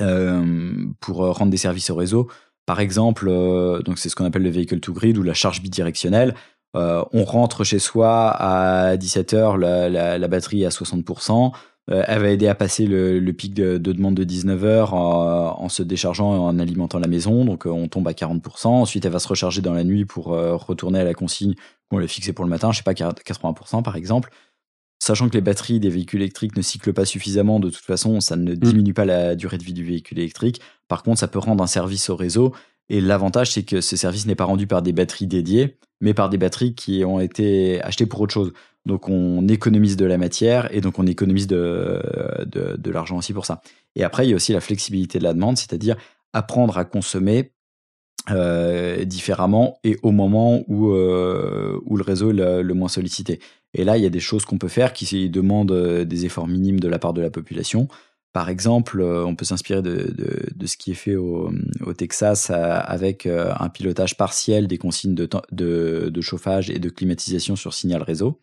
euh, 0.00 0.86
pour 1.00 1.24
euh, 1.24 1.32
rendre 1.32 1.50
des 1.50 1.56
services 1.56 1.90
au 1.90 1.96
réseau. 1.96 2.28
Par 2.68 2.80
exemple, 2.80 3.28
euh, 3.30 3.80
donc 3.80 3.96
c'est 3.98 4.10
ce 4.10 4.14
qu'on 4.14 4.26
appelle 4.26 4.42
le 4.42 4.50
vehicle 4.50 4.78
to 4.78 4.92
grid 4.92 5.16
ou 5.16 5.22
la 5.22 5.32
charge 5.32 5.62
bidirectionnelle. 5.62 6.34
on 6.74 7.24
rentre 7.24 7.64
chez 7.64 7.78
soi 7.78 8.28
à 8.28 8.94
17h, 8.96 9.56
la, 9.56 10.28
batterie 10.28 10.64
est 10.64 10.66
à 10.66 10.68
60%. 10.68 11.50
elle 11.88 12.20
va 12.20 12.28
aider 12.28 12.46
à 12.46 12.54
passer 12.54 12.84
le, 12.86 13.32
pic 13.32 13.54
de, 13.54 13.78
demande 13.78 14.16
de 14.16 14.24
19h 14.24 14.90
en, 14.92 15.68
se 15.70 15.82
déchargeant 15.82 16.36
et 16.36 16.38
en 16.38 16.58
alimentant 16.58 16.98
la 16.98 17.08
maison. 17.08 17.46
Donc 17.46 17.64
on 17.64 17.88
tombe 17.88 18.06
à 18.06 18.12
40%. 18.12 18.66
Ensuite, 18.66 19.06
elle 19.06 19.12
va 19.12 19.18
se 19.18 19.28
recharger 19.28 19.62
dans 19.62 19.72
la 19.72 19.82
nuit 19.82 20.04
pour 20.04 20.26
retourner 20.26 21.00
à 21.00 21.04
la 21.04 21.14
consigne 21.14 21.54
qu'on 21.90 21.96
l'a 21.96 22.06
fixée 22.06 22.34
pour 22.34 22.44
le 22.44 22.50
matin, 22.50 22.70
je 22.70 22.76
sais 22.76 22.82
pas, 22.82 22.92
80% 22.92 23.82
par 23.82 23.96
exemple 23.96 24.28
sachant 24.98 25.28
que 25.28 25.34
les 25.34 25.40
batteries 25.40 25.80
des 25.80 25.90
véhicules 25.90 26.20
électriques 26.20 26.56
ne 26.56 26.62
cyclent 26.62 26.92
pas 26.92 27.04
suffisamment, 27.04 27.60
de 27.60 27.70
toute 27.70 27.84
façon, 27.84 28.20
ça 28.20 28.36
ne 28.36 28.52
mm. 28.52 28.56
diminue 28.56 28.94
pas 28.94 29.04
la 29.04 29.36
durée 29.36 29.58
de 29.58 29.64
vie 29.64 29.72
du 29.72 29.84
véhicule 29.84 30.18
électrique. 30.18 30.60
Par 30.88 31.02
contre, 31.02 31.20
ça 31.20 31.28
peut 31.28 31.38
rendre 31.38 31.62
un 31.62 31.68
service 31.68 32.10
au 32.10 32.16
réseau. 32.16 32.54
Et 32.88 33.00
l'avantage, 33.00 33.52
c'est 33.52 33.64
que 33.64 33.80
ce 33.80 33.96
service 33.96 34.26
n'est 34.26 34.34
pas 34.34 34.44
rendu 34.44 34.66
par 34.66 34.82
des 34.82 34.92
batteries 34.92 35.26
dédiées, 35.26 35.78
mais 36.00 36.14
par 36.14 36.30
des 36.30 36.38
batteries 36.38 36.74
qui 36.74 37.04
ont 37.04 37.20
été 37.20 37.82
achetées 37.82 38.06
pour 38.06 38.20
autre 38.20 38.32
chose. 38.32 38.52
Donc 38.86 39.08
on 39.08 39.46
économise 39.48 39.96
de 39.96 40.06
la 40.06 40.16
matière 40.16 40.74
et 40.74 40.80
donc 40.80 40.98
on 40.98 41.06
économise 41.06 41.46
de, 41.46 42.02
de, 42.46 42.90
l'argent 42.90 43.18
aussi 43.18 43.34
pour 43.34 43.44
ça. 43.44 43.60
Et 43.94 44.02
après, 44.02 44.26
il 44.26 44.30
y 44.30 44.32
a 44.32 44.36
aussi 44.36 44.54
la 44.54 44.60
flexibilité 44.60 45.18
de 45.18 45.24
la 45.24 45.34
demande, 45.34 45.58
c'est-à-dire 45.58 45.96
apprendre 46.32 46.78
à 46.78 46.86
consommer 46.86 47.52
euh, 48.30 49.04
différemment 49.04 49.78
et 49.84 49.96
au 50.02 50.10
moment 50.10 50.62
où, 50.68 50.90
euh, 50.90 51.80
où 51.86 51.96
le 51.96 52.02
réseau 52.02 52.30
est 52.30 52.62
le 52.62 52.74
moins 52.74 52.88
sollicité. 52.88 53.40
Et 53.74 53.84
là, 53.84 53.96
il 53.96 54.02
y 54.02 54.06
a 54.06 54.10
des 54.10 54.20
choses 54.20 54.44
qu'on 54.44 54.58
peut 54.58 54.68
faire 54.68 54.92
qui 54.92 55.30
demandent 55.30 55.72
euh, 55.72 56.04
des 56.04 56.24
efforts 56.26 56.48
minimes 56.48 56.80
de 56.80 56.88
la 56.88 56.98
part 56.98 57.12
de 57.12 57.22
la 57.22 57.30
population. 57.30 57.88
Par 58.32 58.50
exemple, 58.50 59.02
on 59.02 59.34
peut 59.34 59.46
s'inspirer 59.46 59.80
de, 59.82 60.14
ce 60.66 60.76
qui 60.76 60.90
est 60.90 60.94
fait 60.94 61.16
au, 61.16 61.50
Texas 61.96 62.50
avec 62.50 63.26
un 63.26 63.68
pilotage 63.70 64.16
partiel 64.16 64.68
des 64.68 64.76
consignes 64.76 65.14
de, 65.14 66.20
chauffage 66.20 66.68
et 66.70 66.78
de 66.78 66.90
climatisation 66.90 67.56
sur 67.56 67.72
signal 67.72 68.02
réseau. 68.02 68.38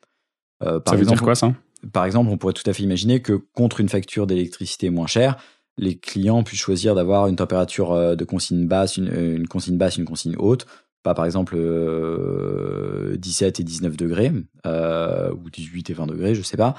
par 0.60 0.82
ça 0.88 0.96
veut 0.96 1.06
dire 1.06 1.22
quoi 1.22 1.36
ça? 1.36 1.54
Par 1.94 2.06
exemple, 2.06 2.32
on 2.32 2.38
pourrait 2.38 2.54
tout 2.54 2.68
à 2.68 2.74
fait 2.74 2.84
imaginer 2.84 3.22
que 3.22 3.34
contre 3.34 3.80
une 3.80 3.90
facture 3.90 4.26
d'électricité 4.26 4.90
moins 4.90 5.08
chère, 5.08 5.38
les 5.78 5.98
clients 5.98 6.44
puissent 6.44 6.62
choisir 6.62 6.96
d'avoir 6.96 7.28
une 7.28 7.36
température 7.36 8.16
de 8.16 8.24
consigne 8.24 8.68
basse, 8.68 8.98
une 8.98 9.48
consigne 9.48 9.78
basse, 9.78 9.98
une 9.98 10.06
consigne 10.06 10.36
haute, 10.38 10.66
pas 11.06 11.14
par 11.14 11.26
exemple 11.26 11.56
17 11.56 11.56
euh, 11.56 13.62
et 13.62 13.64
19 13.64 13.96
degrés, 13.96 14.34
euh, 14.66 15.32
ou 15.32 15.50
18 15.50 15.92
et 15.92 15.94
20 15.94 16.08
degrés, 16.08 16.36
je 16.36 16.42
sais 16.42 16.58
pas. 16.58 16.76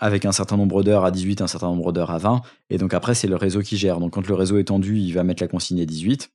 avec 0.00 0.24
un 0.24 0.32
certain 0.32 0.56
nombre 0.56 0.82
d'heures 0.82 1.04
à 1.04 1.12
18, 1.12 1.42
un 1.42 1.46
certain 1.46 1.68
nombre 1.68 1.92
d'heures 1.92 2.10
à 2.10 2.18
20. 2.18 2.40
Et 2.70 2.78
donc 2.78 2.94
après, 2.94 3.14
c'est 3.14 3.28
le 3.28 3.36
réseau 3.36 3.60
qui 3.60 3.76
gère. 3.76 4.00
Donc 4.00 4.14
quand 4.14 4.26
le 4.26 4.34
réseau 4.34 4.58
est 4.58 4.64
tendu, 4.64 4.98
il 4.98 5.12
va 5.12 5.22
mettre 5.22 5.42
la 5.42 5.48
consigne 5.48 5.80
à 5.80 5.84
18. 5.84 6.32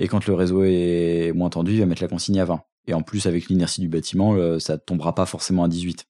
Et 0.00 0.08
quand 0.08 0.26
le 0.26 0.34
réseau 0.34 0.64
est 0.64 1.32
moins 1.32 1.50
tendu, 1.50 1.74
il 1.74 1.80
va 1.80 1.86
mettre 1.86 2.02
la 2.02 2.08
consigne 2.08 2.40
à 2.40 2.46
20. 2.46 2.60
Et 2.88 2.94
en 2.94 3.02
plus, 3.02 3.26
avec 3.26 3.48
l'inertie 3.48 3.82
du 3.82 3.88
bâtiment, 3.88 4.34
ça 4.58 4.72
ne 4.72 4.78
tombera 4.78 5.14
pas 5.14 5.26
forcément 5.26 5.62
à 5.62 5.68
18. 5.68 6.08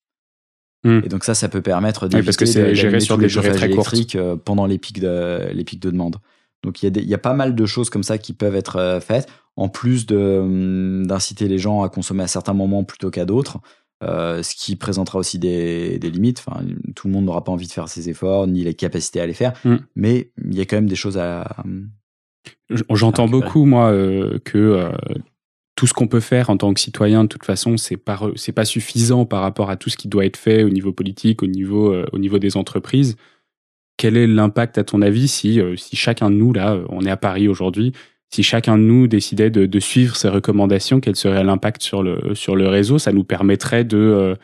Hmm. 0.85 1.01
Et 1.05 1.09
donc 1.09 1.25
ça, 1.25 1.35
ça 1.35 1.49
peut 1.49 1.61
permettre 1.61 2.09
d'éviter 2.09 2.25
parce 2.25 2.37
que 2.37 2.47
c'est 2.47 2.75
géré 2.75 3.01
sur 3.01 3.19
des 3.19 3.27
durées 3.27 3.53
très 3.53 3.71
électriques 3.71 4.16
euh, 4.16 4.37
pendant 4.37 4.66
les 4.66 4.79
pics 4.79 5.01
de, 5.01 5.51
les 5.53 5.64
pics 5.64 5.81
de 5.81 5.90
demande. 5.90 6.16
Donc 6.62 6.83
il 6.83 6.87
y, 6.87 6.99
a 6.99 7.03
il 7.03 7.09
y 7.09 7.14
a 7.14 7.19
pas 7.19 7.35
mal 7.35 7.55
de 7.55 7.66
choses 7.66 7.90
comme 7.90 8.03
ça 8.03 8.19
qui 8.19 8.33
peuvent 8.33 8.57
être 8.57 8.77
euh, 8.77 9.01
faites, 9.01 9.29
en 9.57 9.69
plus 9.69 10.07
hum, 10.11 11.07
d'inciter 11.07 11.49
les 11.49 11.59
gens 11.59 11.83
à 11.83 11.88
consommer 11.88 12.23
à 12.23 12.27
certains 12.27 12.55
moments 12.55 12.85
plutôt 12.85 13.11
qu'à 13.11 13.25
d'autres. 13.25 13.59
Euh, 14.03 14.43
ce 14.43 14.55
qui 14.55 14.77
présentera 14.77 15.19
aussi 15.19 15.38
des, 15.38 15.99
des 15.99 16.11
limites. 16.11 16.43
Enfin, 16.47 16.62
tout 16.97 17.07
le 17.07 17.12
monde 17.12 17.27
n'aura 17.27 17.45
pas 17.45 17.53
envie 17.53 17.66
de 17.66 17.73
faire 17.73 17.87
ces 17.87 18.09
efforts, 18.09 18.47
ni 18.47 18.64
les 18.64 18.73
capacités 18.73 19.21
à 19.21 19.27
les 19.27 19.35
faire, 19.35 19.53
hmm. 19.62 19.77
mais 19.95 20.31
il 20.43 20.55
y 20.55 20.61
a 20.62 20.64
quand 20.64 20.77
même 20.77 20.88
des 20.88 20.97
choses 20.97 21.19
à. 21.19 21.55
J'entends 22.88 23.29
beaucoup, 23.29 23.66
moi, 23.66 23.93
que 24.43 24.90
tout 25.81 25.87
ce 25.87 25.95
qu'on 25.95 26.09
peut 26.09 26.21
faire 26.21 26.51
en 26.51 26.59
tant 26.59 26.75
que 26.75 26.81
citoyen, 26.81 27.25
de 27.25 27.29
toute 27.29 27.47
façon, 27.47 27.79
c'est 27.79 27.97
pas 27.97 28.21
c'est 28.37 28.53
pas 28.53 28.66
suffisant 28.66 29.25
par 29.25 29.40
rapport 29.40 29.71
à 29.71 29.77
tout 29.77 29.88
ce 29.88 29.97
qui 29.97 30.09
doit 30.09 30.27
être 30.27 30.37
fait 30.37 30.62
au 30.62 30.69
niveau 30.69 30.93
politique, 30.93 31.43
au 31.43 31.47
niveau 31.47 31.95
euh, 31.95 32.05
au 32.12 32.19
niveau 32.19 32.38
des 32.38 32.59
entreprises. 32.59 33.16
Quel 33.97 34.19
est 34.19 34.27
l'impact 34.27 34.77
à 34.77 34.85
ton 34.85 35.01
avis 35.01 35.27
si 35.27 35.59
euh, 35.59 35.77
si 35.77 35.97
chacun 35.97 36.29
de 36.29 36.35
nous 36.35 36.53
là, 36.53 36.79
on 36.90 37.01
est 37.07 37.11
à 37.11 37.16
Paris 37.16 37.49
aujourd'hui, 37.49 37.93
si 38.29 38.43
chacun 38.43 38.77
de 38.77 38.83
nous 38.83 39.07
décidait 39.07 39.49
de, 39.49 39.81
suivre 39.81 40.16
ces 40.16 40.29
recommandations, 40.29 41.01
quel 41.01 41.16
serait 41.16 41.45
l'impact 41.45 41.81
sur 41.81 42.03
le 42.03 42.35
sur 42.35 42.57
le 42.57 42.69
réseau? 42.69 42.99
Ça 42.99 43.12
nous 43.12 43.25
permettrait 43.25 43.85
de 43.85 44.37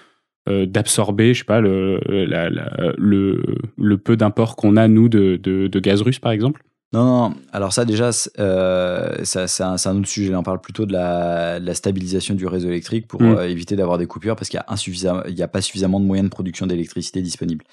euh, 0.48 0.64
d'absorber, 0.64 1.34
je 1.34 1.40
sais 1.40 1.44
pas, 1.44 1.60
le, 1.60 2.00
le, 2.06 3.42
le 3.76 3.98
peu 3.98 4.16
d'import 4.16 4.56
qu'on 4.56 4.76
a, 4.78 4.88
nous, 4.88 5.10
de, 5.10 5.36
de, 5.36 5.80
gaz 5.80 6.00
russe, 6.00 6.20
par 6.20 6.32
exemple? 6.32 6.62
Non, 6.92 7.04
non, 7.04 7.34
alors 7.52 7.72
ça 7.72 7.84
déjà, 7.84 8.10
euh, 8.38 9.16
c'est 9.24 9.62
un, 9.62 9.96
autre 9.96 10.06
sujet. 10.08 10.34
On 10.34 10.42
parle 10.42 10.60
plutôt 10.60 10.86
de 10.86 10.92
la, 10.92 11.74
stabilisation 11.74 12.34
du 12.34 12.46
réseau 12.46 12.68
électrique 12.68 13.08
pour 13.08 13.22
mm. 13.22 13.36
euh, 13.36 13.48
éviter 13.48 13.74
d'avoir 13.76 13.98
des 13.98 14.06
coupures 14.06 14.36
parce 14.36 14.48
qu'il 14.48 14.60
n'y 14.60 15.42
a, 15.42 15.44
a, 15.44 15.48
pas 15.48 15.60
suffisamment 15.60 15.98
de 15.98 16.04
moyens 16.04 16.28
de 16.28 16.32
production 16.32 16.66
d'électricité 16.66 17.22
disponibles. 17.22 17.64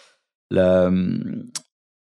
Je 0.52 1.44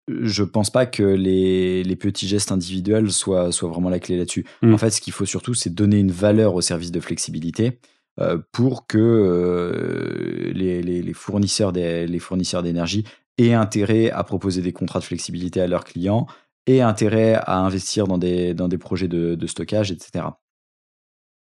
je 0.09 0.43
pense 0.43 0.69
pas 0.69 0.85
que 0.85 1.05
les, 1.05 1.97
petits 1.97 2.27
gestes 2.27 2.51
individuels 2.51 3.13
soient, 3.13 3.53
soient 3.53 3.69
vraiment 3.69 3.89
la 3.89 4.01
clé 4.01 4.17
là-dessus. 4.17 4.45
Mm. 4.63 4.75
En 4.75 4.79
fait, 4.79 4.91
ce 4.91 5.01
qu'il 5.01 5.13
faut 5.13 5.27
surtout, 5.27 5.55
c'est 5.55 5.73
donner 5.73 5.99
une 5.99 6.11
valeur 6.11 6.55
au 6.55 6.61
service 6.61 6.91
de 6.91 6.99
flexibilité 6.99 7.79
euh, 8.21 8.39
pour 8.51 8.87
que 8.87 10.51
les, 10.55 10.83
les, 10.83 11.13
fournisseurs 11.13 11.73
d'énergie 11.73 13.05
aient 13.39 13.53
intérêt 13.53 14.11
à 14.11 14.25
proposer 14.25 14.61
des 14.61 14.73
contrats 14.73 14.99
de 14.99 15.05
flexibilité 15.05 15.61
à 15.61 15.67
leurs 15.67 15.85
clients 15.85 16.27
et 16.67 16.83
intérêt 16.83 17.35
à 17.35 17.59
investir 17.59 18.07
dans 18.07 18.19
des, 18.19 18.55
dans 18.55 18.69
des 18.69 18.79
projets 18.79 19.09
de, 19.09 19.47
stockage, 19.47 19.91
etc. 19.91 20.27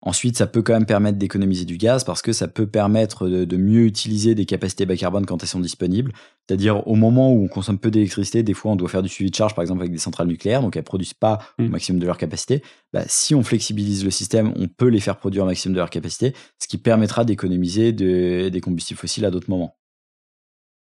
Ensuite, 0.03 0.37
ça 0.37 0.47
peut 0.47 0.63
quand 0.63 0.75
même 0.75 0.87
permettre 0.87 1.19
d'économiser 1.19 1.65
du 1.65 1.79
gaz 1.79 2.05
parce 2.05 2.23
que 2.23 2.33
ça 2.33 2.47
peut 2.47 2.67
permettre 2.67 3.29
de, 3.29 3.57
mieux 3.57 3.87
utiliser 3.87 4.35
des 4.35 4.45
capacités 4.45 4.87
bas 4.87 4.97
carbone 4.97 5.27
quand 5.27 5.43
elles 5.43 5.49
sont 5.49 5.59
disponibles. 5.59 6.13
C'est-à-dire 6.47 6.87
au 6.87 6.95
moment 6.95 7.33
où 7.33 7.45
on 7.45 7.49
consomme 7.49 7.79
peu 7.79 7.91
d'électricité, 7.91 8.43
des 8.43 8.55
fois 8.55 8.73
on 8.73 8.77
doit 8.77 8.89
faire 8.89 9.03
du 9.03 9.09
suivi 9.09 9.31
de 9.31 9.35
charge, 9.35 9.55
par 9.55 9.63
exemple 9.63 9.81
avec 9.81 9.93
des 9.93 9.99
centrales 9.99 10.29
nucléaires, 10.29 10.61
donc 10.61 10.77
elles 10.77 10.83
ne 10.83 10.87
produisent 10.87 11.15
pas 11.15 11.39
au 11.59 11.63
mmh. 11.63 11.69
maximum 11.69 12.01
de 12.01 12.07
leur 12.07 12.19
capacité. 12.19 12.63
Bah, 12.93 13.03
si 13.09 13.35
on 13.35 13.43
flexibilise 13.43 14.05
le 14.05 14.11
système, 14.11 14.53
on 14.57 14.69
peut 14.69 14.89
les 14.89 15.01
faire 15.01 15.17
produire 15.17 15.43
au 15.43 15.47
maximum 15.47 15.75
de 15.75 15.81
leur 15.81 15.91
capacité, 15.91 16.35
ce 16.63 16.69
qui 16.69 16.79
permettra 16.79 17.25
d'économiser 17.25 17.93
des 17.93 18.61
combustibles 18.63 19.01
fossiles 19.01 19.25
à 19.25 19.31
d'autres 19.31 19.51
moments. 19.51 19.77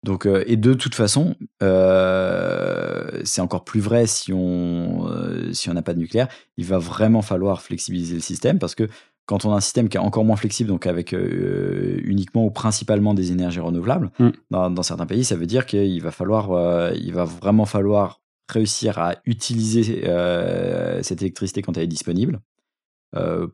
Donc, 0.03 0.25
euh, 0.25 0.45
et 0.47 0.57
de 0.57 0.73
toute 0.73 0.95
façon, 0.95 1.35
euh, 1.63 3.21
c'est 3.25 3.43
encore 3.43 3.65
plus 3.65 3.81
vrai 3.81 4.07
si 4.07 4.33
on 4.33 5.07
euh, 5.09 5.53
si 5.53 5.69
on 5.69 5.75
n'a 5.75 5.83
pas 5.83 5.93
de 5.93 5.99
nucléaire. 5.99 6.29
Il 6.57 6.65
va 6.65 6.79
vraiment 6.79 7.23
falloir 7.23 7.61
flexibiliser 7.61 8.15
le 8.15 8.21
système 8.21 8.59
parce 8.59 8.75
que 8.75 8.89
quand 9.27 9.45
on 9.45 9.53
a 9.53 9.57
un 9.57 9.61
système 9.61 9.89
qui 9.89 9.97
est 9.97 10.01
encore 10.01 10.25
moins 10.25 10.37
flexible, 10.37 10.71
donc 10.71 10.87
avec 10.87 11.13
uniquement 11.13 12.45
ou 12.47 12.51
principalement 12.51 13.15
des 13.15 13.31
énergies 13.31 13.61
renouvelables, 13.61 14.11
mm. 14.19 14.31
dans, 14.51 14.83
certains 14.83 15.07
pays, 15.07 15.23
ça 15.23 15.37
veut 15.37 15.47
dire 15.47 15.67
qu'il 15.67 16.03
va 16.03 16.11
falloir, 16.11 16.93
il 16.95 17.13
va 17.13 17.25
vraiment 17.25 17.65
falloir 17.65 18.21
réussir 18.49 18.99
à 18.99 19.15
utiliser 19.27 20.03
cette 21.03 21.23
électricité 21.23 21.63
quand 21.63 21.77
elle 21.77 21.85
est 21.85 21.87
disponible. 21.87 22.41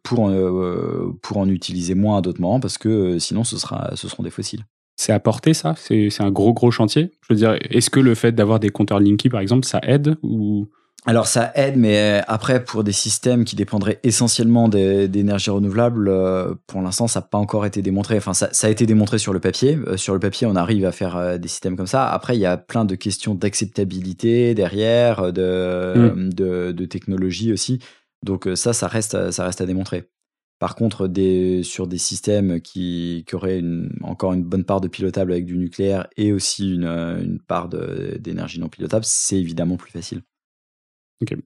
pour, 0.02 0.20
en, 0.20 1.12
pour 1.20 1.36
en 1.36 1.48
utiliser 1.50 1.94
moins 1.94 2.18
à 2.18 2.20
d'autres 2.22 2.40
moments 2.40 2.60
parce 2.60 2.78
que 2.78 3.18
sinon 3.18 3.44
ce, 3.44 3.58
sera, 3.58 3.94
ce 3.96 4.08
seront 4.08 4.22
des 4.22 4.30
fossiles. 4.30 4.64
C'est 4.96 5.12
à 5.12 5.20
porter 5.20 5.54
ça? 5.54 5.74
C'est 5.76 6.10
un 6.20 6.30
gros 6.30 6.54
gros 6.54 6.70
chantier? 6.70 7.12
Je 7.22 7.34
veux 7.34 7.38
dire, 7.38 7.56
est-ce 7.70 7.90
que 7.90 8.00
le 8.00 8.14
fait 8.14 8.32
d'avoir 8.32 8.60
des 8.60 8.70
compteurs 8.70 8.98
Linky 8.98 9.28
par 9.28 9.40
exemple, 9.40 9.66
ça 9.66 9.80
aide 9.82 10.16
ou? 10.22 10.68
Alors 11.08 11.28
ça 11.28 11.52
aide, 11.54 11.76
mais 11.76 12.20
après 12.26 12.64
pour 12.64 12.82
des 12.82 12.90
systèmes 12.90 13.44
qui 13.44 13.54
dépendraient 13.54 14.00
essentiellement 14.02 14.68
d'énergie 14.68 15.50
renouvelable, 15.50 16.08
euh, 16.08 16.54
pour 16.66 16.82
l'instant 16.82 17.06
ça 17.06 17.20
n'a 17.20 17.26
pas 17.26 17.38
encore 17.38 17.64
été 17.64 17.80
démontré. 17.80 18.16
Enfin 18.16 18.34
ça, 18.34 18.48
a 18.60 18.68
été 18.68 18.86
démontré 18.86 19.18
sur 19.18 19.32
le 19.32 19.38
papier. 19.38 19.78
Euh, 19.86 19.96
sur 19.96 20.14
le 20.14 20.18
papier 20.20 20.48
on 20.48 20.56
arrive 20.56 20.84
à 20.84 20.90
faire 20.90 21.16
euh, 21.16 21.38
des 21.38 21.46
systèmes 21.46 21.76
comme 21.76 21.86
ça. 21.86 22.10
Après 22.10 22.36
il 22.36 22.40
y 22.40 22.46
a 22.46 22.56
plein 22.56 22.84
de 22.84 22.96
questions 22.96 23.36
d'acceptabilité 23.36 24.54
derrière, 24.54 25.32
de, 25.32 26.12
mm. 26.16 26.32
de, 26.32 26.72
de, 26.72 26.84
technologie 26.86 27.52
aussi. 27.52 27.78
Donc 28.24 28.48
ça 28.56 28.72
ça 28.72 28.88
reste 28.88 29.30
ça 29.30 29.44
reste 29.44 29.60
à 29.60 29.66
démontrer. 29.66 30.08
Par 30.58 30.74
contre, 30.74 31.06
des, 31.06 31.62
sur 31.62 31.86
des 31.86 31.98
systèmes 31.98 32.60
qui, 32.60 33.24
qui 33.26 33.34
auraient 33.34 33.62
encore 34.02 34.32
une 34.32 34.42
bonne 34.42 34.64
part 34.64 34.80
de 34.80 34.88
pilotable 34.88 35.32
avec 35.32 35.44
du 35.44 35.58
nucléaire 35.58 36.06
et 36.16 36.32
aussi 36.32 36.74
une, 36.74 36.86
une 36.86 37.38
part 37.40 37.68
d'énergie 37.68 38.58
non 38.58 38.68
pilotable, 38.68 39.04
c'est 39.04 39.38
évidemment 39.38 39.76
plus 39.76 39.90
facile. 39.90 40.22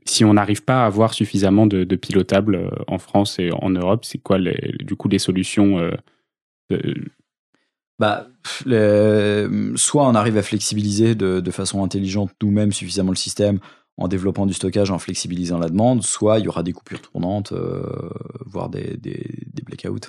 Si 0.04 0.24
on 0.24 0.34
n'arrive 0.34 0.64
pas 0.64 0.82
à 0.82 0.86
avoir 0.86 1.14
suffisamment 1.14 1.66
de, 1.66 1.84
de, 1.84 1.96
pilotable 1.96 2.56
euh, 2.56 2.70
en 2.88 2.98
France 2.98 3.38
et 3.38 3.50
en 3.52 3.70
Europe, 3.70 4.04
c'est 4.04 4.18
quoi 4.18 4.38
les, 4.38 4.74
du 4.80 4.96
coup 4.96 5.08
les 5.08 5.20
solutions 5.20 5.78
euh, 5.78 5.92
bah, 8.00 8.28
soit 9.76 10.08
on 10.08 10.14
arrive 10.14 10.38
à 10.38 10.42
flexibiliser 10.42 11.14
de, 11.14 11.40
de 11.40 11.50
façon 11.50 11.84
intelligente 11.84 12.32
nous-mêmes 12.42 12.72
suffisamment 12.72 13.10
le 13.10 13.16
système 13.16 13.60
en 14.00 14.08
développant 14.08 14.46
du 14.46 14.54
stockage, 14.54 14.90
en 14.90 14.98
flexibilisant 14.98 15.58
la 15.58 15.68
demande, 15.68 16.02
soit 16.02 16.38
il 16.38 16.46
y 16.46 16.48
aura 16.48 16.62
des 16.62 16.72
coupures 16.72 17.02
tournantes, 17.02 17.52
euh, 17.52 17.82
voire 18.46 18.70
des, 18.70 18.96
des, 18.96 19.62
blackouts. 19.62 20.08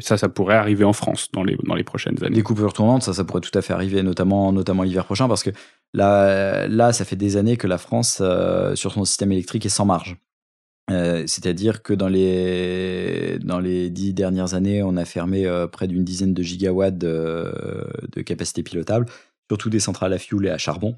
ça, 0.00 0.16
ça 0.16 0.28
pourrait 0.30 0.56
arriver 0.56 0.84
en 0.84 0.94
France 0.94 1.28
dans 1.32 1.44
les, 1.44 1.56
dans 1.62 1.74
les 1.74 1.84
prochaines 1.84 2.24
années. 2.24 2.34
Des 2.34 2.42
coupures 2.42 2.72
tournantes, 2.72 3.02
ça, 3.02 3.12
ça 3.12 3.24
pourrait 3.24 3.42
tout 3.42 3.56
à 3.56 3.60
fait 3.60 3.74
arriver, 3.74 4.02
notamment, 4.02 4.50
notamment 4.50 4.82
l'hiver 4.82 5.04
prochain, 5.04 5.28
parce 5.28 5.42
que 5.42 5.50
là, 5.92 6.66
là, 6.68 6.94
ça 6.94 7.04
fait 7.04 7.16
des 7.16 7.36
années 7.36 7.58
que 7.58 7.66
la 7.66 7.76
France, 7.76 8.18
euh, 8.22 8.74
sur 8.76 8.92
son 8.92 9.04
système 9.04 9.30
électrique, 9.30 9.66
est 9.66 9.68
sans 9.68 9.84
marge. 9.84 10.16
Euh, 10.90 11.24
c'est-à-dire 11.26 11.82
que 11.82 11.92
dans 11.92 12.08
les, 12.08 13.38
dans 13.40 13.60
les 13.60 13.90
dix 13.90 14.14
dernières 14.14 14.54
années, 14.54 14.82
on 14.82 14.96
a 14.96 15.04
fermé 15.04 15.46
près 15.70 15.86
d'une 15.86 16.02
dizaine 16.02 16.32
de 16.32 16.42
gigawatts 16.42 16.96
de, 16.96 17.52
de 18.10 18.22
capacité 18.22 18.62
pilotable, 18.62 19.04
surtout 19.50 19.68
des 19.68 19.80
centrales 19.80 20.14
à 20.14 20.18
fioul 20.18 20.46
et 20.46 20.50
à 20.50 20.56
charbon 20.56 20.96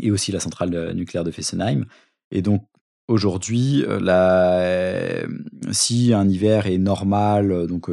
et 0.00 0.10
aussi 0.10 0.32
la 0.32 0.40
centrale 0.40 0.74
euh, 0.74 0.92
nucléaire 0.92 1.24
de 1.24 1.30
Fessenheim. 1.30 1.86
Et 2.30 2.42
donc, 2.42 2.64
aujourd'hui, 3.08 3.84
euh, 3.86 5.26
si 5.70 6.12
un 6.12 6.28
hiver 6.28 6.66
est 6.66 6.78
normal, 6.78 7.52
euh, 7.52 7.66
donc 7.66 7.90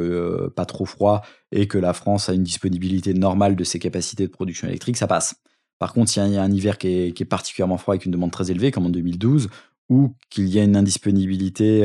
pas 0.54 0.66
trop 0.66 0.86
froid, 0.86 1.22
et 1.52 1.68
que 1.68 1.78
la 1.78 1.92
France 1.92 2.28
a 2.28 2.34
une 2.34 2.42
disponibilité 2.42 3.14
normale 3.14 3.56
de 3.56 3.64
ses 3.64 3.78
capacités 3.78 4.26
de 4.26 4.32
production 4.32 4.68
électrique, 4.68 4.96
ça 4.96 5.06
passe. 5.06 5.36
Par 5.78 5.92
contre, 5.92 6.10
s'il 6.10 6.26
y 6.26 6.36
a 6.36 6.42
un 6.42 6.52
hiver 6.52 6.78
qui 6.78 6.88
est, 6.88 7.24
particulièrement 7.24 7.78
froid 7.78 7.94
avec 7.94 8.06
une 8.06 8.12
demande 8.12 8.30
très 8.30 8.50
élevée, 8.50 8.70
comme 8.70 8.86
en 8.86 8.90
2012, 8.90 9.48
ou 9.90 10.14
qu'il 10.30 10.48
y 10.48 10.58
a 10.58 10.64
une 10.64 10.76
indisponibilité 10.76 11.82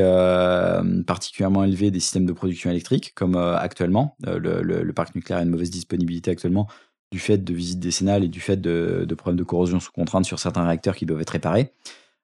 particulièrement 1.06 1.66
élevée 1.66 1.92
des 1.92 2.00
systèmes 2.00 2.26
de 2.26 2.32
production 2.32 2.70
électrique, 2.70 3.14
comme 3.14 3.36
actuellement, 3.36 4.16
le, 4.26 4.62
le, 4.62 4.94
parc 4.94 5.16
nucléaire 5.16 5.40
a 5.40 5.44
une 5.44 5.50
mauvaise 5.50 5.70
disponibilité 5.70 6.32
actuellement, 6.32 6.68
du 7.12 7.20
fait 7.20 7.38
de 7.38 7.54
visites 7.54 7.80
décennales 7.80 8.24
et 8.24 8.28
du 8.28 8.40
fait 8.40 8.58
de, 8.58 9.06
problèmes 9.18 9.38
de 9.38 9.44
corrosion 9.44 9.80
sous 9.80 9.92
contrainte 9.92 10.26
sur 10.26 10.40
certains 10.40 10.64
réacteurs 10.66 10.96
qui 10.96 11.06
doivent 11.06 11.22
être 11.22 11.32
réparés, 11.32 11.74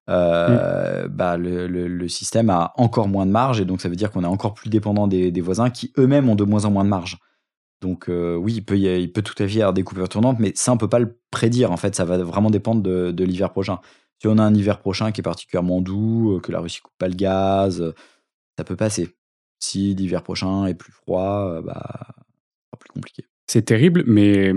euh, 0.09 1.05
mm. 1.05 1.07
bah, 1.07 1.37
le, 1.37 2.07
système 2.07 2.49
a 2.49 2.73
encore 2.75 3.07
moins 3.07 3.25
de 3.25 3.31
marge 3.31 3.59
et 3.59 3.65
donc 3.65 3.81
ça 3.81 3.89
veut 3.89 3.95
dire 3.95 4.11
qu'on 4.11 4.23
est 4.23 4.27
encore 4.27 4.53
plus 4.53 4.69
dépendant 4.69 5.07
des, 5.07 5.41
voisins 5.41 5.69
qui 5.69 5.91
eux-mêmes 5.97 6.29
ont 6.29 6.35
de 6.35 6.43
moins 6.43 6.65
en 6.65 6.71
moins 6.71 6.83
de 6.83 6.89
marge. 6.89 7.17
Donc 7.81 8.09
euh, 8.09 8.35
oui, 8.35 8.53
il 8.55 8.65
peut, 8.65 8.77
il 8.77 9.11
peut 9.11 9.21
tout 9.21 9.35
à 9.41 9.47
fait 9.47 9.55
y 9.55 9.61
avoir 9.61 9.73
des 9.73 9.83
coupures 9.83 10.09
tournantes, 10.09 10.39
mais 10.39 10.53
ça 10.55 10.71
on 10.71 10.77
peut 10.77 10.87
pas 10.87 10.99
le 10.99 11.17
prédire 11.31 11.71
en 11.71 11.77
fait, 11.77 11.95
ça 11.95 12.05
va 12.05 12.17
vraiment 12.17 12.49
dépendre 12.49 12.81
de, 12.81 13.23
l'hiver 13.23 13.51
prochain. 13.51 13.79
Si 14.21 14.27
on 14.27 14.37
a 14.37 14.43
un 14.43 14.53
hiver 14.53 14.79
prochain 14.79 15.11
qui 15.11 15.21
est 15.21 15.23
particulièrement 15.23 15.81
doux, 15.81 16.39
que 16.41 16.51
la 16.51 16.59
Russie 16.59 16.79
coupe 16.81 16.97
pas 16.97 17.09
le 17.09 17.15
gaz, 17.15 17.93
ça 18.57 18.63
peut 18.63 18.77
passer. 18.77 19.09
Si 19.59 19.93
l'hiver 19.93 20.23
prochain 20.23 20.67
est 20.67 20.73
plus 20.73 20.93
froid, 20.93 21.61
bah, 21.61 21.81
sera 22.65 22.77
plus 22.79 22.89
compliqué. 22.93 23.25
C'est 23.47 23.63
terrible, 23.63 24.03
mais 24.07 24.53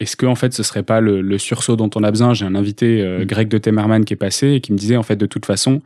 est-ce 0.00 0.16
que 0.16 0.26
en 0.26 0.34
fait 0.34 0.52
ce 0.52 0.62
serait 0.62 0.82
pas 0.82 1.00
le, 1.00 1.38
sursaut 1.38 1.76
dont 1.76 1.90
on 1.94 2.02
a 2.02 2.10
besoin? 2.10 2.34
J'ai 2.34 2.44
un 2.44 2.54
invité 2.54 3.02
euh, 3.02 3.20
mm. 3.20 3.24
Greg 3.24 3.48
de 3.48 3.58
Temerman 3.58 4.04
qui 4.04 4.14
est 4.14 4.16
passé 4.16 4.52
et 4.52 4.60
qui 4.60 4.72
me 4.72 4.78
disait 4.78 4.96
en 4.96 5.02
fait 5.02 5.16
de 5.16 5.26
toute 5.26 5.46
façon 5.46 5.80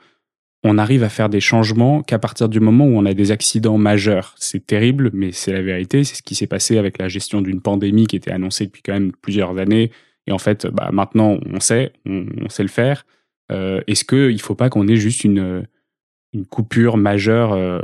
on 0.62 0.76
arrive 0.76 1.02
à 1.02 1.08
faire 1.08 1.28
des 1.28 1.40
changements 1.40 2.02
qu'à 2.02 2.18
partir 2.18 2.48
du 2.48 2.60
moment 2.60 2.84
où 2.84 2.96
on 2.96 3.06
a 3.06 3.14
des 3.14 3.30
accidents 3.30 3.78
majeurs. 3.78 4.34
C'est 4.38 4.66
terrible, 4.66 5.10
mais 5.14 5.32
c'est 5.32 5.52
la 5.52 5.62
vérité. 5.62 6.04
C'est 6.04 6.16
ce 6.16 6.22
qui 6.22 6.34
s'est 6.34 6.46
passé 6.46 6.76
avec 6.76 6.98
la 6.98 7.08
gestion 7.08 7.40
d'une 7.40 7.62
pandémie 7.62 8.06
qui 8.06 8.16
était 8.16 8.30
annoncée 8.30 8.66
depuis 8.66 8.82
quand 8.82 8.92
même 8.92 9.12
plusieurs 9.22 9.56
années. 9.56 9.90
Et 10.26 10.32
en 10.32 10.38
fait, 10.38 10.66
bah, 10.66 10.90
maintenant, 10.92 11.38
on 11.50 11.60
sait, 11.60 11.92
on, 12.04 12.50
sait 12.50 12.62
le 12.62 12.68
faire. 12.68 13.06
Euh, 13.50 13.80
est-ce 13.86 14.04
qu'il 14.04 14.34
ne 14.34 14.38
faut 14.38 14.54
pas 14.54 14.68
qu'on 14.68 14.86
ait 14.86 14.96
juste 14.96 15.24
une, 15.24 15.66
une 16.32 16.46
coupure 16.46 16.96
majeure, 16.96 17.52
euh, 17.52 17.80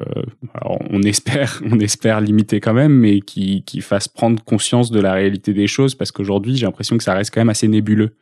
on 0.64 1.02
espère, 1.02 1.60
on 1.70 1.80
espère 1.80 2.20
limiter 2.20 2.60
quand 2.60 2.74
même, 2.74 2.92
mais 2.92 3.20
qui, 3.20 3.62
qui 3.64 3.80
fasse 3.80 4.08
prendre 4.08 4.42
conscience 4.44 4.90
de 4.90 5.00
la 5.00 5.12
réalité 5.12 5.52
des 5.52 5.66
choses, 5.66 5.94
parce 5.94 6.12
qu'aujourd'hui, 6.12 6.56
j'ai 6.56 6.66
l'impression 6.66 6.96
que 6.96 7.04
ça 7.04 7.14
reste 7.14 7.32
quand 7.34 7.40
même 7.40 7.48
assez 7.48 7.68
nébuleux. 7.68 8.14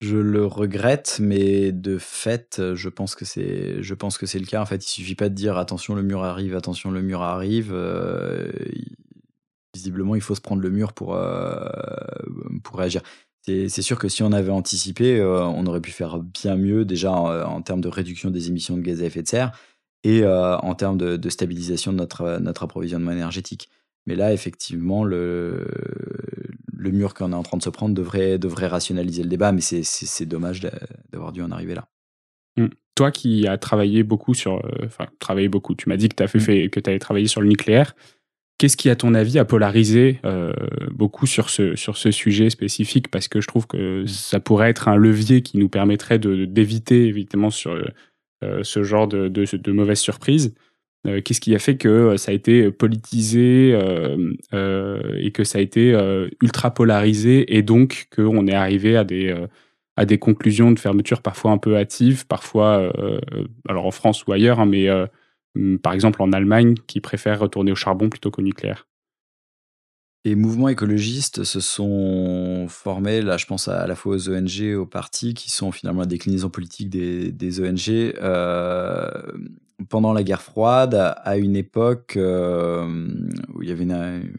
Je 0.00 0.16
le 0.16 0.46
regrette, 0.46 1.18
mais 1.20 1.72
de 1.72 1.98
fait, 1.98 2.74
je 2.74 2.88
pense 2.88 3.14
que 3.14 3.26
c'est, 3.26 3.82
je 3.82 3.94
pense 3.94 4.16
que 4.16 4.24
c'est 4.24 4.38
le 4.38 4.46
cas. 4.46 4.62
En 4.62 4.66
fait, 4.66 4.82
il 4.82 4.88
suffit 4.88 5.14
pas 5.14 5.28
de 5.28 5.34
dire 5.34 5.58
attention, 5.58 5.94
le 5.94 6.02
mur 6.02 6.24
arrive, 6.24 6.56
attention, 6.56 6.90
le 6.90 7.02
mur 7.02 7.20
arrive. 7.20 7.70
Euh, 7.74 8.50
visiblement, 9.74 10.14
il 10.14 10.22
faut 10.22 10.34
se 10.34 10.40
prendre 10.40 10.62
le 10.62 10.70
mur 10.70 10.94
pour, 10.94 11.14
euh, 11.14 11.68
pour 12.62 12.78
réagir. 12.78 13.02
C'est 13.46 13.82
sûr 13.82 13.98
que 13.98 14.08
si 14.08 14.22
on 14.22 14.32
avait 14.32 14.50
anticipé, 14.50 15.18
euh, 15.18 15.42
on 15.42 15.66
aurait 15.66 15.80
pu 15.80 15.90
faire 15.90 16.18
bien 16.18 16.56
mieux 16.56 16.84
déjà 16.84 17.10
en, 17.12 17.62
termes 17.62 17.80
de 17.80 17.88
réduction 17.88 18.30
des 18.30 18.48
émissions 18.48 18.76
de 18.76 18.82
gaz 18.82 19.02
à 19.02 19.06
effet 19.06 19.22
de 19.22 19.28
serre 19.28 19.52
et 20.04 20.24
en 20.24 20.74
termes 20.74 20.96
de, 20.96 21.16
de, 21.16 21.28
stabilisation 21.28 21.92
de 21.92 21.98
notre, 21.98 22.38
notre 22.38 22.62
approvisionnement 22.62 23.12
énergétique. 23.12 23.68
Mais 24.06 24.14
là, 24.14 24.32
effectivement, 24.32 25.04
le, 25.04 25.66
le 26.80 26.90
mur 26.90 27.14
qu'on 27.14 27.32
est 27.32 27.36
en 27.36 27.42
train 27.42 27.58
de 27.58 27.62
se 27.62 27.70
prendre 27.70 27.94
devrait, 27.94 28.38
devrait 28.38 28.66
rationaliser 28.66 29.22
le 29.22 29.28
débat, 29.28 29.52
mais 29.52 29.60
c'est 29.60 30.26
dommage 30.26 30.60
d'avoir 31.12 31.32
dû 31.32 31.42
en 31.42 31.50
arriver 31.50 31.74
là. 31.74 31.88
Mmh. 32.56 32.66
Toi 32.94 33.12
qui 33.12 33.46
as 33.46 33.58
travaillé 33.58 34.02
beaucoup 34.02 34.34
sur. 34.34 34.56
Euh, 34.64 34.86
enfin, 34.86 35.06
travaillé 35.18 35.48
beaucoup, 35.48 35.74
tu 35.74 35.88
m'as 35.88 35.96
dit 35.96 36.08
que 36.08 36.16
tu 36.16 36.36
mmh. 36.36 36.40
fait, 36.40 36.68
que 36.70 36.80
avais 36.86 36.98
travaillé 36.98 37.26
sur 37.26 37.40
le 37.40 37.48
nucléaire. 37.48 37.94
Qu'est-ce 38.60 38.76
qui, 38.76 38.90
à 38.90 38.94
ton 38.94 39.14
avis, 39.14 39.38
a 39.38 39.46
polarisé 39.46 40.20
euh, 40.26 40.52
beaucoup 40.90 41.24
sur 41.26 41.48
ce, 41.48 41.76
sur 41.76 41.96
ce 41.96 42.10
sujet 42.10 42.50
spécifique? 42.50 43.10
Parce 43.10 43.26
que 43.26 43.40
je 43.40 43.48
trouve 43.48 43.66
que 43.66 44.04
ça 44.04 44.38
pourrait 44.38 44.68
être 44.68 44.86
un 44.86 44.96
levier 44.96 45.40
qui 45.40 45.56
nous 45.56 45.70
permettrait 45.70 46.18
d'éviter, 46.18 47.06
évidemment, 47.06 47.48
sur 47.48 47.72
euh, 48.44 48.60
ce 48.62 48.82
genre 48.82 49.08
de, 49.08 49.28
de, 49.28 49.46
de 49.56 49.72
mauvaises 49.72 50.00
surprises. 50.00 50.54
Euh, 51.06 51.22
qu'est-ce 51.22 51.40
qui 51.40 51.54
a 51.54 51.58
fait 51.58 51.78
que 51.78 51.88
euh, 51.88 52.16
ça 52.18 52.32
a 52.32 52.34
été 52.34 52.70
politisé 52.70 53.72
euh, 53.72 55.16
et 55.16 55.30
que 55.30 55.42
ça 55.42 55.56
a 55.56 55.62
été 55.62 55.98
ultra 56.42 56.74
polarisé 56.74 57.56
et 57.56 57.62
donc 57.62 58.08
qu'on 58.14 58.46
est 58.46 58.52
arrivé 58.52 58.94
à 58.94 59.04
des, 59.04 59.34
à 59.96 60.04
des 60.04 60.18
conclusions 60.18 60.70
de 60.70 60.78
fermeture 60.78 61.22
parfois 61.22 61.52
un 61.52 61.56
peu 61.56 61.78
hâtives, 61.78 62.26
parfois, 62.26 62.92
alors 63.66 63.86
en 63.86 63.90
France 63.90 64.26
ou 64.26 64.32
ailleurs, 64.32 64.60
hein, 64.60 64.66
mais 64.66 64.86
par 65.82 65.92
exemple 65.92 66.22
en 66.22 66.32
Allemagne 66.32 66.74
qui 66.86 67.00
préfère 67.00 67.40
retourner 67.40 67.72
au 67.72 67.76
charbon 67.76 68.08
plutôt 68.08 68.30
qu'au 68.30 68.42
nucléaire 68.42 68.86
les 70.26 70.34
mouvements 70.34 70.68
écologistes 70.68 71.44
se 71.44 71.60
sont 71.60 72.66
formés, 72.68 73.22
là 73.22 73.38
je 73.38 73.46
pense 73.46 73.68
à, 73.68 73.86
la 73.86 73.94
fois 73.94 74.16
aux 74.16 74.28
ONG, 74.28 74.76
aux 74.76 74.84
partis, 74.84 75.32
qui 75.32 75.50
sont 75.50 75.72
finalement 75.72 76.00
la 76.00 76.06
déclinaison 76.06 76.50
politique 76.50 76.90
des, 76.90 77.60
ONG, 77.60 78.12
pendant 79.88 80.12
la 80.12 80.22
guerre 80.22 80.42
froide, 80.42 80.94
à 80.94 81.36
une 81.36 81.56
époque 81.56 82.14
euh, 82.16 83.08
où 83.54 83.62
il 83.62 83.68
y 83.68 83.72
avait 83.72 83.84
une, 83.84 84.32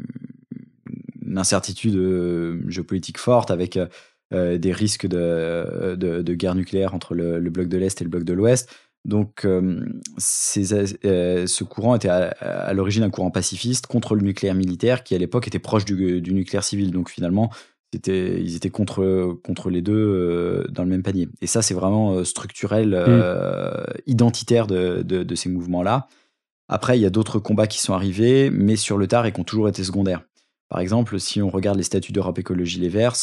incertitude 1.36 1.95
euh, 1.95 2.62
géopolitique 2.68 3.18
forte 3.18 3.51
avec 3.51 3.80
euh, 4.34 4.57
des 4.57 4.74
risques 4.74 5.07
de, 5.07 6.34
guerre 6.34 6.55
nucléaire 6.55 6.93
entre 6.93 7.16
le, 7.16 7.39
bloc 7.49 7.68
de 7.68 7.78
l'Est 7.78 8.01
et 8.01 8.03
le 8.03 8.09
bloc 8.09 8.24
de 8.24 8.34
l'Ouest. 8.34 8.70
Donc, 9.03 9.47
ce 10.17 11.63
courant 11.63 11.95
était 11.95 12.09
à, 12.09 12.73
l'origine 12.73 13.03
un 13.03 13.09
courant 13.09 13.31
pacifiste 13.31 13.87
contre 13.87 14.15
le 14.15 14.21
nucléaire 14.21 14.55
militaire 14.55 15.03
qui, 15.03 15.15
à 15.15 15.17
l'époque, 15.17 15.47
était 15.47 15.59
proche 15.59 15.85
du, 15.85 16.21
du, 16.21 16.33
nucléaire 16.33 16.63
civil. 16.63 16.91
Donc, 16.91 17.09
finalement, 17.09 17.49
ils 17.93 18.55
étaient 18.55 18.69
contre, 18.69 19.37
contre 19.43 19.69
les 19.69 19.81
deux 19.81 19.93
euh, 19.93 20.67
dans 20.69 20.83
le 20.83 20.89
même 20.89 21.03
panier. 21.03 21.27
Et 21.41 21.47
ça, 21.47 21.61
c'est 21.61 21.73
vraiment 21.73 22.23
structurel, 22.23 22.89
mm. 22.89 22.93
euh, 22.95 23.83
identitaire 24.07 24.67
de, 24.67 25.01
de, 25.01 25.35
ces 25.35 25.49
mouvements-là. 25.49 26.07
Après, 26.69 26.97
il 26.97 27.01
y 27.01 27.05
a 27.05 27.09
d'autres 27.09 27.39
combats 27.39 27.67
qui 27.67 27.79
sont 27.79 27.93
arrivés, 27.93 28.49
mais 28.49 28.75
sur 28.75 28.97
le 28.97 29.07
tard 29.07 29.25
et 29.25 29.33
qui 29.33 29.39
ont 29.41 29.45
toujours 29.45 29.67
été 29.67 29.83
secondaires. 29.83 30.21
Par 30.69 30.79
exemple, 30.79 31.19
si 31.19 31.41
on 31.41 31.49
regarde 31.49 31.77
les 31.77 31.83
statuts 31.83 32.13
d'Europe 32.13 32.39
Écologie 32.39 32.79
Les 32.79 32.87
Verts, 32.87 33.15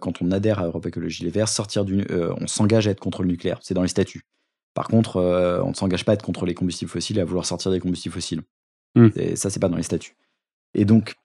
quand 0.00 0.20
on 0.20 0.30
adhère 0.30 0.58
à 0.58 0.66
Europe 0.66 0.84
Écologie 0.84 1.24
Les 1.24 1.30
Verts, 1.30 1.48
sortir 1.48 1.86
on 2.10 2.46
s'engage 2.46 2.86
à 2.86 2.90
être 2.90 3.00
contre 3.00 3.22
le 3.22 3.28
nucléaire. 3.28 3.58
C'est 3.62 3.72
dans 3.72 3.80
les 3.80 3.88
statuts. 3.88 4.26
Par 4.74 4.88
contre, 4.88 5.16
on 5.64 5.68
ne 5.68 5.74
s'engage 5.74 6.04
pas 6.04 6.12
à 6.12 6.14
être 6.14 6.24
contre 6.24 6.46
les 6.46 6.54
combustibles 6.54 6.90
fossiles 6.90 7.18
et 7.18 7.20
à 7.20 7.24
vouloir 7.24 7.46
sortir 7.46 7.70
des 7.70 7.80
combustibles 7.80 8.14
fossiles. 8.14 8.42
Mm. 8.94 9.08
Et 9.16 9.36
ça, 9.36 9.50
c'est 9.50 9.60
pas 9.60 9.68
dans 9.68 9.76
les 9.76 9.82
statuts. 9.82 10.16
Et 10.74 10.84
donc, 10.84 11.16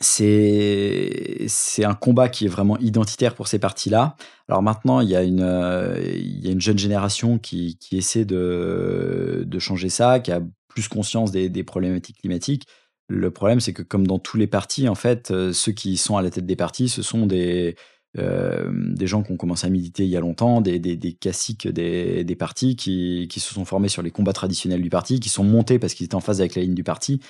c'est 0.00 1.44
c'est 1.48 1.84
un 1.84 1.94
combat 1.94 2.28
qui 2.28 2.46
est 2.46 2.48
vraiment 2.48 2.78
identitaire 2.78 3.34
pour 3.34 3.48
ces 3.48 3.58
partis-là. 3.58 4.16
Alors 4.48 4.62
maintenant, 4.62 5.00
il 5.00 5.08
y 5.08 5.16
a 5.16 5.22
une 5.22 5.42
euh, 5.42 6.00
il 6.14 6.44
y 6.44 6.48
a 6.48 6.52
une 6.52 6.60
jeune 6.60 6.78
génération 6.78 7.38
qui, 7.38 7.78
qui 7.78 7.96
essaie 7.96 8.24
de, 8.24 9.44
de 9.46 9.58
changer 9.58 9.88
ça, 9.88 10.20
qui 10.20 10.32
a 10.32 10.42
plus 10.68 10.88
conscience 10.88 11.30
des, 11.30 11.48
des 11.48 11.62
problématiques 11.62 12.18
climatiques. 12.20 12.66
Le 13.08 13.30
problème, 13.30 13.60
c'est 13.60 13.72
que 13.72 13.82
comme 13.82 14.06
dans 14.06 14.18
tous 14.18 14.36
les 14.36 14.46
partis, 14.46 14.88
en 14.88 14.94
fait, 14.94 15.30
euh, 15.30 15.52
ceux 15.52 15.72
qui 15.72 15.96
sont 15.96 16.16
à 16.16 16.22
la 16.22 16.30
tête 16.30 16.46
des 16.46 16.56
partis, 16.56 16.88
ce 16.88 17.02
sont 17.02 17.26
des 17.26 17.76
euh, 18.18 18.70
des 18.72 19.06
gens 19.06 19.22
qui 19.22 19.32
ont 19.32 19.36
commencé 19.36 19.66
à 19.66 19.70
militer 19.70 20.04
il 20.04 20.10
y 20.10 20.16
a 20.16 20.20
longtemps, 20.20 20.60
des, 20.60 20.78
des, 20.78 20.96
des 20.96 21.12
classiques 21.12 21.66
des, 21.68 22.24
des 22.24 22.36
partis 22.36 22.76
qui, 22.76 23.26
qui 23.28 23.40
se 23.40 23.52
sont 23.52 23.64
formés 23.64 23.88
sur 23.88 24.02
les 24.02 24.10
combats 24.10 24.32
traditionnels 24.32 24.82
du 24.82 24.90
parti, 24.90 25.20
qui 25.20 25.28
sont 25.28 25.44
montés 25.44 25.78
parce 25.78 25.94
qu'ils 25.94 26.06
étaient 26.06 26.14
en 26.14 26.20
phase 26.20 26.40
avec 26.40 26.54
la 26.54 26.62
ligne 26.62 26.74
du 26.74 26.84
parti 26.84 27.20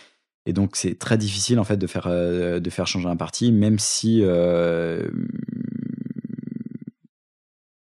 et 0.47 0.53
donc, 0.53 0.77
c'est 0.77 0.99
très 0.99 1.17
difficile 1.17 1.59
en 1.59 1.65
fait 1.65 1.77
de 1.77 1.87
faire, 1.87 2.07
euh, 2.07 2.61
de 2.61 2.71
faire 2.71 2.87
changer 2.87 3.09
un 3.09 3.17
parti, 3.17 3.51
même 3.51 3.79
si 3.79 4.21
euh, 4.23 5.09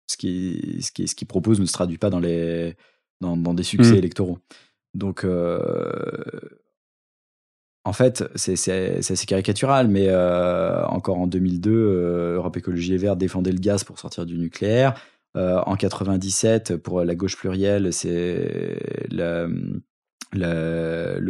ce 0.07 0.17
qui, 0.17 0.79
ce, 0.81 0.91
qui, 0.91 1.07
ce 1.07 1.15
qui 1.15 1.25
propose 1.25 1.59
ne 1.59 1.65
se 1.65 1.73
traduit 1.73 1.99
pas 1.99 2.09
dans, 2.09 2.19
les, 2.19 2.75
dans, 3.21 3.37
dans 3.37 3.53
des 3.53 3.63
succès 3.63 3.93
mmh. 3.93 3.97
électoraux. 3.97 4.39
Donc, 4.95 5.23
en 7.87 7.93
fait, 7.93 8.25
c'est 8.35 8.53
assez 8.97 9.25
caricatural, 9.25 9.87
mais 9.87 10.13
encore 10.13 11.19
en 11.19 11.27
2002, 11.27 12.35
Europe 12.35 12.57
Écologie 12.57 12.93
et 12.93 12.97
Verts 12.97 13.15
défendait 13.15 13.53
le 13.53 13.59
gaz 13.59 13.85
pour 13.85 13.97
sortir 13.97 14.25
du 14.25 14.37
nucléaire. 14.37 14.93
en 15.35 15.75
97, 15.77 16.75
pour 16.75 17.01
la 17.05 17.15
gauche 17.15 17.37
plurielle, 17.37 17.93
c'est 17.93 19.07
le, 19.09 19.71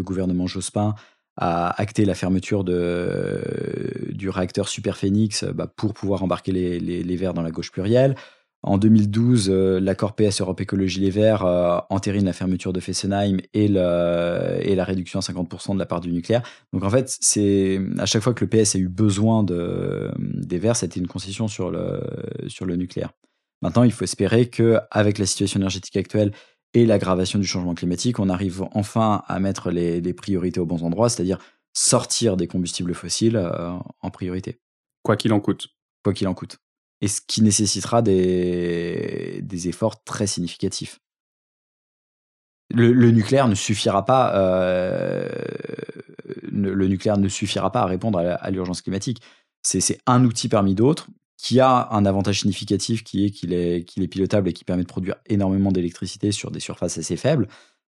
gouvernement 0.02 0.48
Jospin 0.48 0.96
a 1.36 1.80
acté 1.80 2.06
la 2.06 2.16
fermeture 2.16 2.64
de, 2.64 4.10
du 4.10 4.30
réacteur 4.30 4.68
Super 4.68 4.98
Phoenix 4.98 5.44
bah, 5.44 5.68
pour 5.68 5.94
pouvoir 5.94 6.24
embarquer 6.24 6.52
les, 6.52 7.16
Verts 7.16 7.36
dans 7.36 7.44
la 7.44 7.52
gauche 7.52 7.72
plurielle. 7.72 8.16
En 8.64 8.78
2012, 8.78 9.50
euh, 9.50 9.80
l'accord 9.80 10.16
PS 10.16 10.42
Europe 10.42 10.60
Écologie 10.60 11.00
Les 11.00 11.10
Verts 11.10 11.46
euh, 11.46 11.80
entérine 11.90 12.26
la 12.26 12.34
fermeture 12.34 12.74
de 12.74 12.80
Fessenheim 12.80 13.38
et, 13.54 13.66
et 13.66 13.68
la 13.70 14.84
réduction 14.84 15.20
à 15.20 15.22
50% 15.22 15.74
de 15.74 15.80
la 15.80 15.86
part 15.86 16.02
du 16.02 16.12
nucléaire. 16.12 16.42
Donc 16.74 16.84
en 16.84 16.90
fait, 16.90 17.16
c'est 17.22 17.80
à 17.98 18.06
chaque 18.06 18.24
fois 18.24 18.34
que 18.34 18.44
le 18.44 18.50
PS 18.50 18.76
a 18.76 18.80
eu 18.80 18.90
besoin 18.90 19.44
de, 19.44 20.12
des 20.18 20.58
Verts, 20.58 20.76
c'était 20.76 21.00
une 21.00 21.08
concession 21.08 21.48
sur 21.48 21.72
le, 21.72 22.02
sur 22.48 22.66
le 22.66 22.76
nucléaire. 22.76 23.12
Maintenant, 23.62 23.84
il 23.84 23.92
faut 23.92 24.04
espérer 24.04 24.50
qu'avec 24.50 25.18
la 25.18 25.26
situation 25.26 25.60
énergétique 25.60 25.98
actuelle 25.98 26.32
et 26.74 26.86
l'aggravation 26.86 27.40
du 27.40 27.48
changement 27.48 27.74
climatique, 27.74 28.20
on 28.20 28.30
arrive 28.30 28.64
enfin 28.74 29.24
à 29.28 29.40
mettre 29.40 29.72
les, 29.72 30.14
priorités 30.14 30.60
aux 30.60 30.66
bons 30.66 30.84
endroits, 30.84 31.10
c'est-à-dire 31.10 31.40
sortir 31.74 32.38
des 32.38 32.48
combustibles 32.48 32.94
fossiles 32.94 33.38
euh, 33.38 33.72
en 34.02 34.12
priorité. 34.12 34.60
Quoi 35.04 35.16
qu'il 35.16 35.34
en 35.34 35.40
coûte. 35.40 35.70
Quoi 36.04 36.14
qu'il 36.14 36.28
en 36.28 36.34
coûte. 36.34 36.58
Et 37.02 37.08
ce 37.08 37.22
qui 37.26 37.42
nécessitera 37.44 38.02
des, 38.02 39.44
efforts 39.66 40.04
très 40.04 40.28
significatifs. 40.28 41.00
Le, 42.70 43.12
nucléaire 43.12 43.48
ne 43.48 43.56
suffira 43.56 44.04
pas. 44.04 44.36
Euh, 44.36 45.30
le, 46.52 46.88
nucléaire 46.88 47.18
ne 47.18 47.30
suffira 47.30 47.72
pas 47.72 47.82
à 47.82 47.86
répondre 47.86 48.20
à 48.20 48.50
l'urgence 48.50 48.82
climatique. 48.82 49.22
C'est 49.62 50.00
un 50.06 50.24
outil 50.24 50.50
parmi 50.50 50.76
d'autres 50.76 51.08
qui 51.38 51.60
a 51.60 51.88
un 51.92 52.06
avantage 52.06 52.42
significatif 52.42 53.04
qui 53.04 53.26
est, 53.26 53.30
qu'il 53.30 53.54
est 53.54 54.08
pilotable 54.08 54.50
et 54.50 54.54
qui 54.54 54.64
permet 54.64 54.84
de 54.84 54.88
produire 54.88 55.16
énormément 55.28 55.72
d'électricité 55.72 56.32
sur 56.32 56.52
des 56.52 56.60
surfaces 56.60 56.98
assez 56.98 57.16
faibles. 57.16 57.48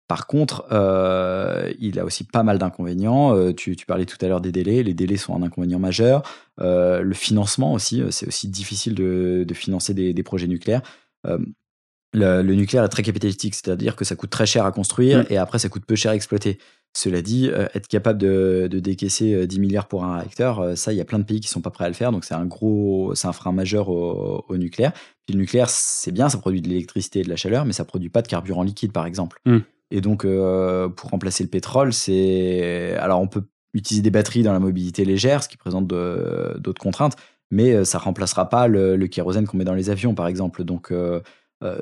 Par 0.07 0.25
contre, 0.25 0.65
euh, 0.71 1.71
il 1.79 1.99
a 1.99 2.05
aussi 2.05 2.23
pas 2.23 2.43
mal 2.43 2.57
d'inconvénients. 2.57 3.35
Euh, 3.35 3.53
tu, 3.53 3.75
parlais 3.85 4.05
tout 4.05 4.17
à 4.21 4.27
l'heure 4.29 4.39
des 4.39 4.53
délais. 4.53 4.81
Les 4.83 4.93
délais 4.93 5.17
sont 5.17 5.35
un 5.35 5.43
inconvénient 5.43 5.79
majeur. 5.79 6.23
Euh, 6.61 7.01
le 7.01 7.13
financement 7.13 7.73
aussi, 7.73 8.01
c'est 8.11 8.27
aussi 8.27 8.47
difficile 8.47 8.95
de, 8.95 9.45
financer 9.53 9.93
des, 9.93 10.23
projets 10.23 10.47
nucléaires. 10.47 10.81
Le, 12.13 12.41
nucléaire 12.41 12.85
est 12.85 12.89
très 12.89 13.03
capitalistique, 13.03 13.53
c'est-à-dire 13.53 13.97
que 13.97 14.05
ça 14.05 14.15
coûte 14.15 14.29
très 14.29 14.45
cher 14.45 14.65
à 14.65 14.71
construire 14.71 15.19
mmh. 15.19 15.25
et 15.29 15.37
après 15.37 15.59
ça 15.59 15.67
coûte 15.67 15.85
peu 15.85 15.95
cher 15.95 16.11
à 16.11 16.15
exploiter. 16.15 16.57
Cela 16.93 17.21
dit, 17.21 17.47
être 17.75 17.87
capable 17.87 18.17
de, 18.17 18.67
décaisser 18.71 19.45
10 19.45 19.57
euh, 19.57 19.59
milliards 19.59 19.87
pour 19.87 20.03
un 20.03 20.17
réacteur, 20.17 20.75
ça, 20.75 20.93
il 20.93 20.95
y 20.95 21.01
a 21.01 21.05
plein 21.05 21.19
de 21.19 21.25
pays 21.25 21.41
qui 21.41 21.47
sont 21.47 21.61
pas 21.61 21.69
prêts 21.69 21.85
à 21.85 21.89
le 21.89 21.93
faire. 21.93 22.11
Donc, 22.11 22.23
c'est 22.23 22.33
un 22.33 22.45
gros, 22.45 23.13
c'est 23.13 23.27
un 23.27 23.33
frein 23.33 23.51
majeur 23.51 23.89
au, 23.89 24.57
nucléaire. 24.57 24.93
Puis 25.25 25.35
le 25.35 25.41
nucléaire, 25.41 25.69
c'est 25.69 26.11
bien, 26.11 26.29
ça 26.29 26.39
produit 26.39 26.61
de 26.61 26.69
l'électricité 26.69 27.19
et 27.19 27.23
de 27.23 27.29
la 27.29 27.35
chaleur, 27.35 27.65
mais 27.65 27.73
ça 27.73 27.85
produit 27.85 28.09
pas 28.09 28.21
de 28.21 28.27
carburant 28.27 28.63
liquide, 28.63 28.93
par 28.93 29.05
exemple. 29.05 29.39
Mm. 29.45 29.59
Et 29.91 30.01
donc, 30.01 30.25
euh, 30.25 30.89
pour 30.89 31.11
remplacer 31.11 31.43
le 31.43 31.49
pétrole, 31.49 31.93
c'est. 31.93 32.95
Alors, 32.99 33.21
on 33.21 33.27
peut 33.27 33.43
utiliser 33.73 34.01
des 34.01 34.11
batteries 34.11 34.43
dans 34.43 34.53
la 34.53 34.59
mobilité 34.59 35.05
légère, 35.05 35.43
ce 35.43 35.49
qui 35.49 35.57
présente 35.57 35.87
d'autres 35.87 36.81
contraintes, 36.81 37.15
mais 37.51 37.73
euh, 37.73 37.83
ça 37.83 37.99
remplacera 37.99 38.49
pas 38.49 38.67
le, 38.67 38.97
kérosène 39.07 39.45
qu'on 39.45 39.57
met 39.57 39.63
dans 39.63 39.73
les 39.73 39.89
avions, 39.89 40.15
par 40.15 40.27
exemple. 40.27 40.63
Donc, 40.63 40.91
euh, 40.91 41.21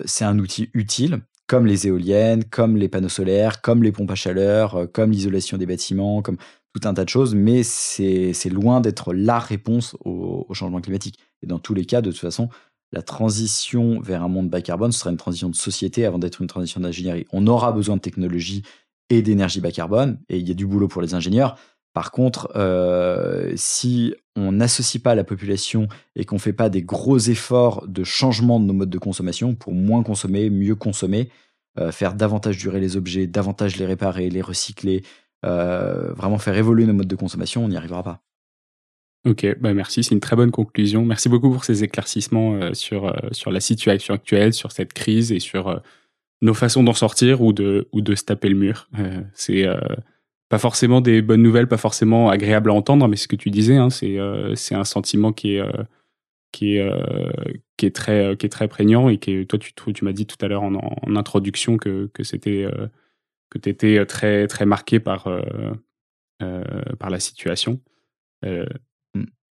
c'est 0.06 0.26
un 0.26 0.40
outil 0.40 0.70
utile, 0.74 1.22
comme 1.48 1.66
les 1.66 1.88
éoliennes, 1.88 2.44
comme 2.46 2.78
les 2.78 2.90
panneaux 2.90 3.10
solaires, 3.10 3.62
comme 3.62 3.84
les 3.84 3.92
pompes 3.92 4.12
à 4.12 4.16
chaleur, 4.16 4.88
comme 4.94 5.12
l'isolation 5.12 5.58
des 5.58 5.66
bâtiments, 5.66 6.22
comme 6.22 6.38
tout 6.74 6.88
un 6.88 6.94
tas 6.94 7.06
de 7.06 7.10
choses, 7.10 7.34
mais 7.36 7.64
c'est 7.64 8.50
loin 8.50 8.82
d'être 8.82 9.14
la 9.14 9.40
réponse 9.40 9.96
au 10.04 10.54
changement 10.54 10.82
climatique. 10.82 11.20
Et 11.42 11.48
dans 11.48 11.60
tous 11.60 11.74
les 11.74 11.86
cas, 11.86 12.02
de 12.02 12.12
toute 12.12 12.20
façon, 12.20 12.50
la 12.92 13.02
transition 13.02 14.00
vers 14.00 14.24
un 14.24 14.28
monde 14.28 14.50
bas 14.50 14.62
carbone, 14.62 14.92
ce 14.92 15.00
sera 15.00 15.12
une 15.12 15.18
transition 15.18 15.50
de 15.50 15.56
société 15.56 16.06
avant 16.06 16.20
d'être 16.20 16.42
une 16.42 16.48
transition 16.48 16.80
d'ingénierie. 16.80 17.26
On 17.32 17.48
aura 17.48 17.72
besoin 17.72 17.98
de 17.98 18.02
technologie 18.02 18.64
et 19.10 19.22
d'énergie 19.22 19.62
bas 19.62 19.72
carbone, 19.72 20.20
et 20.30 20.38
il 20.38 20.48
y 20.48 20.52
a 20.52 20.56
du 20.56 20.66
boulot 20.66 20.88
pour 20.88 21.02
les 21.02 21.14
ingénieurs. 21.14 21.58
Par 21.94 22.12
contre, 22.12 22.52
euh, 22.58 23.54
si 23.56 24.14
on 24.36 24.52
n'associe 24.52 25.02
pas 25.02 25.16
la 25.16 25.24
population 25.24 25.88
et 26.18 26.26
qu'on 26.26 26.36
ne 26.36 26.42
fait 26.42 26.52
pas 26.52 26.70
des 26.70 26.84
gros 26.84 27.18
efforts 27.18 27.88
de 27.88 28.04
changement 28.04 28.60
de 28.60 28.66
nos 28.66 28.74
modes 28.74 28.90
de 28.90 28.98
consommation 28.98 29.56
pour 29.56 29.74
moins 29.74 30.04
consommer, 30.04 30.50
mieux 30.50 30.76
consommer, 30.76 31.30
euh, 31.80 31.94
faire 31.94 32.14
davantage 32.14 32.58
durer 32.58 32.82
les 32.82 32.98
objets, 32.98 33.28
davantage 33.28 33.78
les 33.78 33.86
réparer, 33.86 34.30
les 34.30 34.42
recycler, 34.42 35.04
euh, 35.46 36.12
vraiment 36.14 36.38
faire 36.38 36.58
évoluer 36.58 36.86
nos 36.86 36.94
modes 36.94 37.08
de 37.08 37.16
consommation, 37.16 37.64
on 37.64 37.70
n'y 37.70 37.78
arrivera 37.78 38.04
pas. 38.04 38.25
Ok, 39.26 39.58
bah 39.60 39.74
merci, 39.74 40.04
c'est 40.04 40.14
une 40.14 40.22
très 40.22 40.36
bonne 40.36 40.52
conclusion. 40.52 41.04
Merci 41.04 41.30
beaucoup 41.30 41.52
pour 41.52 41.64
ces 41.64 41.84
éclaircissements 41.84 42.56
euh, 42.56 42.74
sur, 42.74 43.08
euh, 43.08 43.14
sur 43.32 43.52
la 43.52 43.60
situation 43.60 44.14
actuelle, 44.14 44.54
sur 44.54 44.72
cette 44.72 44.94
crise 44.94 45.32
et 45.32 45.40
sur 45.40 45.68
euh, 45.68 45.78
nos 46.42 46.54
façons 46.54 46.84
d'en 46.84 46.94
sortir 46.94 47.42
ou 47.42 47.52
de, 47.52 47.88
ou 47.92 48.02
de 48.02 48.14
se 48.14 48.24
taper 48.24 48.50
le 48.50 48.56
mur. 48.56 48.88
Euh, 49.00 49.22
c'est 49.34 49.66
euh, 49.66 49.80
pas 50.50 50.60
forcément 50.60 51.02
des 51.02 51.24
bonnes 51.24 51.42
nouvelles, 51.42 51.68
pas 51.68 51.78
forcément 51.78 52.30
agréables 52.30 52.70
à 52.70 52.74
entendre, 52.74 53.08
mais 53.08 53.16
ce 53.16 53.28
que 53.28 53.36
tu 53.36 53.50
disais, 53.50 53.78
hein, 53.78 53.90
c'est 53.90 54.20
euh, 54.20 54.54
c'est 54.54 54.76
un 54.76 54.84
sentiment 54.84 55.34
qui 55.34 55.56
est, 55.56 55.64
qui 56.52 56.78
est, 56.78 56.92
qui 57.78 57.88
est, 57.88 57.96
très, 57.96 58.38
qui 58.38 58.46
est 58.46 58.50
très 58.50 58.68
prégnant 58.68 59.10
et 59.10 59.18
qui 59.18 59.48
toi, 59.48 59.58
tu, 59.58 59.74
tu 59.74 60.06
m'as 60.06 60.14
dit 60.14 60.28
tout 60.28 60.38
à 60.46 60.48
l'heure 60.48 60.64
en, 60.64 60.76
en 60.76 61.16
introduction 61.16 61.78
que, 61.78 62.12
que 62.14 62.24
c'était 62.24 62.68
que 63.50 63.58
tu 63.58 63.70
étais 63.70 64.06
très, 64.06 64.48
très 64.48 64.68
marqué 64.68 65.00
par, 65.00 65.28
par 67.00 67.10
la 67.10 67.20
situation. 67.20 67.82
Euh. 68.46 68.66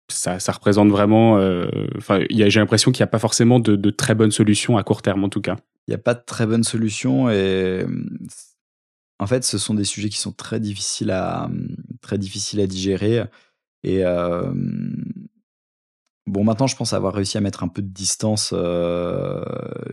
Ça, 0.09 0.38
représente 0.52 0.90
vraiment. 0.90 1.38
euh, 1.38 1.68
Enfin, 1.96 2.20
j'ai 2.30 2.61
l'impression 2.61 2.92
qu'il 2.92 3.02
n'y 3.02 3.09
a 3.09 3.09
pas 3.09 3.18
forcément 3.18 3.61
de, 3.61 3.90
très 3.90 4.14
bonnes 4.14 4.30
solutions 4.30 4.76
à 4.76 4.82
court 4.82 5.02
terme, 5.02 5.24
en 5.24 5.28
tout 5.28 5.40
cas. 5.40 5.57
Il 5.86 5.90
n'y 5.90 5.94
a 5.94 5.98
pas 5.98 6.14
de 6.14 6.22
très 6.24 6.46
bonne 6.46 6.64
solution 6.64 7.30
et 7.30 7.84
en 9.18 9.26
fait, 9.26 9.44
ce 9.44 9.59
sont 9.59 9.74
des 9.74 9.84
sujets 9.84 10.09
qui 10.09 10.18
sont 10.18 10.32
très 10.32 10.61
difficiles 10.61 11.11
à, 11.11 11.50
très 12.00 12.18
difficiles 12.18 12.61
à 12.61 12.66
digérer. 12.66 13.24
Et 13.82 14.05
euh, 14.05 14.52
bon, 16.26 16.44
maintenant, 16.44 16.66
je 16.66 16.76
pense 16.76 16.92
avoir 16.92 17.14
réussi 17.14 17.38
à 17.38 17.40
mettre 17.40 17.62
un 17.62 17.68
peu 17.68 17.82
de 17.82 17.88
distance 17.88 18.52
euh, 18.55 19.44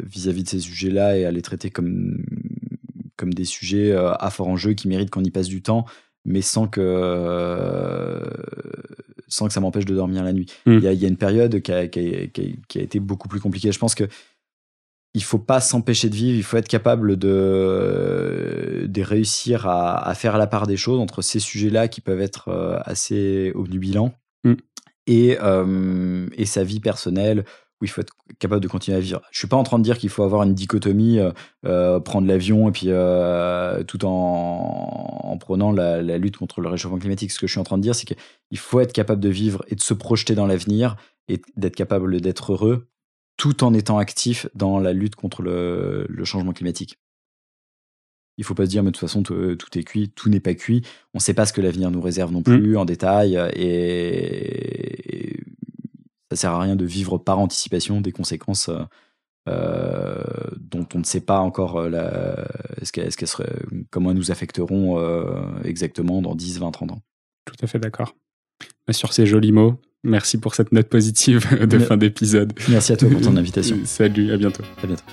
vis-à-vis 0.04 0.44
de 0.44 0.50
ces 0.50 0.60
sujets-là 0.60 1.18
et 1.18 1.26
à 1.26 1.32
les 1.32 1.42
traiter 1.42 1.70
comme, 1.70 2.24
comme 3.16 3.34
des 3.34 3.46
sujets 3.46 3.92
euh, 3.92 4.14
à 4.14 4.30
fort 4.32 4.48
enjeu 4.48 4.74
qui 4.74 4.88
méritent 4.88 5.12
qu'on 5.12 5.24
y 5.24 5.32
passe 5.32 5.48
du 5.48 5.62
temps, 5.62 5.86
mais 6.26 6.42
sans 6.42 6.68
que, 6.68 6.82
euh, 6.82 8.24
sans 9.28 9.48
que 9.48 9.54
ça 9.54 9.60
m'empêche 9.60 9.86
de 9.86 9.96
dormir 9.96 10.24
la 10.24 10.34
nuit. 10.34 10.48
Mm. 10.66 10.74
Il 10.78 10.84
y, 10.84 10.88
a, 10.88 10.94
il 10.94 11.02
y 11.02 11.06
a 11.06 11.08
une 11.08 11.18
période 11.18 11.62
qui 11.62 11.72
a, 11.72 11.88
qui 11.88 12.00
a- 12.00 12.28
qui 12.28 12.42
a- 12.42 12.66
qui 12.68 12.80
a 12.80 12.82
été 12.82 13.00
beaucoup 13.00 13.28
plus 13.28 13.40
compliquée. 13.40 13.72
Je 13.72 13.80
pense 13.80 13.96
que 13.96 14.06
il 15.14 15.24
faut 15.24 15.40
pas 15.40 15.60
s'empêcher 15.60 16.10
de 16.10 16.16
vivre, 16.16 16.38
il 16.38 16.44
faut 16.44 16.56
être 16.56 16.70
capable 16.70 17.18
de, 17.18 18.86
de 18.88 19.02
réussir 19.02 19.68
à, 19.68 20.08
à 20.08 20.14
faire 20.16 20.38
la 20.38 20.48
part 20.48 20.68
des 20.68 20.78
choses 20.78 21.00
entre 21.00 21.22
ces 21.22 21.40
sujets-là 21.40 21.88
qui 21.90 22.00
peuvent 22.02 22.22
être 22.22 22.48
euh, 22.50 22.80
assez 22.86 23.52
obnubilants 23.56 24.14
Mm. 24.44 24.54
et, 25.08 25.38
euh, 25.44 26.28
et 26.36 26.46
sa 26.46 26.64
vie 26.64 26.80
personnelle 26.80 27.46
où 27.82 27.86
il 27.86 27.88
faut 27.88 28.02
être 28.02 28.14
capable 28.40 28.62
de 28.62 28.68
continuer 28.68 28.98
à 28.98 29.00
vivre. 29.00 29.22
Je 29.32 29.40
suis 29.40 29.48
pas 29.48 29.58
en 29.58 29.64
train 29.64 29.80
de 29.80 29.84
dire 29.84 29.98
qu'il 29.98 30.10
faut 30.10 30.24
avoir 30.24 30.44
une 30.44 30.54
dichotomie, 30.54 31.20
euh, 31.20 31.32
euh, 31.66 32.00
prendre 32.00 32.28
l'avion 32.28 32.70
et 32.70 32.72
puis 32.72 32.88
euh, 32.90 33.84
tout 33.84 34.06
en, 34.06 35.22
en 35.24 35.38
prenant 35.38 35.72
la, 35.72 36.02
la 36.02 36.18
lutte 36.18 36.38
contre 36.38 36.62
le 36.62 36.70
réchauffement 36.70 37.00
climatique. 37.00 37.32
Ce 37.32 37.40
que 37.40 37.48
je 37.48 37.52
suis 37.52 37.60
en 37.60 37.64
train 37.64 37.78
de 37.78 37.84
dire, 37.84 37.96
c'est 37.96 38.06
qu'il 38.06 38.58
faut 38.58 38.80
être 38.80 38.94
capable 38.94 39.22
de 39.22 39.30
vivre 39.30 39.64
et 39.68 39.76
de 39.76 39.82
se 39.82 39.94
projeter 39.94 40.36
dans 40.36 40.46
l'avenir 40.46 40.96
et 41.28 41.42
d'être 41.58 41.76
capable 41.76 42.22
d'être 42.22 42.54
heureux 42.54 42.88
tout 43.38 43.64
en 43.64 43.74
étant 43.74 43.98
actif 43.98 44.48
dans 44.54 44.80
la 44.80 44.94
lutte 44.94 45.16
contre 45.16 45.42
le, 45.42 46.06
le 46.08 46.26
changement 46.26 46.54
climatique. 46.54 47.00
Il 48.38 48.44
faut 48.44 48.56
pas 48.56 48.66
se 48.66 48.70
dire, 48.70 48.82
mais 48.82 48.92
de 48.92 48.96
toute 48.96 49.08
façon, 49.08 49.24
tout, 49.24 49.56
tout 49.56 49.78
est 49.78 49.84
cuit, 49.84 50.10
tout 50.10 50.30
n'est 50.30 50.40
pas 50.40 50.54
cuit. 50.54 50.84
On 51.14 51.18
ne 51.18 51.22
sait 51.22 51.34
pas 51.34 51.46
ce 51.46 51.54
que 51.54 51.62
l'avenir 51.62 51.92
nous 51.92 52.02
réserve 52.02 52.32
non 52.32 52.42
plus 52.42 52.78
en 52.78 52.86
détail. 52.86 53.36
Et, 53.56 55.28
et 55.28 55.44
ça 56.32 56.36
sert 56.38 56.52
à 56.52 56.60
rien 56.62 56.76
de 56.78 56.86
vivre 56.86 57.18
par 57.18 57.38
anticipation 57.40 58.00
des 58.02 58.12
conséquences 58.14 58.70
euh, 58.70 58.80
euh, 59.50 60.16
dont 60.60 60.88
on 60.96 61.00
ne 61.00 61.04
sait 61.04 61.22
pas 61.22 61.40
encore 61.40 61.78
euh, 61.78 61.90
la, 61.90 62.48
est-ce 62.82 62.92
qu'elles- 62.92 63.08
est-ce 63.08 63.18
qu'elles 63.18 63.28
seraient- 63.28 63.62
comment 63.90 64.12
elles 64.12 64.18
nous 64.18 64.32
affecteront 64.32 64.98
euh, 65.00 65.26
exactement 65.64 66.22
dans 66.22 66.36
10, 66.36 66.60
20, 66.60 66.72
30 66.72 66.92
ans. 66.92 67.02
Tout 67.46 67.56
à 67.62 67.68
fait 67.68 67.80
d'accord. 67.80 68.16
Bah, 68.88 68.94
Sur 68.94 69.14
ces 69.14 69.26
jolis 69.26 69.52
mots, 69.52 69.76
merci 70.04 70.38
pour 70.40 70.56
cette 70.56 70.72
note 70.72 70.88
positive 70.88 71.48
de 71.68 71.78
Mais- 71.78 71.84
fin 71.84 71.98
d'épisode. 71.98 72.54
Merci 72.70 72.94
à 72.94 72.98
toi 72.98 73.10
pour 73.10 73.22
ton 73.22 73.36
invitation. 73.38 73.78
Salut, 73.84 74.32
à 74.32 74.38
bientôt. 74.38 74.64
À 74.84 74.88
bientôt. 74.88 75.04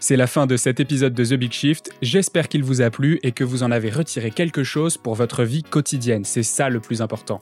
C'est 0.00 0.16
la 0.16 0.28
fin 0.28 0.46
de 0.46 0.56
cet 0.56 0.78
épisode 0.78 1.12
de 1.14 1.24
The 1.24 1.34
Big 1.34 1.50
Shift. 1.52 1.90
J'espère 2.02 2.48
qu'il 2.48 2.62
vous 2.62 2.82
a 2.82 2.90
plu 2.90 3.18
et 3.24 3.32
que 3.32 3.42
vous 3.42 3.64
en 3.64 3.70
avez 3.72 3.90
retiré 3.90 4.30
quelque 4.30 4.62
chose 4.62 4.96
pour 4.96 5.16
votre 5.16 5.42
vie 5.42 5.64
quotidienne. 5.64 6.24
C'est 6.24 6.44
ça 6.44 6.68
le 6.68 6.78
plus 6.80 7.02
important. 7.02 7.40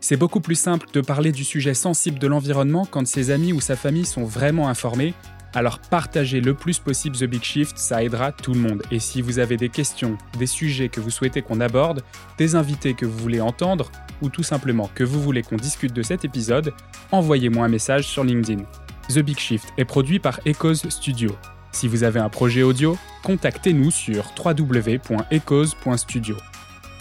C'est 0.00 0.16
beaucoup 0.16 0.40
plus 0.40 0.54
simple 0.54 0.86
de 0.92 1.00
parler 1.00 1.32
du 1.32 1.44
sujet 1.44 1.74
sensible 1.74 2.18
de 2.18 2.26
l'environnement 2.28 2.86
quand 2.88 3.06
ses 3.06 3.30
amis 3.30 3.52
ou 3.52 3.60
sa 3.60 3.76
famille 3.76 4.06
sont 4.06 4.24
vraiment 4.24 4.68
informés. 4.68 5.12
Alors 5.54 5.80
partagez 5.80 6.40
le 6.40 6.54
plus 6.54 6.78
possible 6.78 7.16
The 7.16 7.24
Big 7.24 7.42
Shift, 7.42 7.78
ça 7.78 8.04
aidera 8.04 8.32
tout 8.32 8.52
le 8.54 8.60
monde. 8.60 8.82
Et 8.90 9.00
si 9.00 9.22
vous 9.22 9.38
avez 9.38 9.56
des 9.56 9.70
questions, 9.70 10.16
des 10.38 10.46
sujets 10.46 10.88
que 10.88 11.00
vous 11.00 11.10
souhaitez 11.10 11.42
qu'on 11.42 11.60
aborde, 11.60 12.02
des 12.36 12.54
invités 12.54 12.94
que 12.94 13.06
vous 13.06 13.18
voulez 13.18 13.40
entendre, 13.40 13.90
ou 14.22 14.28
tout 14.28 14.42
simplement 14.42 14.90
que 14.94 15.04
vous 15.04 15.20
voulez 15.20 15.42
qu'on 15.42 15.56
discute 15.56 15.92
de 15.92 16.02
cet 16.02 16.24
épisode, 16.24 16.72
envoyez-moi 17.10 17.64
un 17.64 17.68
message 17.68 18.06
sur 18.06 18.24
LinkedIn. 18.24 18.62
The 19.08 19.20
Big 19.20 19.38
Shift 19.38 19.72
est 19.78 19.84
produit 19.84 20.18
par 20.18 20.38
Echoes 20.44 20.90
Studio. 20.90 21.30
Si 21.72 21.88
vous 21.88 22.04
avez 22.04 22.20
un 22.20 22.28
projet 22.28 22.62
audio, 22.62 22.98
contactez-nous 23.22 23.90
sur 23.90 24.32
www.echoes.studio. 24.44 26.36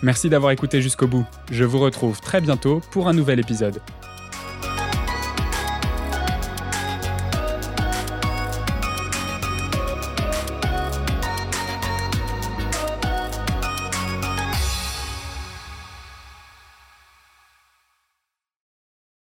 Merci 0.04 0.30
d'avoir 0.30 0.52
écouté 0.52 0.82
jusqu'au 0.82 1.08
bout. 1.08 1.26
Je 1.52 1.64
vous 1.64 1.80
retrouve 1.80 2.22
très 2.22 2.42
bientôt 2.42 2.82
pour 2.92 3.08
un 3.08 3.14
nouvel 3.14 3.40
épisode. 3.40 3.82